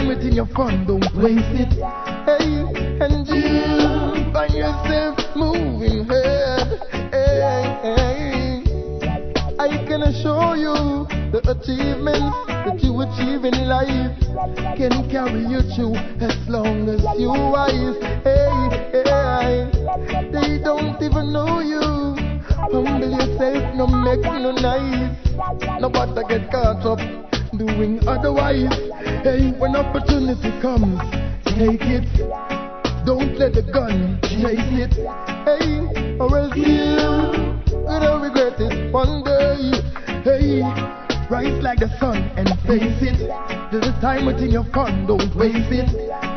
time 0.00 0.10
it 0.10 0.24
in 0.24 0.32
your 0.32 0.46
fun, 0.46 0.86
don't 0.86 1.04
waste 1.14 1.60
it. 1.60 1.72
Hey, 2.24 2.64
and 3.04 3.26
you 3.28 4.32
find 4.32 4.52
yourself 4.52 5.18
moving 5.36 6.08
ahead. 6.08 6.80
Hey, 7.12 7.42
hey. 7.82 8.62
I 9.58 9.68
can 9.86 10.02
assure 10.02 10.56
you 10.56 11.06
the 11.32 11.40
achievements 11.52 12.36
that 12.64 12.80
you 12.82 12.96
achieve 13.02 13.44
in 13.44 13.68
life 13.68 14.16
can 14.76 15.10
carry 15.10 15.44
you 15.44 15.60
through 15.74 15.96
as 16.24 16.48
long 16.48 16.88
as 16.88 17.02
you 17.18 17.28
wise. 17.28 17.96
Hey, 18.24 19.02
hey, 19.04 19.70
they 20.32 20.62
don't 20.64 20.96
even 21.02 21.32
know 21.32 21.60
you. 21.60 22.16
Humble 22.40 23.00
yourself, 23.00 23.74
no 23.74 23.86
make 23.86 24.22
no 24.22 24.52
nice. 24.52 25.16
Nobody 25.80 26.22
get 26.28 26.50
caught 26.50 26.86
up 26.86 27.00
doing 27.58 28.00
otherwise 28.08 28.89
an 29.70 29.76
opportunity 29.76 30.50
comes, 30.60 30.98
take 31.44 31.82
it. 31.82 32.02
Don't 33.06 33.38
let 33.38 33.54
the 33.54 33.62
gun 33.62 34.18
chase 34.22 34.58
it. 34.74 34.94
Hey, 35.46 36.16
or 36.18 36.38
else 36.38 36.56
you 36.56 36.98
will 37.78 38.20
regret 38.20 38.58
it 38.58 38.92
one 38.92 39.22
day. 39.22 39.70
Hey, 40.24 40.62
rise 41.30 41.62
like 41.62 41.78
the 41.78 41.88
sun 42.00 42.16
and 42.36 42.48
face 42.66 42.98
it. 43.00 43.18
There's 43.70 43.86
a 43.86 44.00
time 44.00 44.26
within 44.26 44.50
your 44.50 44.64
fun, 44.72 45.06
don't 45.06 45.34
waste 45.36 45.70
it. 45.70 46.29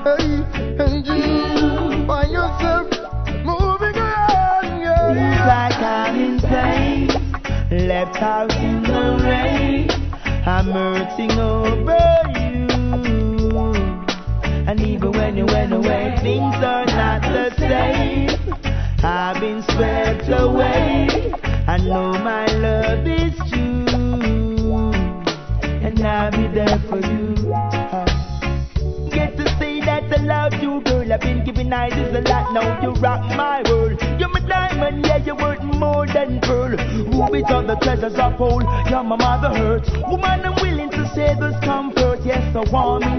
want 42.71 43.03
me 43.03 43.12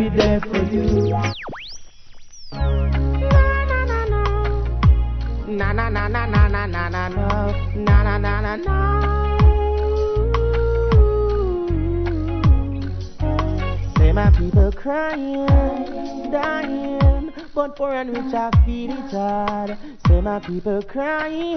be 0.00 0.08
there 0.16 0.40
for 0.40 0.62
you. 0.72 1.12
Na 5.58 5.72
na 5.72 5.88
na 5.90 6.08
na 6.08 6.26
na 6.26 6.46
na 6.48 6.66
na 6.66 6.88
na 6.88 7.08
na 7.08 7.08
na 7.08 8.02
na 8.02 8.18
na 8.18 8.40
na 8.40 8.56
na. 8.56 8.76
Say 13.98 14.12
my 14.12 14.30
people 14.30 14.72
crying, 14.72 15.46
dying, 16.30 17.32
but 17.54 17.76
poor 17.76 17.92
and 17.92 18.10
rich 18.16 18.32
I 18.32 18.50
feel 18.64 18.92
it 18.92 19.10
hard. 19.10 19.76
Say 20.06 20.20
my 20.22 20.38
people 20.38 20.82
crying, 20.82 21.56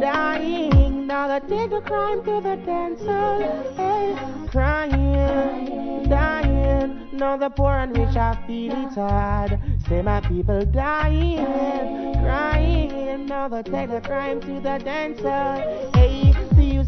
dying, 0.00 1.06
now 1.06 1.28
they 1.28 1.40
take 1.46 1.70
the 1.70 1.80
crime 1.80 2.24
to 2.24 2.40
the 2.40 2.56
dancer. 2.66 3.30
Hey, 3.76 4.16
crying, 4.50 5.81
dying, 6.08 7.08
now 7.12 7.36
the 7.36 7.50
poor 7.50 7.72
and 7.72 7.96
rich 7.96 8.16
are 8.16 8.38
feeling 8.46 8.88
hard. 8.88 9.58
Say 9.88 10.02
my 10.02 10.20
people 10.20 10.64
dying, 10.66 12.14
crying, 12.14 13.26
now 13.26 13.48
they 13.48 13.62
take 13.62 13.90
the 13.90 14.00
crime 14.00 14.40
to 14.40 14.60
the 14.60 14.78
dancer. 14.78 15.90
Hey, 15.94 16.21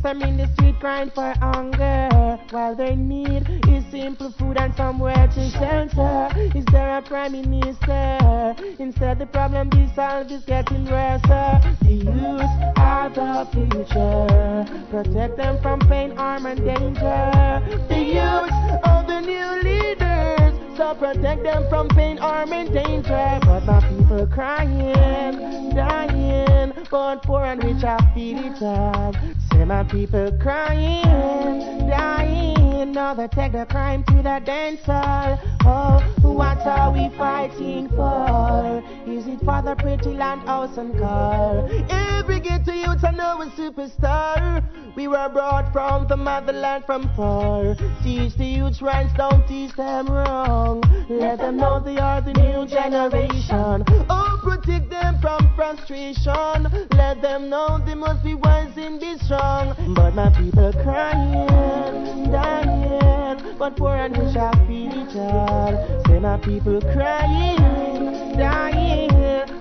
youth 0.05 0.23
in 0.23 0.37
the 0.37 0.47
street 0.55 0.79
crying 0.81 1.11
for 1.11 1.33
hunger, 1.41 2.39
while 2.51 2.75
their 2.75 2.97
need 2.97 3.49
is 3.69 3.85
simple 3.91 4.31
food 4.33 4.57
and 4.59 4.75
somewhere 4.75 5.29
to 5.29 5.51
shelter. 5.51 6.29
Is 6.57 6.65
there 6.67 6.99
a 6.99 7.03
prime 7.03 7.33
minister? 7.33 8.55
Instead, 8.79 9.19
the 9.19 9.27
problem 9.27 9.71
be 9.71 9.91
solved 9.95 10.31
is 10.31 10.45
getting 10.45 10.85
worse. 10.87 11.23
The 11.23 11.75
youth 11.91 12.77
are 12.77 13.09
the 13.11 13.49
future. 13.53 14.67
Protect 14.91 15.37
them 15.37 15.59
from 15.63 15.81
pain, 15.81 16.17
harm, 16.17 16.47
and 16.47 16.61
danger. 16.65 17.63
The 17.89 17.99
youth 17.99 18.53
are 18.85 19.05
the 19.07 19.21
new 19.21 19.71
leaders. 19.71 20.77
So 20.77 20.95
protect 20.95 21.45
them 21.45 21.65
from 21.69 21.89
pain, 21.89 22.17
harm, 22.19 22.53
and 22.53 22.73
danger. 22.73 23.39
But 23.43 23.65
my 23.65 23.81
people 23.89 24.27
crying, 24.27 25.75
dying, 25.75 26.64
but 26.91 27.23
poor 27.23 27.45
and 27.45 27.63
rich 27.63 27.85
I 27.85 27.99
feel 28.15 28.39
it 28.39 28.59
hard. 28.59 29.17
Say 29.53 29.65
my 29.65 29.85
people 29.85 30.31
crying, 30.41 31.89
dying, 31.89 32.93
now 32.93 33.15
they 33.15 33.29
take 33.29 33.53
the 33.53 33.67
crime 33.67 34.05
to 34.05 34.17
the 34.17 34.41
dancer. 34.45 35.39
Oh, 35.67 36.01
what 36.23 36.59
are 36.67 36.93
we 36.93 37.09
fighting 37.17 37.89
for? 37.89 38.83
Is 39.07 39.27
it 39.27 39.41
for 39.41 39.63
the 39.63 39.75
pretty 39.79 40.11
land, 40.11 40.43
house, 40.43 40.77
and 40.77 40.99
car? 40.99 41.69
Every 41.91 42.41
ghetto 42.41 42.73
youth 42.73 43.05
I 43.05 43.11
know 43.11 43.43
a 43.43 43.47
superstar. 43.51 44.63
We 44.97 45.09
were 45.09 45.29
brought 45.29 45.73
from 45.73 46.07
the 46.07 46.17
motherland 46.17 46.85
from 46.85 47.11
far. 47.17 47.75
Teach 48.03 48.37
the 48.37 48.45
youth 48.45 48.81
right, 48.81 49.11
don't 49.17 49.47
teach 49.49 49.75
them 49.75 50.07
wrong. 50.07 50.83
Let 51.09 51.39
them 51.39 51.57
know 51.57 51.81
they 51.81 51.99
are 51.99 52.21
the 52.21 52.33
new 52.33 52.67
generation. 52.67 53.85
Oh, 54.09 54.41
protect 54.43 54.91
them 54.91 55.19
from 55.21 55.51
frustration. 55.57 56.64
Let 56.97 57.21
them 57.21 57.51
know 57.51 57.79
they 57.85 57.95
must 57.95 58.25
be 58.25 58.35
wise 58.35 58.77
and 58.77 58.99
be 58.99 59.19
strong. 59.19 59.75
But 59.95 60.15
my 60.15 60.31
people 60.31 60.73
crying, 60.83 62.31
dying, 62.31 63.57
but 63.59 63.77
poor 63.77 63.95
and 63.95 64.17
rich 64.17 64.37
I 64.37 64.51
feel 64.67 64.93
it 64.93 65.17
all. 65.17 66.03
Say 66.07 66.19
my 66.19 66.39
people 66.39 66.81
crying, 66.81 68.37
dying. 68.37 69.11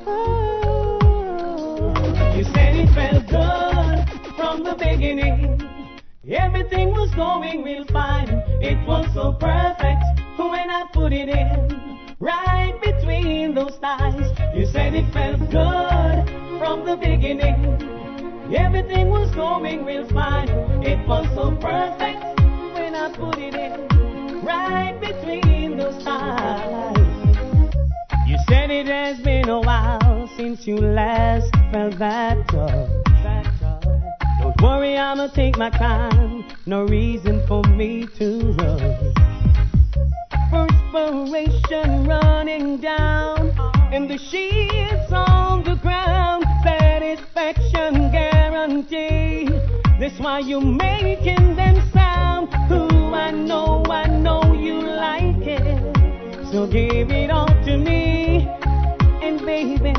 Oh. 0.07 1.89
You 2.35 2.43
said 2.45 2.75
it 2.75 2.89
felt 2.93 3.27
good 3.27 4.35
from 4.37 4.63
the 4.63 4.75
beginning. 4.75 5.61
Everything 6.29 6.91
was 6.91 7.13
going 7.15 7.63
real 7.63 7.85
fine. 7.91 8.29
It 8.61 8.87
was 8.87 9.05
so 9.13 9.33
perfect 9.33 10.03
when 10.37 10.69
I 10.69 10.85
put 10.93 11.11
it 11.11 11.27
in. 11.27 12.15
Right 12.19 12.73
between 12.81 13.53
those 13.53 13.75
thighs. 13.81 14.31
You 14.55 14.65
said 14.67 14.93
it 14.93 15.11
felt 15.11 15.51
good 15.51 16.42
from 16.63 16.85
the 16.85 16.95
beginning. 16.95 17.57
Everything 18.55 19.09
was 19.09 19.29
going 19.35 19.83
real 19.83 20.07
fine. 20.07 20.47
It 20.81 21.05
was 21.05 21.27
so 21.35 21.51
perfect 21.59 22.23
when 22.75 22.95
I 22.95 23.11
put 23.13 23.37
it 23.37 23.53
in. 23.53 24.45
Right 24.45 24.97
between 25.01 25.75
those 25.75 26.01
thighs. 26.05 26.95
You 28.29 28.37
said 28.47 28.71
it 28.71 28.87
has 28.87 29.19
been 29.19 29.49
a 29.49 29.59
while 29.59 30.29
since 30.37 30.65
you 30.65 30.77
last 30.77 31.51
felt 31.73 31.99
that 31.99 32.47
touch. 32.47 32.89
Don't 34.39 34.61
worry, 34.61 34.97
I'ma 34.97 35.27
take 35.35 35.57
my 35.57 35.69
time. 35.69 36.45
No 36.65 36.85
reason 36.85 37.45
for 37.45 37.61
me 37.63 38.07
to 38.19 38.55
rush. 38.59 39.13
Perspiration 40.49 42.05
running 42.07 42.77
down, 42.79 43.51
and 43.91 44.09
the 44.09 44.17
sheets 44.17 45.11
on 45.11 45.63
the 45.65 45.75
ground. 45.81 46.42
Satisfaction 47.33 48.11
guarantee. 48.11 49.49
That's 49.99 50.19
why 50.19 50.39
you're 50.39 50.61
making 50.61 51.55
them 51.55 51.89
sound. 51.91 52.49
Ooh, 52.71 53.13
I 53.13 53.31
know, 53.31 53.83
I 53.89 54.05
know 54.05 54.53
you 54.53 54.81
like 54.81 55.41
it. 55.41 56.51
So 56.51 56.67
give 56.67 57.09
it 57.09 57.31
all 57.31 57.47
to 57.47 57.77
me, 57.77 58.47
and 59.23 59.39
baby, 59.43 59.93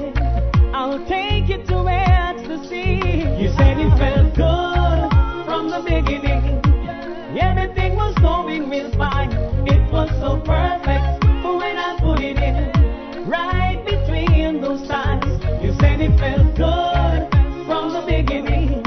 I'll 0.72 1.04
take 1.08 1.48
you 1.48 1.64
to 1.66 1.88
ecstasy. 1.88 3.02
You 3.42 3.48
said 3.56 3.78
it 3.80 3.98
felt 3.98 4.34
good 4.36 5.44
from 5.44 5.70
the 5.70 5.82
beginning. 5.82 6.62
Everything 7.36 7.96
was 7.96 8.14
going 8.18 8.70
real 8.70 8.92
fine. 8.92 9.32
It 9.66 9.92
was 9.92 10.08
so 10.20 10.36
perfect 10.36 11.24
when 11.42 11.76
I 11.78 11.98
put 11.98 12.20
it 12.20 12.38
in. 12.38 13.28
Right 13.28 13.82
between 13.84 14.60
those 14.60 14.86
thighs. 14.86 15.23
It 16.06 16.18
felt 16.18 16.54
good 16.56 17.28
from 17.66 17.92
the 17.92 18.02
beginning. 18.06 18.82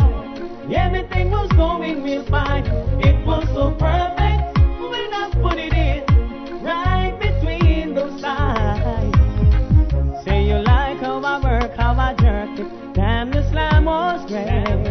Everything 0.74 1.32
was 1.32 1.50
going 1.54 2.04
real 2.04 2.26
fine. 2.26 2.66
It 3.00 3.26
was 3.26 3.46
so 3.56 3.72
perfect 3.72 4.58
when 4.92 5.10
I 5.14 5.30
put 5.42 5.58
it 5.58 5.74
in. 5.74 6.64
Right 6.64 7.18
between 7.20 7.96
those. 7.96 8.22
Say 10.24 10.48
you 10.48 10.60
like 10.60 11.00
how 11.00 11.22
I 11.24 11.40
work, 11.42 11.76
how 11.76 11.94
I 11.94 12.14
jerk 12.16 12.60
it. 12.60 12.94
Damn, 12.94 13.32
was. 13.86 14.87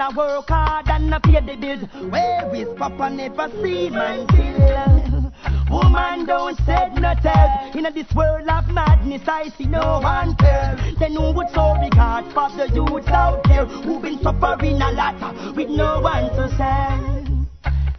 I 0.00 0.14
work 0.14 0.48
hard 0.48 0.88
and 0.88 1.14
I 1.14 1.18
pay 1.18 1.40
the 1.40 1.56
bills. 1.56 2.10
Where 2.10 2.54
is 2.54 2.68
Papa 2.76 3.10
never 3.10 3.48
see 3.62 3.90
man 3.90 4.26
kill? 4.28 5.32
Woman 5.70 6.26
don't 6.26 6.56
said 6.66 6.94
no 6.94 7.14
tell. 7.22 7.70
In 7.74 7.84
this 7.94 8.12
world 8.14 8.48
of 8.48 8.68
madness 8.68 9.22
I 9.26 9.48
see 9.56 9.66
no 9.66 10.00
one 10.00 10.36
tell. 10.36 10.76
Then 10.98 11.14
who 11.14 11.32
would 11.32 11.48
so 11.50 11.74
regard 11.74 12.26
for 12.32 12.48
the 12.56 12.68
youths 12.74 13.08
out 13.08 13.42
there 13.44 13.66
who 13.66 14.00
been 14.00 14.18
suffering 14.22 14.80
a 14.80 14.92
lot 14.92 15.54
with 15.56 15.68
no 15.68 16.00
one 16.00 16.30
to 16.36 16.48
send? 16.56 17.46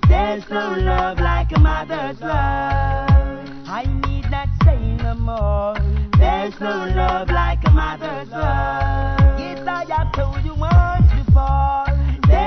There's 0.07 0.47
no 0.49 0.76
love 0.77 1.19
like 1.19 1.51
a 1.55 1.59
mother's 1.59 2.22
love. 2.22 3.45
I 3.67 3.84
need 4.07 4.30
not 4.30 4.49
say 4.63 4.77
no 5.03 5.15
more. 5.15 5.76
There's 6.17 6.59
no 6.59 6.85
love 6.95 7.30
like 7.30 7.59
a 7.65 7.72
mother's 7.72 8.30
love. 8.30 9.39
Yes, 9.39 9.67
I 9.67 9.85
have 9.89 10.13
told 10.13 10.45
you 10.45 10.55
once 10.55 11.26
before. 11.26 11.74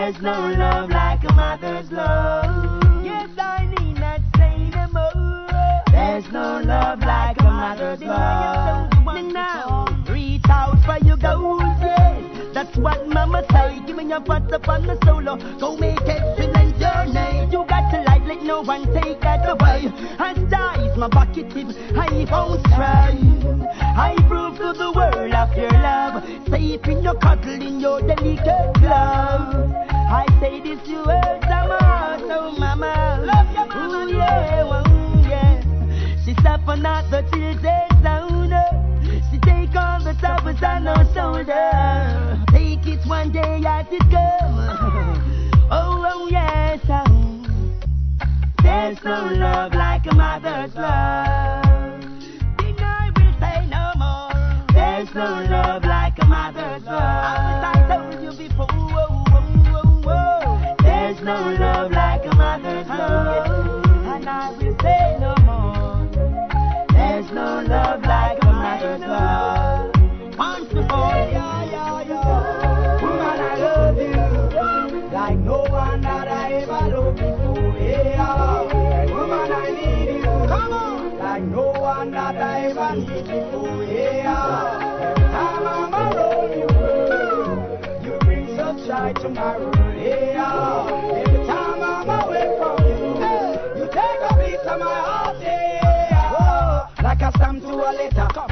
There's 0.09 0.23
no 0.23 0.49
love 0.57 0.89
like 0.89 1.23
a 1.23 1.33
mother's 1.35 1.93
love. 1.93 3.05
Yes, 3.05 3.29
I 3.37 3.67
need 3.79 4.01
not 4.01 4.23
say 4.39 4.71
no 4.71 4.89
more. 4.89 5.83
There's 5.93 6.33
no 6.33 6.63
love 6.65 7.01
like 7.01 7.39
a 7.41 7.45
mother's 7.45 8.01
love. 8.01 8.91
Now, 9.35 9.85
reach 10.09 10.41
out 10.49 10.83
for 10.87 10.97
your 11.05 11.19
goals, 11.19 11.61
yes. 11.83 12.55
That's 12.55 12.75
what 12.79 13.07
mama 13.07 13.45
say. 13.53 13.83
Give 13.87 13.97
me 13.97 14.09
your 14.09 14.21
butt 14.21 14.51
up 14.51 14.67
on 14.67 14.87
the 14.87 14.99
solo. 15.05 15.37
Go 15.61 15.77
make 15.77 16.01
excellent 16.01 16.79
your 16.81 17.05
name. 17.13 17.51
You 17.51 17.67
got 17.69 17.91
to 17.91 18.01
life, 18.01 18.23
let 18.25 18.43
no 18.43 18.63
one 18.63 18.91
take 18.95 19.21
that 19.21 19.47
away. 19.47 19.93
And 20.19 20.49
star 20.49 20.81
is 20.81 20.97
my 20.97 21.09
bucket 21.09 21.51
tip. 21.51 21.67
I 21.95 22.27
won't 22.31 22.65
try. 22.65 23.13
I 23.83 24.17
prove 24.27 24.57
to 24.57 24.73
the 24.73 24.91
world 24.91 25.35
of 25.35 25.55
your 25.55 25.71
love. 25.71 26.25
Safe 26.49 26.89
in 26.89 27.03
your 27.03 27.17
cuddle, 27.17 27.61
in 27.61 27.79
your 27.79 28.01
delicate 28.01 28.73
glove. 28.81 29.88
I 30.11 30.25
say 30.41 30.61
this 30.61 30.89
you 30.89 31.05
heard 31.05 31.43
some 32.27 32.59
mama. 32.59 33.21
Love 33.25 33.53
your 33.53 33.67
mama. 33.67 34.05
Ooh, 34.05 34.17
yeah, 34.17 34.65
oh, 34.65 35.29
yeah. 35.29 35.63
She 36.25 36.33
suffer 36.43 36.77
not 36.77 37.11
the 37.11 37.23
children's 37.31 38.03
sound. 38.03 38.55
Oh, 38.55 39.21
she 39.31 39.39
take 39.41 39.77
all 39.77 40.03
the 40.03 40.15
troubles 40.19 40.63
on 40.63 40.87
her 40.87 41.05
shoulder. 41.13 42.43
Take 42.51 42.87
it 42.87 43.07
one 43.07 43.33
day 43.33 43.63
as 43.67 43.87
it 43.91 44.01
comes. 44.11 45.25
Oh, 45.71 46.03
oh, 46.11 46.29
yes. 46.31 46.81
Oh. 46.89 47.45
There's 48.63 49.05
no 49.05 49.29
love 49.35 49.75
like 49.75 50.07
a 50.07 50.15
mother's 50.15 50.75
love. 50.75 52.03
Will 52.57 53.35
say 53.39 53.67
no 53.69 53.93
more. 53.99 54.65
There's 54.73 55.15
no 55.15 55.45
love 55.51 55.85
like 55.85 56.15
a 56.23 56.25
mother's 56.25 56.85
love. 56.87 57.78
No 61.29 61.53
love 61.61 61.93
like 61.93 62.25
a 62.25 62.35
mother's 62.37 62.89
love. 62.89 63.85
And 64.15 64.27
I 64.27 64.51
will 64.53 64.77
say 64.81 65.17
no 65.21 65.35
more. 65.45 66.09
There's 66.91 67.31
no 67.33 67.63
love 67.69 68.01
like 68.01 68.39
a 68.41 68.47
mother's 68.47 69.01
love. 69.01 69.95
Once 70.39 70.69
before, 70.69 71.19
yeah, 71.37 71.65
yeah, 71.75 72.03
yeah. 72.09 73.03
Woman, 73.03 73.41
I 73.41 73.57
love 73.59 73.99
you 73.99 75.11
like 75.13 75.39
no 75.39 75.67
one 75.69 76.01
that 76.01 76.29
I 76.29 76.53
ever 76.63 76.97
loved 76.97 77.17
before. 77.19 77.77
Yeah, 77.79 79.05
woman, 79.13 79.53
I 79.53 79.71
need 79.71 80.15
you. 80.15 80.23
Come 80.23 80.73
on, 80.73 81.19
like 81.19 81.43
no 81.43 81.73
one 81.79 82.11
that 82.13 82.37
I 82.37 82.71
ever 82.71 82.97
need 82.97 83.25
before. 83.25 83.48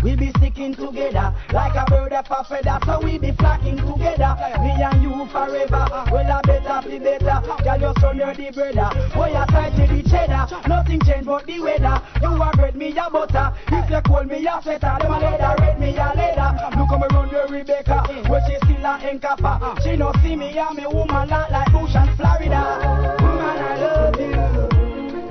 We 0.07 0.15
be 0.15 0.31
sticking 0.39 0.73
together 0.73 1.35
like 1.53 1.75
a 1.75 1.85
bird 1.91 2.13
of 2.13 2.27
a 2.31 2.45
feather. 2.45 2.79
So 2.87 3.01
we 3.03 3.19
be 3.19 3.33
flocking 3.33 3.77
together, 3.77 4.39
me 4.63 4.71
and 4.79 5.03
you 5.03 5.27
forever. 5.33 5.85
Well, 6.13 6.31
I 6.31 6.41
better 6.47 6.89
be 6.89 6.99
better. 7.01 7.43
Girl, 7.65 7.81
your 7.81 7.95
son, 7.99 8.17
you're 8.17 8.33
the 8.33 8.53
brother. 8.55 8.89
Oh, 9.17 9.27
you 9.27 9.45
try 9.51 9.71
to 9.71 9.87
the 9.93 10.09
cheddar. 10.09 10.47
Nothing 10.69 10.87
Nothing 10.87 11.01
change 11.01 11.27
but 11.27 11.45
the 11.47 11.59
weather. 11.59 12.01
You 12.23 12.41
a 12.41 12.51
bread, 12.55 12.77
me 12.77 12.97
a 12.97 13.11
butter. 13.11 13.53
If 13.67 13.91
you 13.91 14.01
cold, 14.07 14.29
me 14.29 14.47
a 14.47 14.63
sweater. 14.63 14.97
Them 15.01 15.13
a 15.13 15.19
leather, 15.19 15.55
red, 15.59 15.81
me 15.81 15.97
a 15.97 16.13
leather. 16.15 16.55
Look 16.79 16.89
how 16.89 16.99
me 16.99 17.07
run 17.11 17.29
the 17.29 17.47
Rebecca, 17.51 18.07
where 18.31 18.43
she 18.47 18.57
still 18.63 18.87
a 18.87 18.99
encapper. 19.03 19.83
She 19.83 19.97
no 19.97 20.13
see 20.23 20.37
me 20.37 20.57
and 20.57 20.77
me 20.77 20.87
woman 20.87 21.29
like 21.29 21.73
Bush 21.73 21.97
and 21.97 22.17
Florida. 22.17 23.17
Woman, 23.21 23.59
I 23.59 23.77
love 23.81 24.21
you 24.21 24.77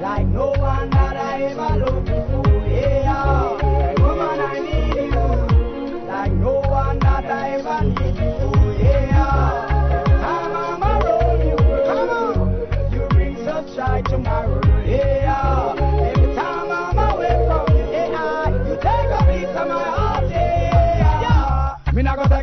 like 0.01 0.27
no 0.27 0.49
one 0.51 0.89
that 0.89 1.15
I 1.15 1.43
ever 1.43 1.77
loved 1.77 2.05
before. 2.05 2.67
Yeah, 2.67 3.54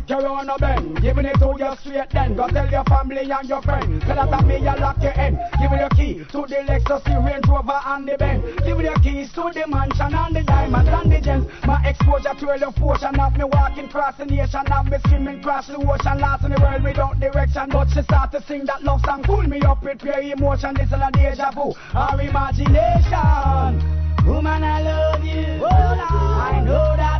me 0.09 0.15
not 0.15 0.23
gonna 0.23 0.23
take 0.23 0.23
you 0.23 0.27
on 0.27 0.49
a 0.49 0.57
bend, 0.57 1.01
giving 1.01 1.25
it 1.25 1.35
to 1.39 1.55
you 1.57 1.75
straight 1.81 2.09
then. 2.11 2.35
Go 2.35 2.47
tell 2.47 2.69
your 2.69 2.83
family 2.85 3.31
and 3.31 3.49
your 3.49 3.61
friends, 3.61 4.03
tell 4.05 4.15
that 4.15 4.45
me 4.45 4.57
you 4.57 4.63
lock 4.63 5.01
your 5.01 5.11
in. 5.13 5.39
Give 5.59 5.71
me 5.71 5.77
the 5.77 5.89
key 5.95 6.13
to 6.31 6.41
the 6.47 6.59
Lexus, 6.67 7.03
the 7.03 7.19
Range 7.19 7.47
Rover 7.47 7.79
and 7.85 8.07
the 8.07 8.17
Benz. 8.17 8.43
Give 8.65 8.77
me 8.77 8.83
the 8.85 8.99
keys 9.01 9.31
to 9.33 9.51
the 9.53 9.67
mansion 9.67 10.13
and 10.13 10.35
the 10.35 10.43
diamonds 10.43 10.89
and 10.91 11.11
the 11.11 11.21
gems. 11.21 11.47
My 11.65 11.81
exposure 11.85 12.33
to 12.33 12.45
the 12.45 12.73
ocean, 12.81 13.15
have 13.15 13.37
me 13.37 13.43
walking 13.45 13.85
across 13.85 14.17
the 14.17 14.25
nation, 14.25 14.65
have 14.67 14.85
me 14.85 14.97
swimming 15.07 15.39
across 15.39 15.67
the 15.67 15.77
ocean, 15.77 16.19
lost 16.19 16.43
in 16.45 16.51
the 16.51 16.59
world 16.61 16.83
without 16.83 17.19
direction. 17.19 17.69
But 17.69 17.89
she 17.89 18.01
start 18.01 18.31
to 18.31 18.41
sing 18.43 18.65
that 18.65 18.83
love 18.83 19.01
song, 19.05 19.23
pull 19.23 19.43
me 19.43 19.61
up 19.61 19.83
with 19.83 19.99
pure 20.01 20.19
emotion. 20.19 20.75
This 20.75 20.87
is 20.87 20.93
a 20.93 21.09
deja 21.11 21.51
vu, 21.51 21.73
our 21.93 22.19
imagination. 22.19 24.03
Woman, 24.25 24.63
I 24.63 24.81
love 24.81 25.23
you. 25.25 25.65
I 25.65 26.61
know 26.63 26.95
that 26.95 27.12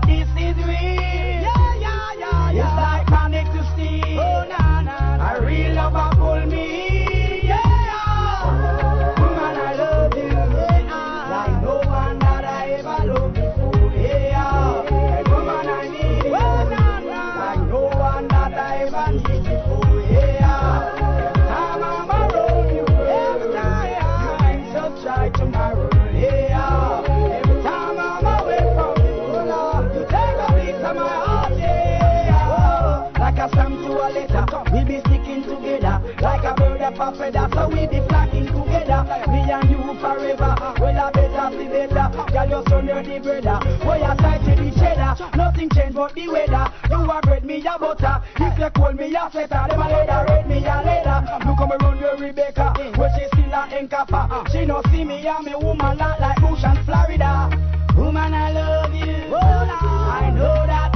together. 38.84 39.32
Me 39.32 39.52
and 39.52 39.70
you 39.70 39.78
forever. 40.00 40.56
Well, 40.80 41.00
I 41.00 41.12
better 41.12 41.58
see 41.58 41.68
better. 41.68 42.32
Girl, 42.32 42.50
you're 42.50 42.64
so 42.68 42.82
nerdy, 42.82 43.22
brother. 43.22 43.60
Boy, 43.84 44.04
I 44.04 44.16
sight 44.18 44.44
to 44.46 44.64
the 44.64 44.72
cheddar. 44.72 45.38
Nothing 45.38 45.70
change 45.70 45.96
but 45.96 46.14
the 46.14 46.28
weather. 46.28 46.72
You 46.90 47.12
a 47.12 47.22
bread, 47.22 47.44
me 47.46 47.66
a 47.66 47.80
butter. 47.80 48.22
If 48.38 48.60
you 48.60 48.70
cold, 48.70 48.96
me 48.96 49.16
a 49.16 49.30
sweater. 49.32 49.66
Them 49.70 49.82
a 49.82 49.88
leather, 49.88 50.26
red, 50.28 50.48
me 50.48 50.58
a 50.58 50.82
leather. 50.84 51.46
Look 51.46 51.58
how 51.58 51.68
me 51.68 51.76
run 51.82 52.00
the 52.00 52.26
Rebecca, 52.26 52.74
where 52.98 53.12
she 53.18 53.26
still 53.28 53.54
a 53.54 53.68
encapper. 53.72 54.52
She 54.52 54.66
no 54.66 54.82
see 54.92 55.04
me 55.04 55.26
and 55.28 55.46
me 55.46 55.56
woman 55.56 55.98
lot 55.98 56.20
like 56.20 56.40
Bush 56.42 56.64
and 56.64 56.80
Florida. 56.86 57.50
Woman, 57.96 58.34
I 58.34 58.52
love 58.52 58.94
you. 58.94 59.36
I 59.36 60.32
know 60.36 60.66
that 60.66 60.93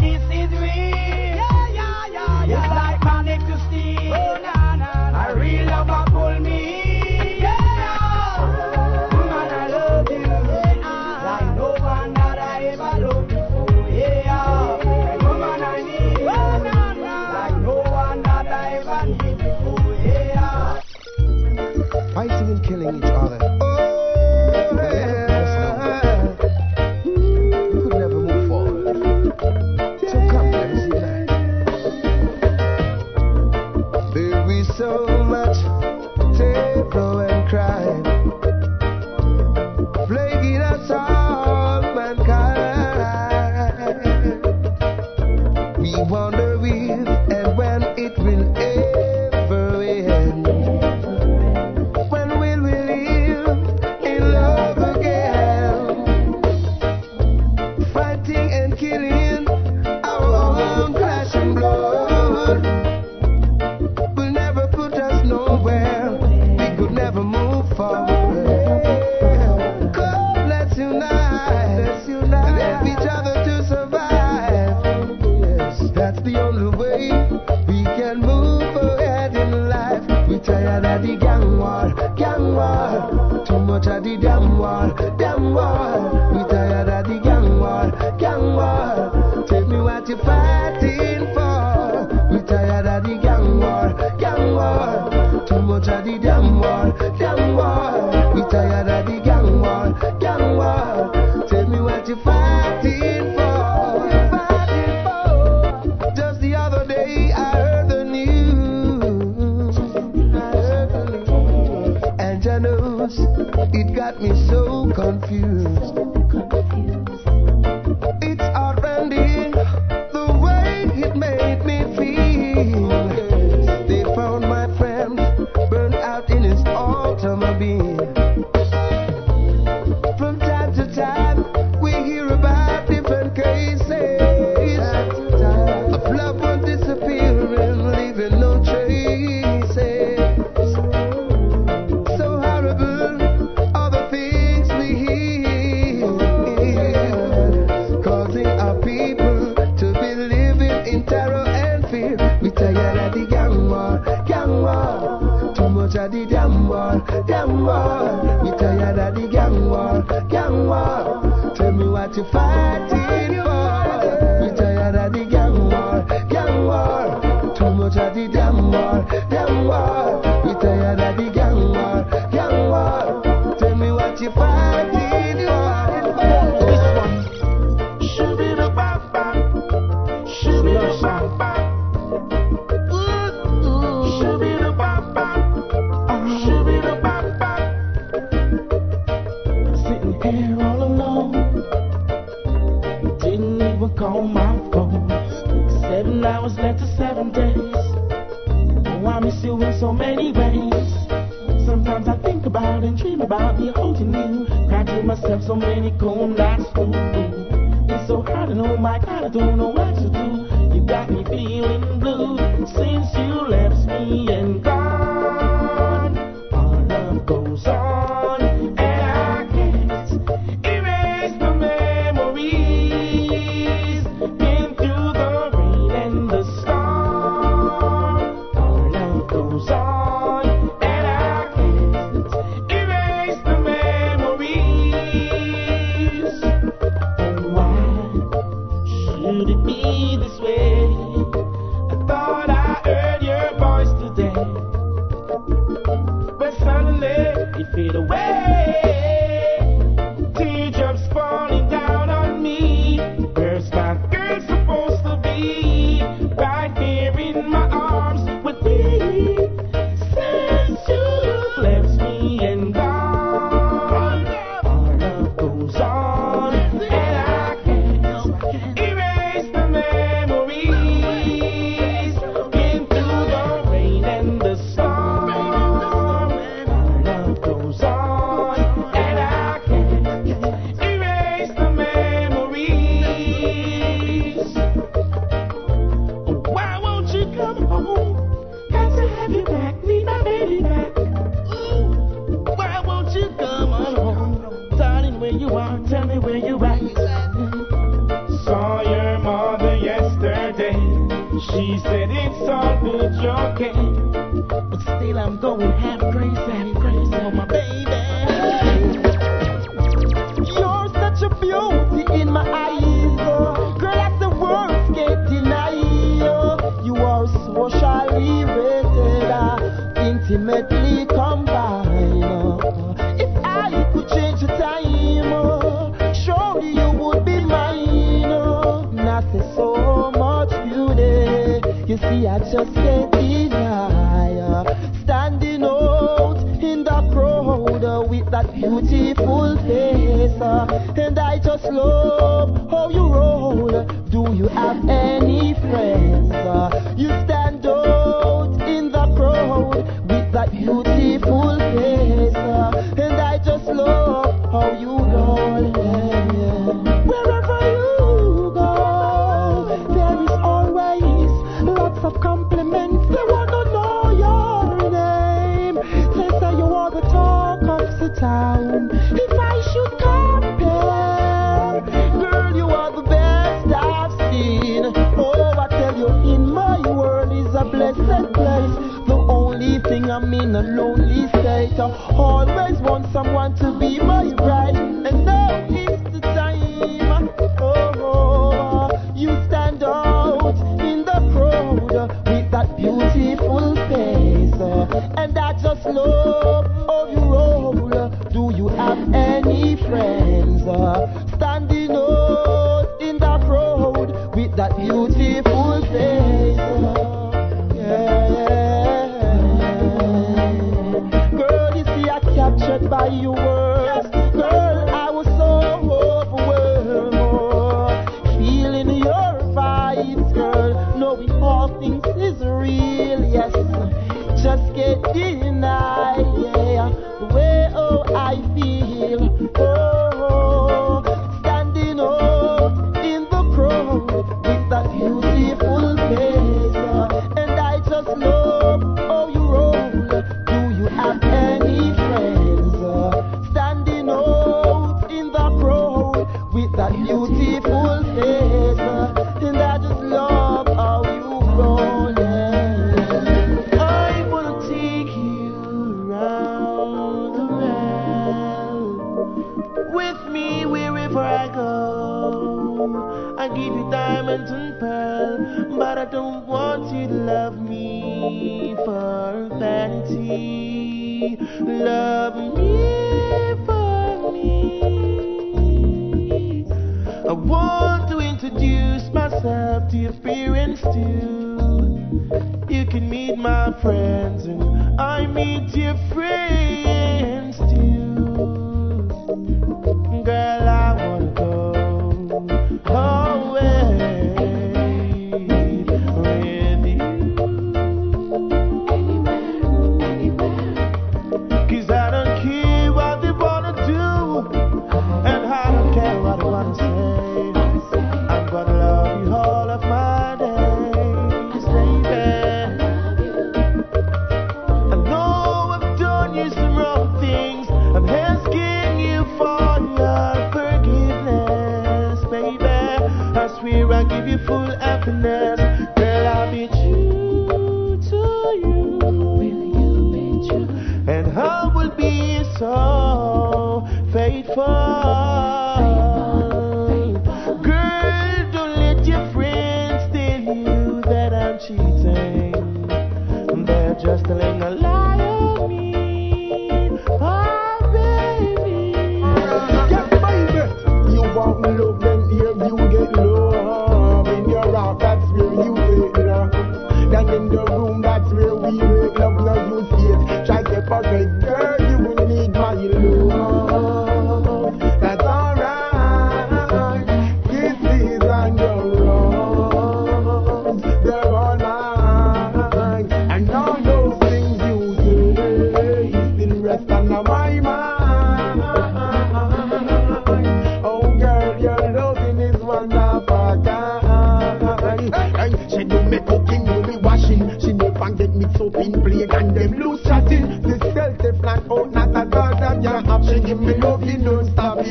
fear. 152.08 152.40
We 152.42 152.52
tired 152.52 152.98
of 152.98 153.14
the 153.14 153.26
gang 153.28 153.70
war, 153.70 154.24
gang 154.26 154.62
war. 154.62 155.54
Too 155.56 155.70
much 155.70 155.96
of 155.96 156.12
the 156.12 156.26
damn 156.26 156.68
war, 156.68 157.04
damn 157.28 157.66
war. 157.66 158.42
We 158.44 158.52
tired 158.58 159.00
of 159.00 159.16
the 159.16 159.28
gang 159.28 159.70
war, 159.70 160.02
gang 160.30 160.68
war. 160.68 161.54
Tell 161.56 161.72
me 161.72 161.88
what 161.88 162.16
you're 162.16 162.26
fighting 162.26 163.27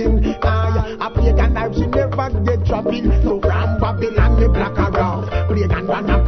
morning. 0.04 0.36
Aye, 0.42 0.96
a 1.00 1.10
pagan 1.10 1.54
life 1.54 1.74
she 1.74 1.86
never 1.86 2.30
get 2.44 2.64
dropping. 2.64 3.10
So 3.22 3.40
from 3.40 3.80
Babylon 3.80 4.40
me 4.40 4.48
black 4.48 4.78
around, 4.78 5.30
pagan 5.48 5.86
man 5.86 6.10
a 6.10 6.24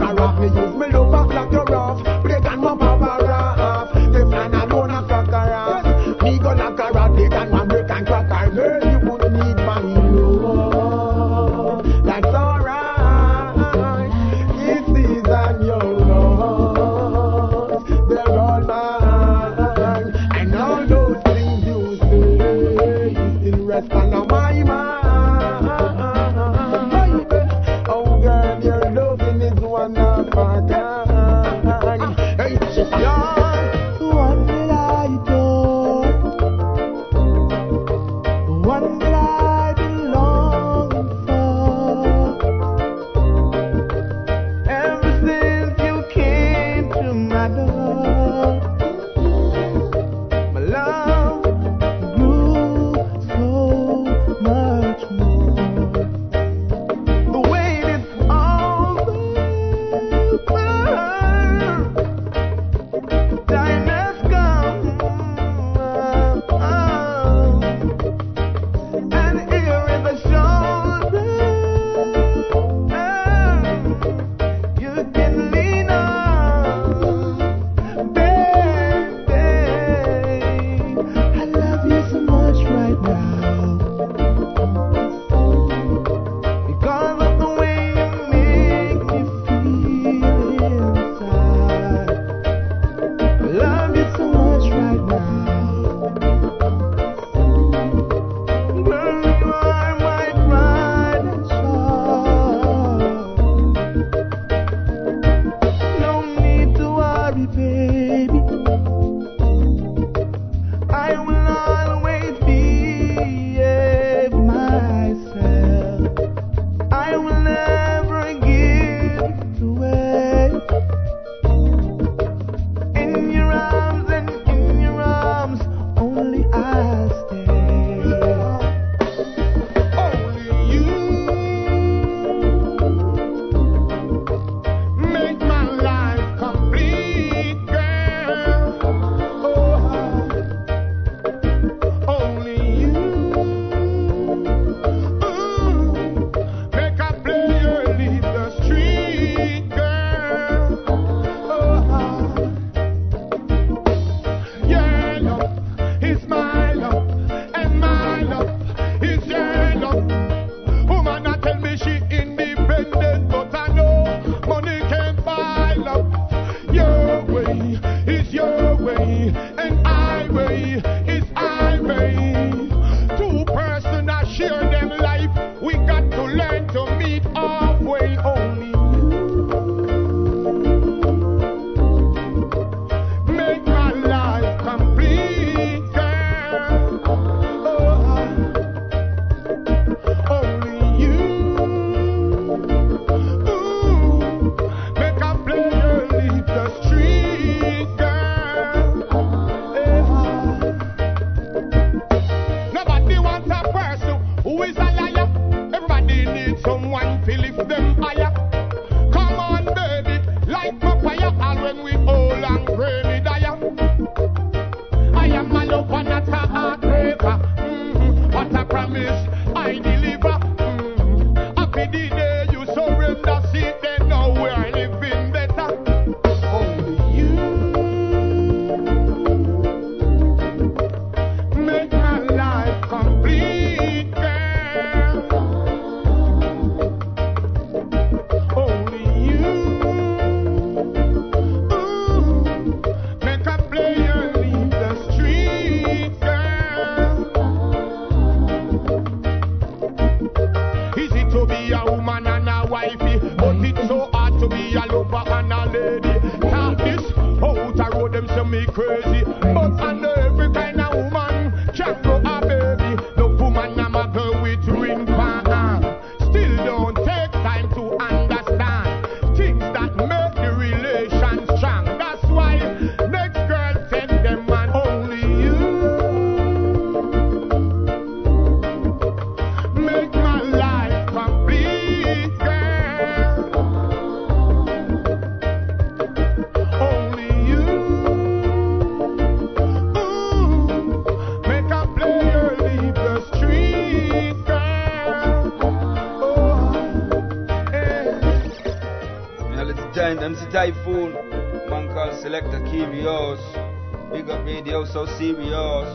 radio, 304.48 304.84
so 304.86 305.04
serious. 305.18 305.90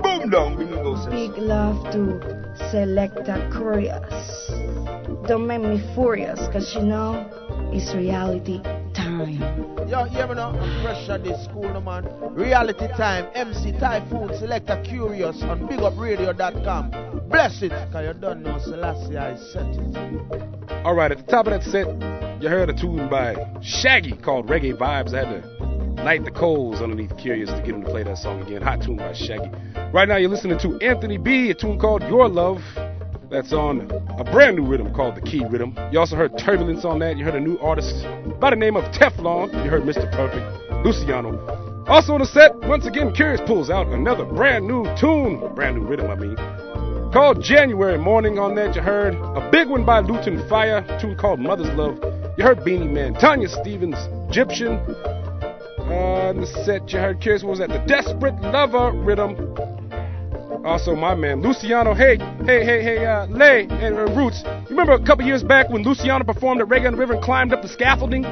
Boom 0.00 0.30
down, 0.30 0.56
bingo 0.56 0.94
says. 0.96 1.10
Big 1.10 1.36
love 1.36 1.82
to 1.92 2.20
Selecta 2.70 3.36
Kurious. 3.52 5.26
Don't 5.26 5.46
make 5.48 5.60
me 5.60 5.78
furious, 5.94 6.38
cause 6.52 6.72
you 6.74 6.82
know 6.82 7.26
it's 7.72 7.92
reality 7.92 8.62
time. 8.94 9.42
Yo, 9.88 10.04
hear 10.04 10.28
me 10.28 10.34
now? 10.34 10.50
I'm 10.50 10.82
fresh 10.82 11.08
at 11.08 11.24
this 11.24 11.44
school, 11.44 11.68
no 11.68 11.80
man. 11.80 12.06
Reality 12.34 12.86
time, 12.96 13.26
MC 13.34 13.72
Typhoon, 13.72 14.28
Selector 14.38 14.80
Kurious 14.86 15.42
on 15.42 15.66
BigUpRadio.com. 15.68 17.28
Bless 17.28 17.62
it, 17.62 17.72
cause 17.92 18.04
you 18.06 18.14
don't 18.14 18.42
know 18.42 18.58
Selassie, 18.60 19.18
I 19.18 19.36
set 19.36 19.66
it. 19.66 20.84
All 20.84 20.94
right, 20.94 21.10
at 21.10 21.18
the 21.18 21.24
top 21.24 21.46
of 21.48 21.52
that 21.52 21.64
set, 21.64 21.88
you 22.40 22.48
heard 22.48 22.70
a 22.70 22.74
tune 22.80 23.08
by 23.10 23.34
Shaggy 23.60 24.12
called 24.12 24.46
Reggae 24.46 24.76
Vibes. 24.76 25.12
I 25.14 25.26
had 25.26 25.42
to 25.42 25.59
light 26.04 26.24
the 26.24 26.30
coals 26.30 26.80
underneath 26.80 27.10
Kurious 27.10 27.54
to 27.54 27.62
get 27.62 27.74
him 27.74 27.84
to 27.84 27.90
play 27.90 28.02
that 28.02 28.18
song 28.18 28.42
again. 28.42 28.62
Hot 28.62 28.82
tune 28.82 28.96
by 28.96 29.12
Shaggy. 29.12 29.50
Right 29.92 30.08
now, 30.08 30.16
you're 30.16 30.30
listening 30.30 30.58
to 30.60 30.78
Anthony 30.78 31.18
B, 31.18 31.50
a 31.50 31.54
tune 31.54 31.78
called 31.78 32.02
Your 32.04 32.28
Love. 32.28 32.62
That's 33.30 33.52
on 33.52 33.90
a 34.18 34.24
brand 34.24 34.56
new 34.56 34.66
rhythm 34.66 34.92
called 34.94 35.14
the 35.14 35.20
Key 35.20 35.44
Rhythm. 35.44 35.76
You 35.92 36.00
also 36.00 36.16
heard 36.16 36.36
Turbulence 36.38 36.84
on 36.84 36.98
that. 37.00 37.16
You 37.16 37.24
heard 37.24 37.36
a 37.36 37.40
new 37.40 37.58
artist 37.58 38.04
by 38.40 38.50
the 38.50 38.56
name 38.56 38.76
of 38.76 38.84
Teflon. 38.92 39.52
You 39.64 39.70
heard 39.70 39.82
Mr. 39.82 40.10
Perfect, 40.10 40.84
Luciano. 40.84 41.84
Also 41.86 42.14
on 42.14 42.20
the 42.20 42.26
set, 42.26 42.58
once 42.66 42.86
again, 42.86 43.12
Kurious 43.12 43.44
pulls 43.46 43.70
out 43.70 43.86
another 43.88 44.24
brand 44.24 44.66
new 44.66 44.84
tune, 44.98 45.54
brand 45.54 45.76
new 45.76 45.86
rhythm, 45.86 46.10
I 46.10 46.14
mean, 46.14 46.36
called 47.12 47.42
January 47.42 47.98
Morning 47.98 48.38
on 48.38 48.54
that. 48.56 48.74
You 48.74 48.82
heard 48.82 49.14
a 49.14 49.48
big 49.50 49.68
one 49.68 49.84
by 49.84 50.00
Lutan 50.00 50.48
Fyah, 50.48 51.00
tune 51.00 51.16
called 51.16 51.40
Mother's 51.40 51.72
Love. 51.76 51.98
You 52.38 52.44
heard 52.44 52.64
Beenie 52.64 52.88
Man, 52.88 53.14
Tanya 53.14 53.48
Stephens, 53.48 53.98
Egyptian. 54.30 54.78
On 55.90 56.40
the 56.40 56.46
set, 56.64 56.92
you 56.92 57.00
heard 57.00 57.16
what 57.42 57.50
was 57.50 57.58
that? 57.58 57.68
The 57.68 57.84
Desperate 57.86 58.40
Lover 58.40 58.92
rhythm. 58.92 59.34
Also, 60.64 60.94
my 60.94 61.14
man 61.14 61.42
Luciano. 61.42 61.94
Hey, 61.94 62.16
hey, 62.44 62.64
hey, 62.64 62.82
hey, 62.82 63.04
uh, 63.04 63.26
Lay 63.26 63.66
and 63.68 63.96
uh, 63.96 64.12
Roots. 64.14 64.42
You 64.44 64.76
remember 64.76 64.92
a 64.92 65.04
couple 65.04 65.24
years 65.24 65.42
back 65.42 65.68
when 65.68 65.82
Luciano 65.82 66.22
performed 66.22 66.60
at 66.60 66.68
Reggae 66.68 66.96
River 66.96 67.14
and 67.14 67.22
climbed 67.22 67.52
up 67.52 67.62
the 67.62 67.68
scaffolding? 67.68 68.22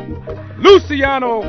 Luciano, 0.59 1.43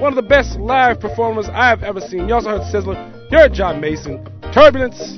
one 0.00 0.12
of 0.12 0.16
the 0.16 0.28
best 0.28 0.58
live 0.58 1.00
performers 1.00 1.48
I've 1.48 1.82
ever 1.82 2.00
seen. 2.00 2.28
You 2.28 2.34
also 2.34 2.50
heard 2.50 2.62
Sizzla. 2.62 3.30
You 3.30 3.38
heard 3.38 3.54
Jah 3.54 3.72
Mason, 3.72 4.26
Turbulence, 4.52 5.16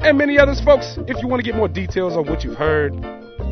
and 0.00 0.18
many 0.18 0.38
others, 0.38 0.60
folks. 0.60 0.98
If 1.06 1.22
you 1.22 1.28
want 1.28 1.44
to 1.44 1.44
get 1.44 1.54
more 1.54 1.68
details 1.68 2.16
on 2.16 2.26
what 2.26 2.42
you've 2.42 2.56
heard 2.56 2.92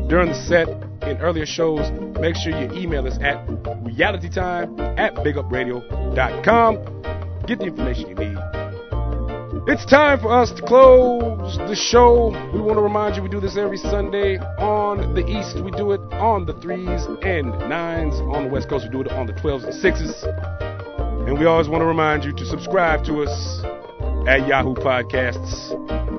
during 0.09 0.29
the 0.29 0.35
set 0.35 0.86
in 1.09 1.17
earlier 1.17 1.45
shows, 1.45 1.89
make 2.19 2.35
sure 2.35 2.51
you 2.51 2.71
email 2.73 3.07
us 3.07 3.17
at 3.21 3.45
realitytime 3.83 4.99
at 4.99 5.15
bigupradio.com. 5.15 6.75
Get 7.47 7.59
the 7.59 7.65
information 7.65 8.09
you 8.09 8.15
need. 8.15 8.37
It's 9.69 9.85
time 9.85 10.19
for 10.19 10.31
us 10.31 10.51
to 10.51 10.61
close 10.61 11.57
the 11.57 11.75
show. 11.75 12.29
We 12.53 12.61
want 12.61 12.77
to 12.77 12.81
remind 12.81 13.17
you 13.17 13.21
we 13.23 13.27
do 13.29 13.41
this 13.41 13.57
every 13.57 13.77
Sunday 13.77 14.37
on 14.37 15.13
the 15.13 15.25
East. 15.27 15.61
We 15.63 15.71
do 15.71 15.91
it 15.91 15.99
on 16.13 16.45
the 16.45 16.53
threes 16.53 17.05
and 17.21 17.51
nines. 17.67 18.15
On 18.33 18.45
the 18.45 18.49
West 18.49 18.69
Coast, 18.69 18.85
we 18.85 18.91
do 18.91 19.01
it 19.01 19.11
on 19.11 19.27
the 19.27 19.33
12s 19.33 19.65
and 19.65 19.73
sixes. 19.73 20.23
And 20.23 21.37
we 21.37 21.45
always 21.45 21.67
want 21.67 21.81
to 21.81 21.85
remind 21.85 22.23
you 22.23 22.31
to 22.31 22.45
subscribe 22.45 23.03
to 23.05 23.23
us 23.23 23.61
at 24.27 24.47
Yahoo 24.47 24.73
Podcasts. 24.73 25.71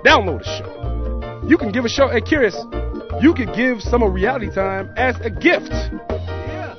Download 0.05 0.45
the 0.45 0.61
show. 0.61 1.47
You 1.49 1.57
can 1.57 1.73
give 1.73 1.87
a 1.87 1.89
show. 1.89 2.09
Hey, 2.09 2.21
Kurious, 2.21 2.57
you 3.21 3.35
could 3.35 3.53
give 3.55 3.81
some 3.81 4.03
of 4.03 4.13
Reality 4.13 4.51
Time 4.55 4.93
as 4.97 5.17
a 5.21 5.31
gift. 5.31 5.73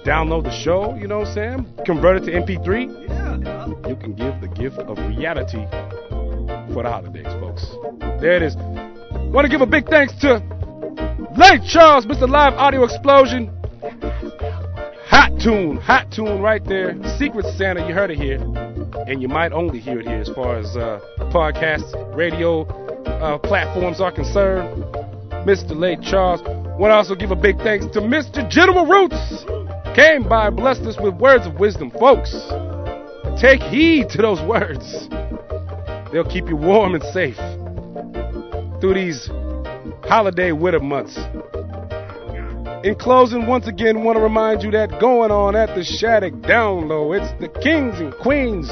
Download 0.06 0.44
the 0.44 0.52
show, 0.52 0.96
you 0.96 1.08
know 1.08 1.20
what 1.20 1.28
I'm 1.30 1.34
saying? 1.34 1.86
Convert 1.86 2.24
it 2.24 2.26
to 2.26 2.32
MP3. 2.32 3.88
You 3.88 3.96
can 3.96 4.14
give 4.14 4.40
the 4.42 4.48
gift 4.48 4.78
of 4.78 4.98
reality 4.98 5.66
for 6.74 6.84
the 6.84 6.90
holidays, 6.90 7.28
folks. 7.40 7.68
There 8.22 8.36
it 8.36 8.44
is. 8.44 8.56
Want 8.56 9.46
to 9.46 9.50
give 9.50 9.62
a 9.62 9.66
big 9.66 9.88
thanks 9.88 10.14
to 10.22 10.36
Late 11.38 11.62
Charles, 11.68 12.06
Mr. 12.06 12.28
Live 12.30 12.54
Audio 12.54 12.84
Explosion. 12.84 13.48
Hot 15.06 15.32
tune, 15.42 15.78
hot 15.78 16.12
tune 16.12 16.42
right 16.42 16.64
there. 16.64 16.96
Secret 17.18 17.46
Santa, 17.58 17.86
you 17.88 17.94
heard 17.94 18.12
it 18.12 18.18
here. 18.18 18.40
And 19.08 19.22
you 19.22 19.28
might 19.28 19.52
only 19.52 19.80
hear 19.80 20.00
it 20.00 20.08
here 20.08 20.22
as 20.22 20.30
far 20.30 20.58
as 20.58 20.76
uh, 20.78 21.00
podcast, 21.32 22.16
radio 22.16 22.62
uh, 23.06 23.38
platforms 23.40 24.00
are 24.00 24.12
concerned. 24.12 24.99
Mr. 25.50 25.76
Late 25.76 26.00
Charles. 26.04 26.44
Want 26.78 26.92
to 26.92 26.96
also 26.96 27.16
give 27.16 27.32
a 27.32 27.36
big 27.36 27.58
thanks 27.58 27.88
to 27.88 28.02
Mr. 28.02 28.48
General 28.48 28.86
Roots. 28.86 29.18
Came 29.96 30.22
by, 30.30 30.46
and 30.46 30.56
blessed 30.56 30.84
us 30.84 31.00
with 31.02 31.16
words 31.16 31.48
of 31.48 31.56
wisdom, 31.60 31.90
folks. 31.90 32.32
Take 33.42 33.60
heed 33.64 34.10
to 34.10 34.22
those 34.22 34.40
words. 34.44 35.10
They'll 36.12 36.30
keep 36.30 36.50
you 36.50 36.56
warm 36.56 36.94
and 36.94 37.04
safe 37.04 37.38
through 38.80 38.94
these 38.94 39.32
holiday 40.04 40.52
winter 40.52 40.82
months. 40.82 41.18
In 42.86 42.94
closing, 43.00 43.48
once 43.48 43.66
again, 43.66 44.04
want 44.04 44.18
to 44.18 44.22
remind 44.22 44.62
you 44.62 44.70
that 44.70 45.00
going 45.02 45.32
on 45.32 45.56
at 45.56 45.76
the 45.76 45.84
Shattuck 45.84 46.40
Down 46.42 46.88
Low, 46.90 47.12
it's 47.14 47.32
the 47.42 47.50
Kings 47.60 48.00
and 48.00 48.14
Queens 48.14 48.70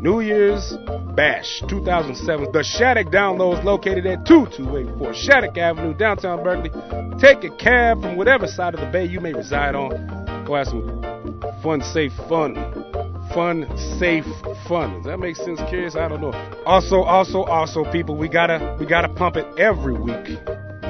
New 0.00 0.20
Year's 0.20 0.74
Bash 1.16 1.60
2007. 1.68 2.52
The 2.52 2.62
Shattuck 2.62 3.10
Down 3.10 3.36
Low 3.36 3.58
is 3.58 3.64
located 3.64 4.06
at 4.06 4.24
2284 4.24 5.12
Shattuck 5.12 5.58
Avenue, 5.58 5.92
downtown 5.92 6.44
Berkeley. 6.44 6.70
Take 7.18 7.42
a 7.42 7.54
cab 7.56 8.00
from 8.00 8.16
whatever 8.16 8.46
side 8.46 8.74
of 8.74 8.80
the 8.80 8.86
bay 8.86 9.04
you 9.04 9.20
may 9.20 9.32
reside 9.32 9.74
on. 9.74 10.44
Go 10.46 10.54
have 10.54 10.68
some 10.68 11.02
fun, 11.64 11.80
safe 11.82 12.12
fun. 12.28 12.54
Fun, 13.34 13.66
safe 13.98 14.24
fun. 14.68 14.94
Does 14.98 15.06
that 15.06 15.18
make 15.18 15.34
sense? 15.34 15.58
Kurious? 15.62 15.96
I 15.96 16.08
don't 16.08 16.20
know. 16.20 16.32
Also, 16.64 17.02
also, 17.02 17.42
also, 17.42 17.84
people, 17.90 18.16
we 18.16 18.28
gotta 18.28 18.76
we 18.78 18.86
gotta 18.86 19.08
pump 19.08 19.36
it 19.36 19.46
every 19.58 19.94
week. 19.94 20.38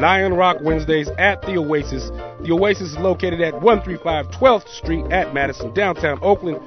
Lion 0.01 0.35
Rock 0.35 0.59
Wednesdays 0.63 1.09
at 1.19 1.43
the 1.43 1.57
Oasis. 1.57 2.11
The 2.41 2.53
Oasis 2.53 2.93
is 2.93 2.99
located 2.99 3.41
at 3.41 3.55
135 3.55 4.27
12th 4.31 4.69
Street 4.69 5.05
at 5.11 5.35
Madison, 5.35 5.75
downtown 5.75 6.21
Oakland. 6.23 6.61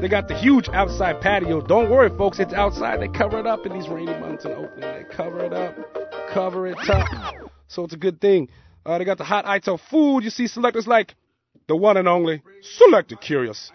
They 0.00 0.08
got 0.08 0.28
the 0.28 0.34
huge 0.34 0.66
outside 0.70 1.20
patio. 1.20 1.60
Don't 1.60 1.90
worry, 1.90 2.08
folks, 2.16 2.38
it's 2.38 2.54
outside. 2.54 3.02
They 3.02 3.08
cover 3.08 3.38
it 3.38 3.46
up 3.46 3.66
in 3.66 3.74
these 3.74 3.86
rainy 3.86 4.18
months 4.18 4.46
in 4.46 4.52
Oakland. 4.52 4.82
They 4.82 5.04
cover 5.14 5.44
it 5.44 5.52
up, 5.52 5.76
cover 6.32 6.68
it 6.68 6.78
up. 6.88 7.06
So 7.68 7.84
it's 7.84 7.92
a 7.92 7.98
good 7.98 8.18
thing. 8.18 8.48
Uh, 8.86 8.96
they 8.96 9.04
got 9.04 9.18
the 9.18 9.24
hot 9.24 9.44
Ital 9.44 9.76
food. 9.90 10.24
You 10.24 10.30
see 10.30 10.46
selectors 10.46 10.86
like 10.86 11.14
the 11.66 11.76
one 11.76 11.98
and 11.98 12.08
only 12.08 12.42
Selector 12.62 13.16
Kurious. 13.16 13.70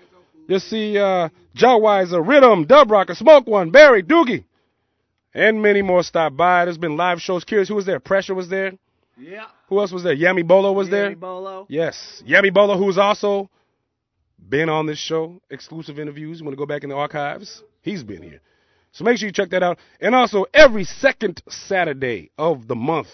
You 0.48 0.58
see 0.58 0.98
uh, 0.98 1.30
Jawwiser, 1.56 2.28
Rhythm, 2.28 2.66
Dub 2.66 2.90
Rocker, 2.90 3.14
Smoke 3.14 3.46
One, 3.46 3.70
Barry, 3.70 4.02
Doogie, 4.02 4.46
and 5.32 5.62
many 5.62 5.84
more 5.84 6.02
stop 6.02 6.36
by. 6.36 6.66
There's 6.66 6.80
been 6.80 6.98
live 6.98 7.22
shows. 7.22 7.46
Kurious, 7.46 7.68
who 7.68 7.76
was 7.76 7.86
there? 7.86 8.00
Pressure 8.00 8.34
was 8.34 8.50
there. 8.50 8.74
Yeah. 9.18 9.46
Who 9.70 9.80
else 9.80 9.92
was 9.92 10.04
there? 10.04 10.16
Yami 10.16 10.46
Bolo 10.46 10.72
was 10.74 10.90
there. 10.90 11.12
Yami 11.12 11.20
Bolo. 11.20 11.66
Yes, 11.70 12.24
Yami 12.28 12.54
Bolo, 12.54 12.78
who's 12.78 12.98
also 12.98 13.50
been 14.50 14.70
on 14.70 14.86
this 14.86 15.00
show, 15.00 15.42
exclusive 15.50 16.00
interviews. 16.00 16.40
You 16.40 16.46
want 16.46 16.54
to 16.54 16.58
go 16.58 16.66
back 16.66 16.84
in 16.84 16.90
the 16.90 16.96
archives? 16.96 17.64
He's 17.82 18.04
been 18.04 18.22
here. 18.22 18.42
So 18.92 19.04
make 19.04 19.18
sure 19.18 19.28
you 19.28 19.34
check 19.34 19.50
that 19.50 19.64
out. 19.64 19.80
And 20.00 20.16
also, 20.16 20.46
every 20.54 20.86
second 20.86 21.42
Saturday 21.50 22.32
of 22.38 22.68
the 22.68 22.76
month, 22.76 23.10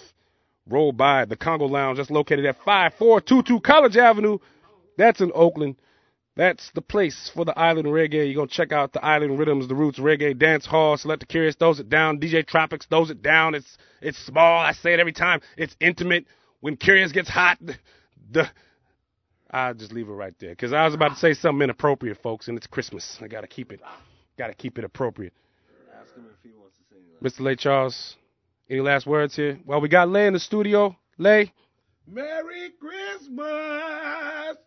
roll 0.68 0.92
by 0.92 1.26
the 1.26 1.36
Congo 1.36 1.66
Lounge. 1.66 1.98
That's 1.98 2.12
located 2.12 2.46
at 2.46 2.58
5422 2.58 3.60
College 3.62 3.98
Avenue. 3.98 4.38
That's 4.98 5.22
in 5.22 5.32
Oakland. 5.34 5.76
That's 6.36 6.72
the 6.74 6.82
place 6.82 7.30
for 7.34 7.44
the 7.44 7.58
island 7.58 7.88
reggae. 7.88 8.26
You're 8.26 8.36
going 8.36 8.48
to 8.48 8.54
check 8.54 8.72
out 8.72 8.94
the 8.94 9.04
island 9.04 9.38
rhythms, 9.38 9.68
the 9.68 9.76
roots 9.76 10.00
reggae, 10.00 10.38
dance 10.38 10.66
hall, 10.66 10.98
select 10.98 11.20
the 11.20 11.26
Kurious, 11.26 11.58
throws 11.58 11.80
it 11.80 11.90
down. 11.90 12.20
DJ 12.20 12.46
Tropics 12.48 12.86
throws 12.86 13.10
it 13.10 13.22
down. 13.22 13.54
It's 13.54 13.78
it's 14.02 14.18
small. 14.18 14.60
I 14.60 14.72
say 14.72 14.94
it 14.94 15.00
every 15.00 15.12
time. 15.12 15.42
It's 15.58 15.76
intimate. 15.82 16.26
When 16.62 16.78
Kurious 16.78 17.12
gets 17.12 17.30
hot, 17.30 17.60
the 18.32 18.50
I'll 19.52 19.74
just 19.74 19.92
leave 19.92 20.08
it 20.08 20.14
right 20.14 20.34
there 20.40 20.52
because 20.52 20.72
I 20.72 20.86
was 20.86 20.94
about 20.94 21.10
to 21.10 21.18
say 21.18 21.34
something 21.34 21.64
inappropriate, 21.64 22.18
folks, 22.24 22.48
and 22.48 22.58
it's 22.58 22.68
Christmas. 22.68 23.18
I 23.22 23.28
got 23.28 23.42
to 23.42 23.48
keep 23.48 23.74
it, 23.74 23.82
got 24.38 24.48
to 24.48 24.54
keep 24.54 24.78
it 24.78 24.86
appropriate. 24.86 25.34
Ask 26.00 26.16
him 26.16 26.26
if 26.32 26.42
he 26.42 26.58
wants 26.58 26.78
to 26.78 26.84
sing 26.96 27.04
Mr. 27.22 27.46
Lay 27.46 27.58
Charles, 27.58 28.16
any 28.70 28.80
last 28.80 29.06
words 29.06 29.36
here? 29.36 29.60
Well, 29.66 29.82
we 29.82 29.90
got 29.90 30.08
Lay 30.08 30.28
in 30.28 30.34
the 30.34 30.40
studio. 30.40 30.96
Lay. 31.18 31.52
Merry 32.08 32.72
Christmas, 32.80 34.58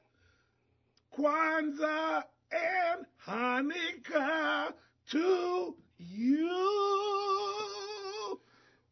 Kwanzaa, 1.16 2.24
and 2.53 3.07
Hanukkah 3.27 4.73
to 5.11 5.74
you. 5.99 6.51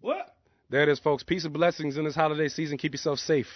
What? 0.01 0.35
There 0.71 0.83
it 0.83 0.89
is, 0.89 0.99
folks. 0.99 1.23
Peace 1.23 1.45
and 1.45 1.53
blessings 1.53 1.97
in 1.97 2.05
this 2.05 2.15
holiday 2.15 2.49
season. 2.49 2.79
Keep 2.79 2.93
yourself 2.95 3.19
safe. 3.19 3.47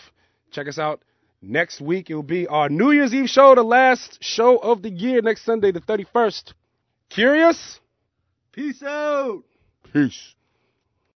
Check 0.51 0.69
us 0.69 0.79
out 0.79 1.03
next 1.43 1.81
week. 1.81 2.11
It 2.11 2.15
will 2.15 2.23
be 2.23 2.47
our 2.47 2.69
New 2.69 2.91
Year's 2.91 3.15
Eve 3.15 3.29
show, 3.29 3.55
the 3.55 3.63
last 3.63 4.19
show 4.21 4.59
of 4.59 4.83
the 4.83 4.91
year, 4.91 5.23
next 5.23 5.45
Sunday, 5.45 5.73
the 5.73 5.81
31st. 5.81 6.53
Kurious? 7.11 7.79
Peace 8.53 8.83
out. 8.83 9.43
Peace. 9.93 10.36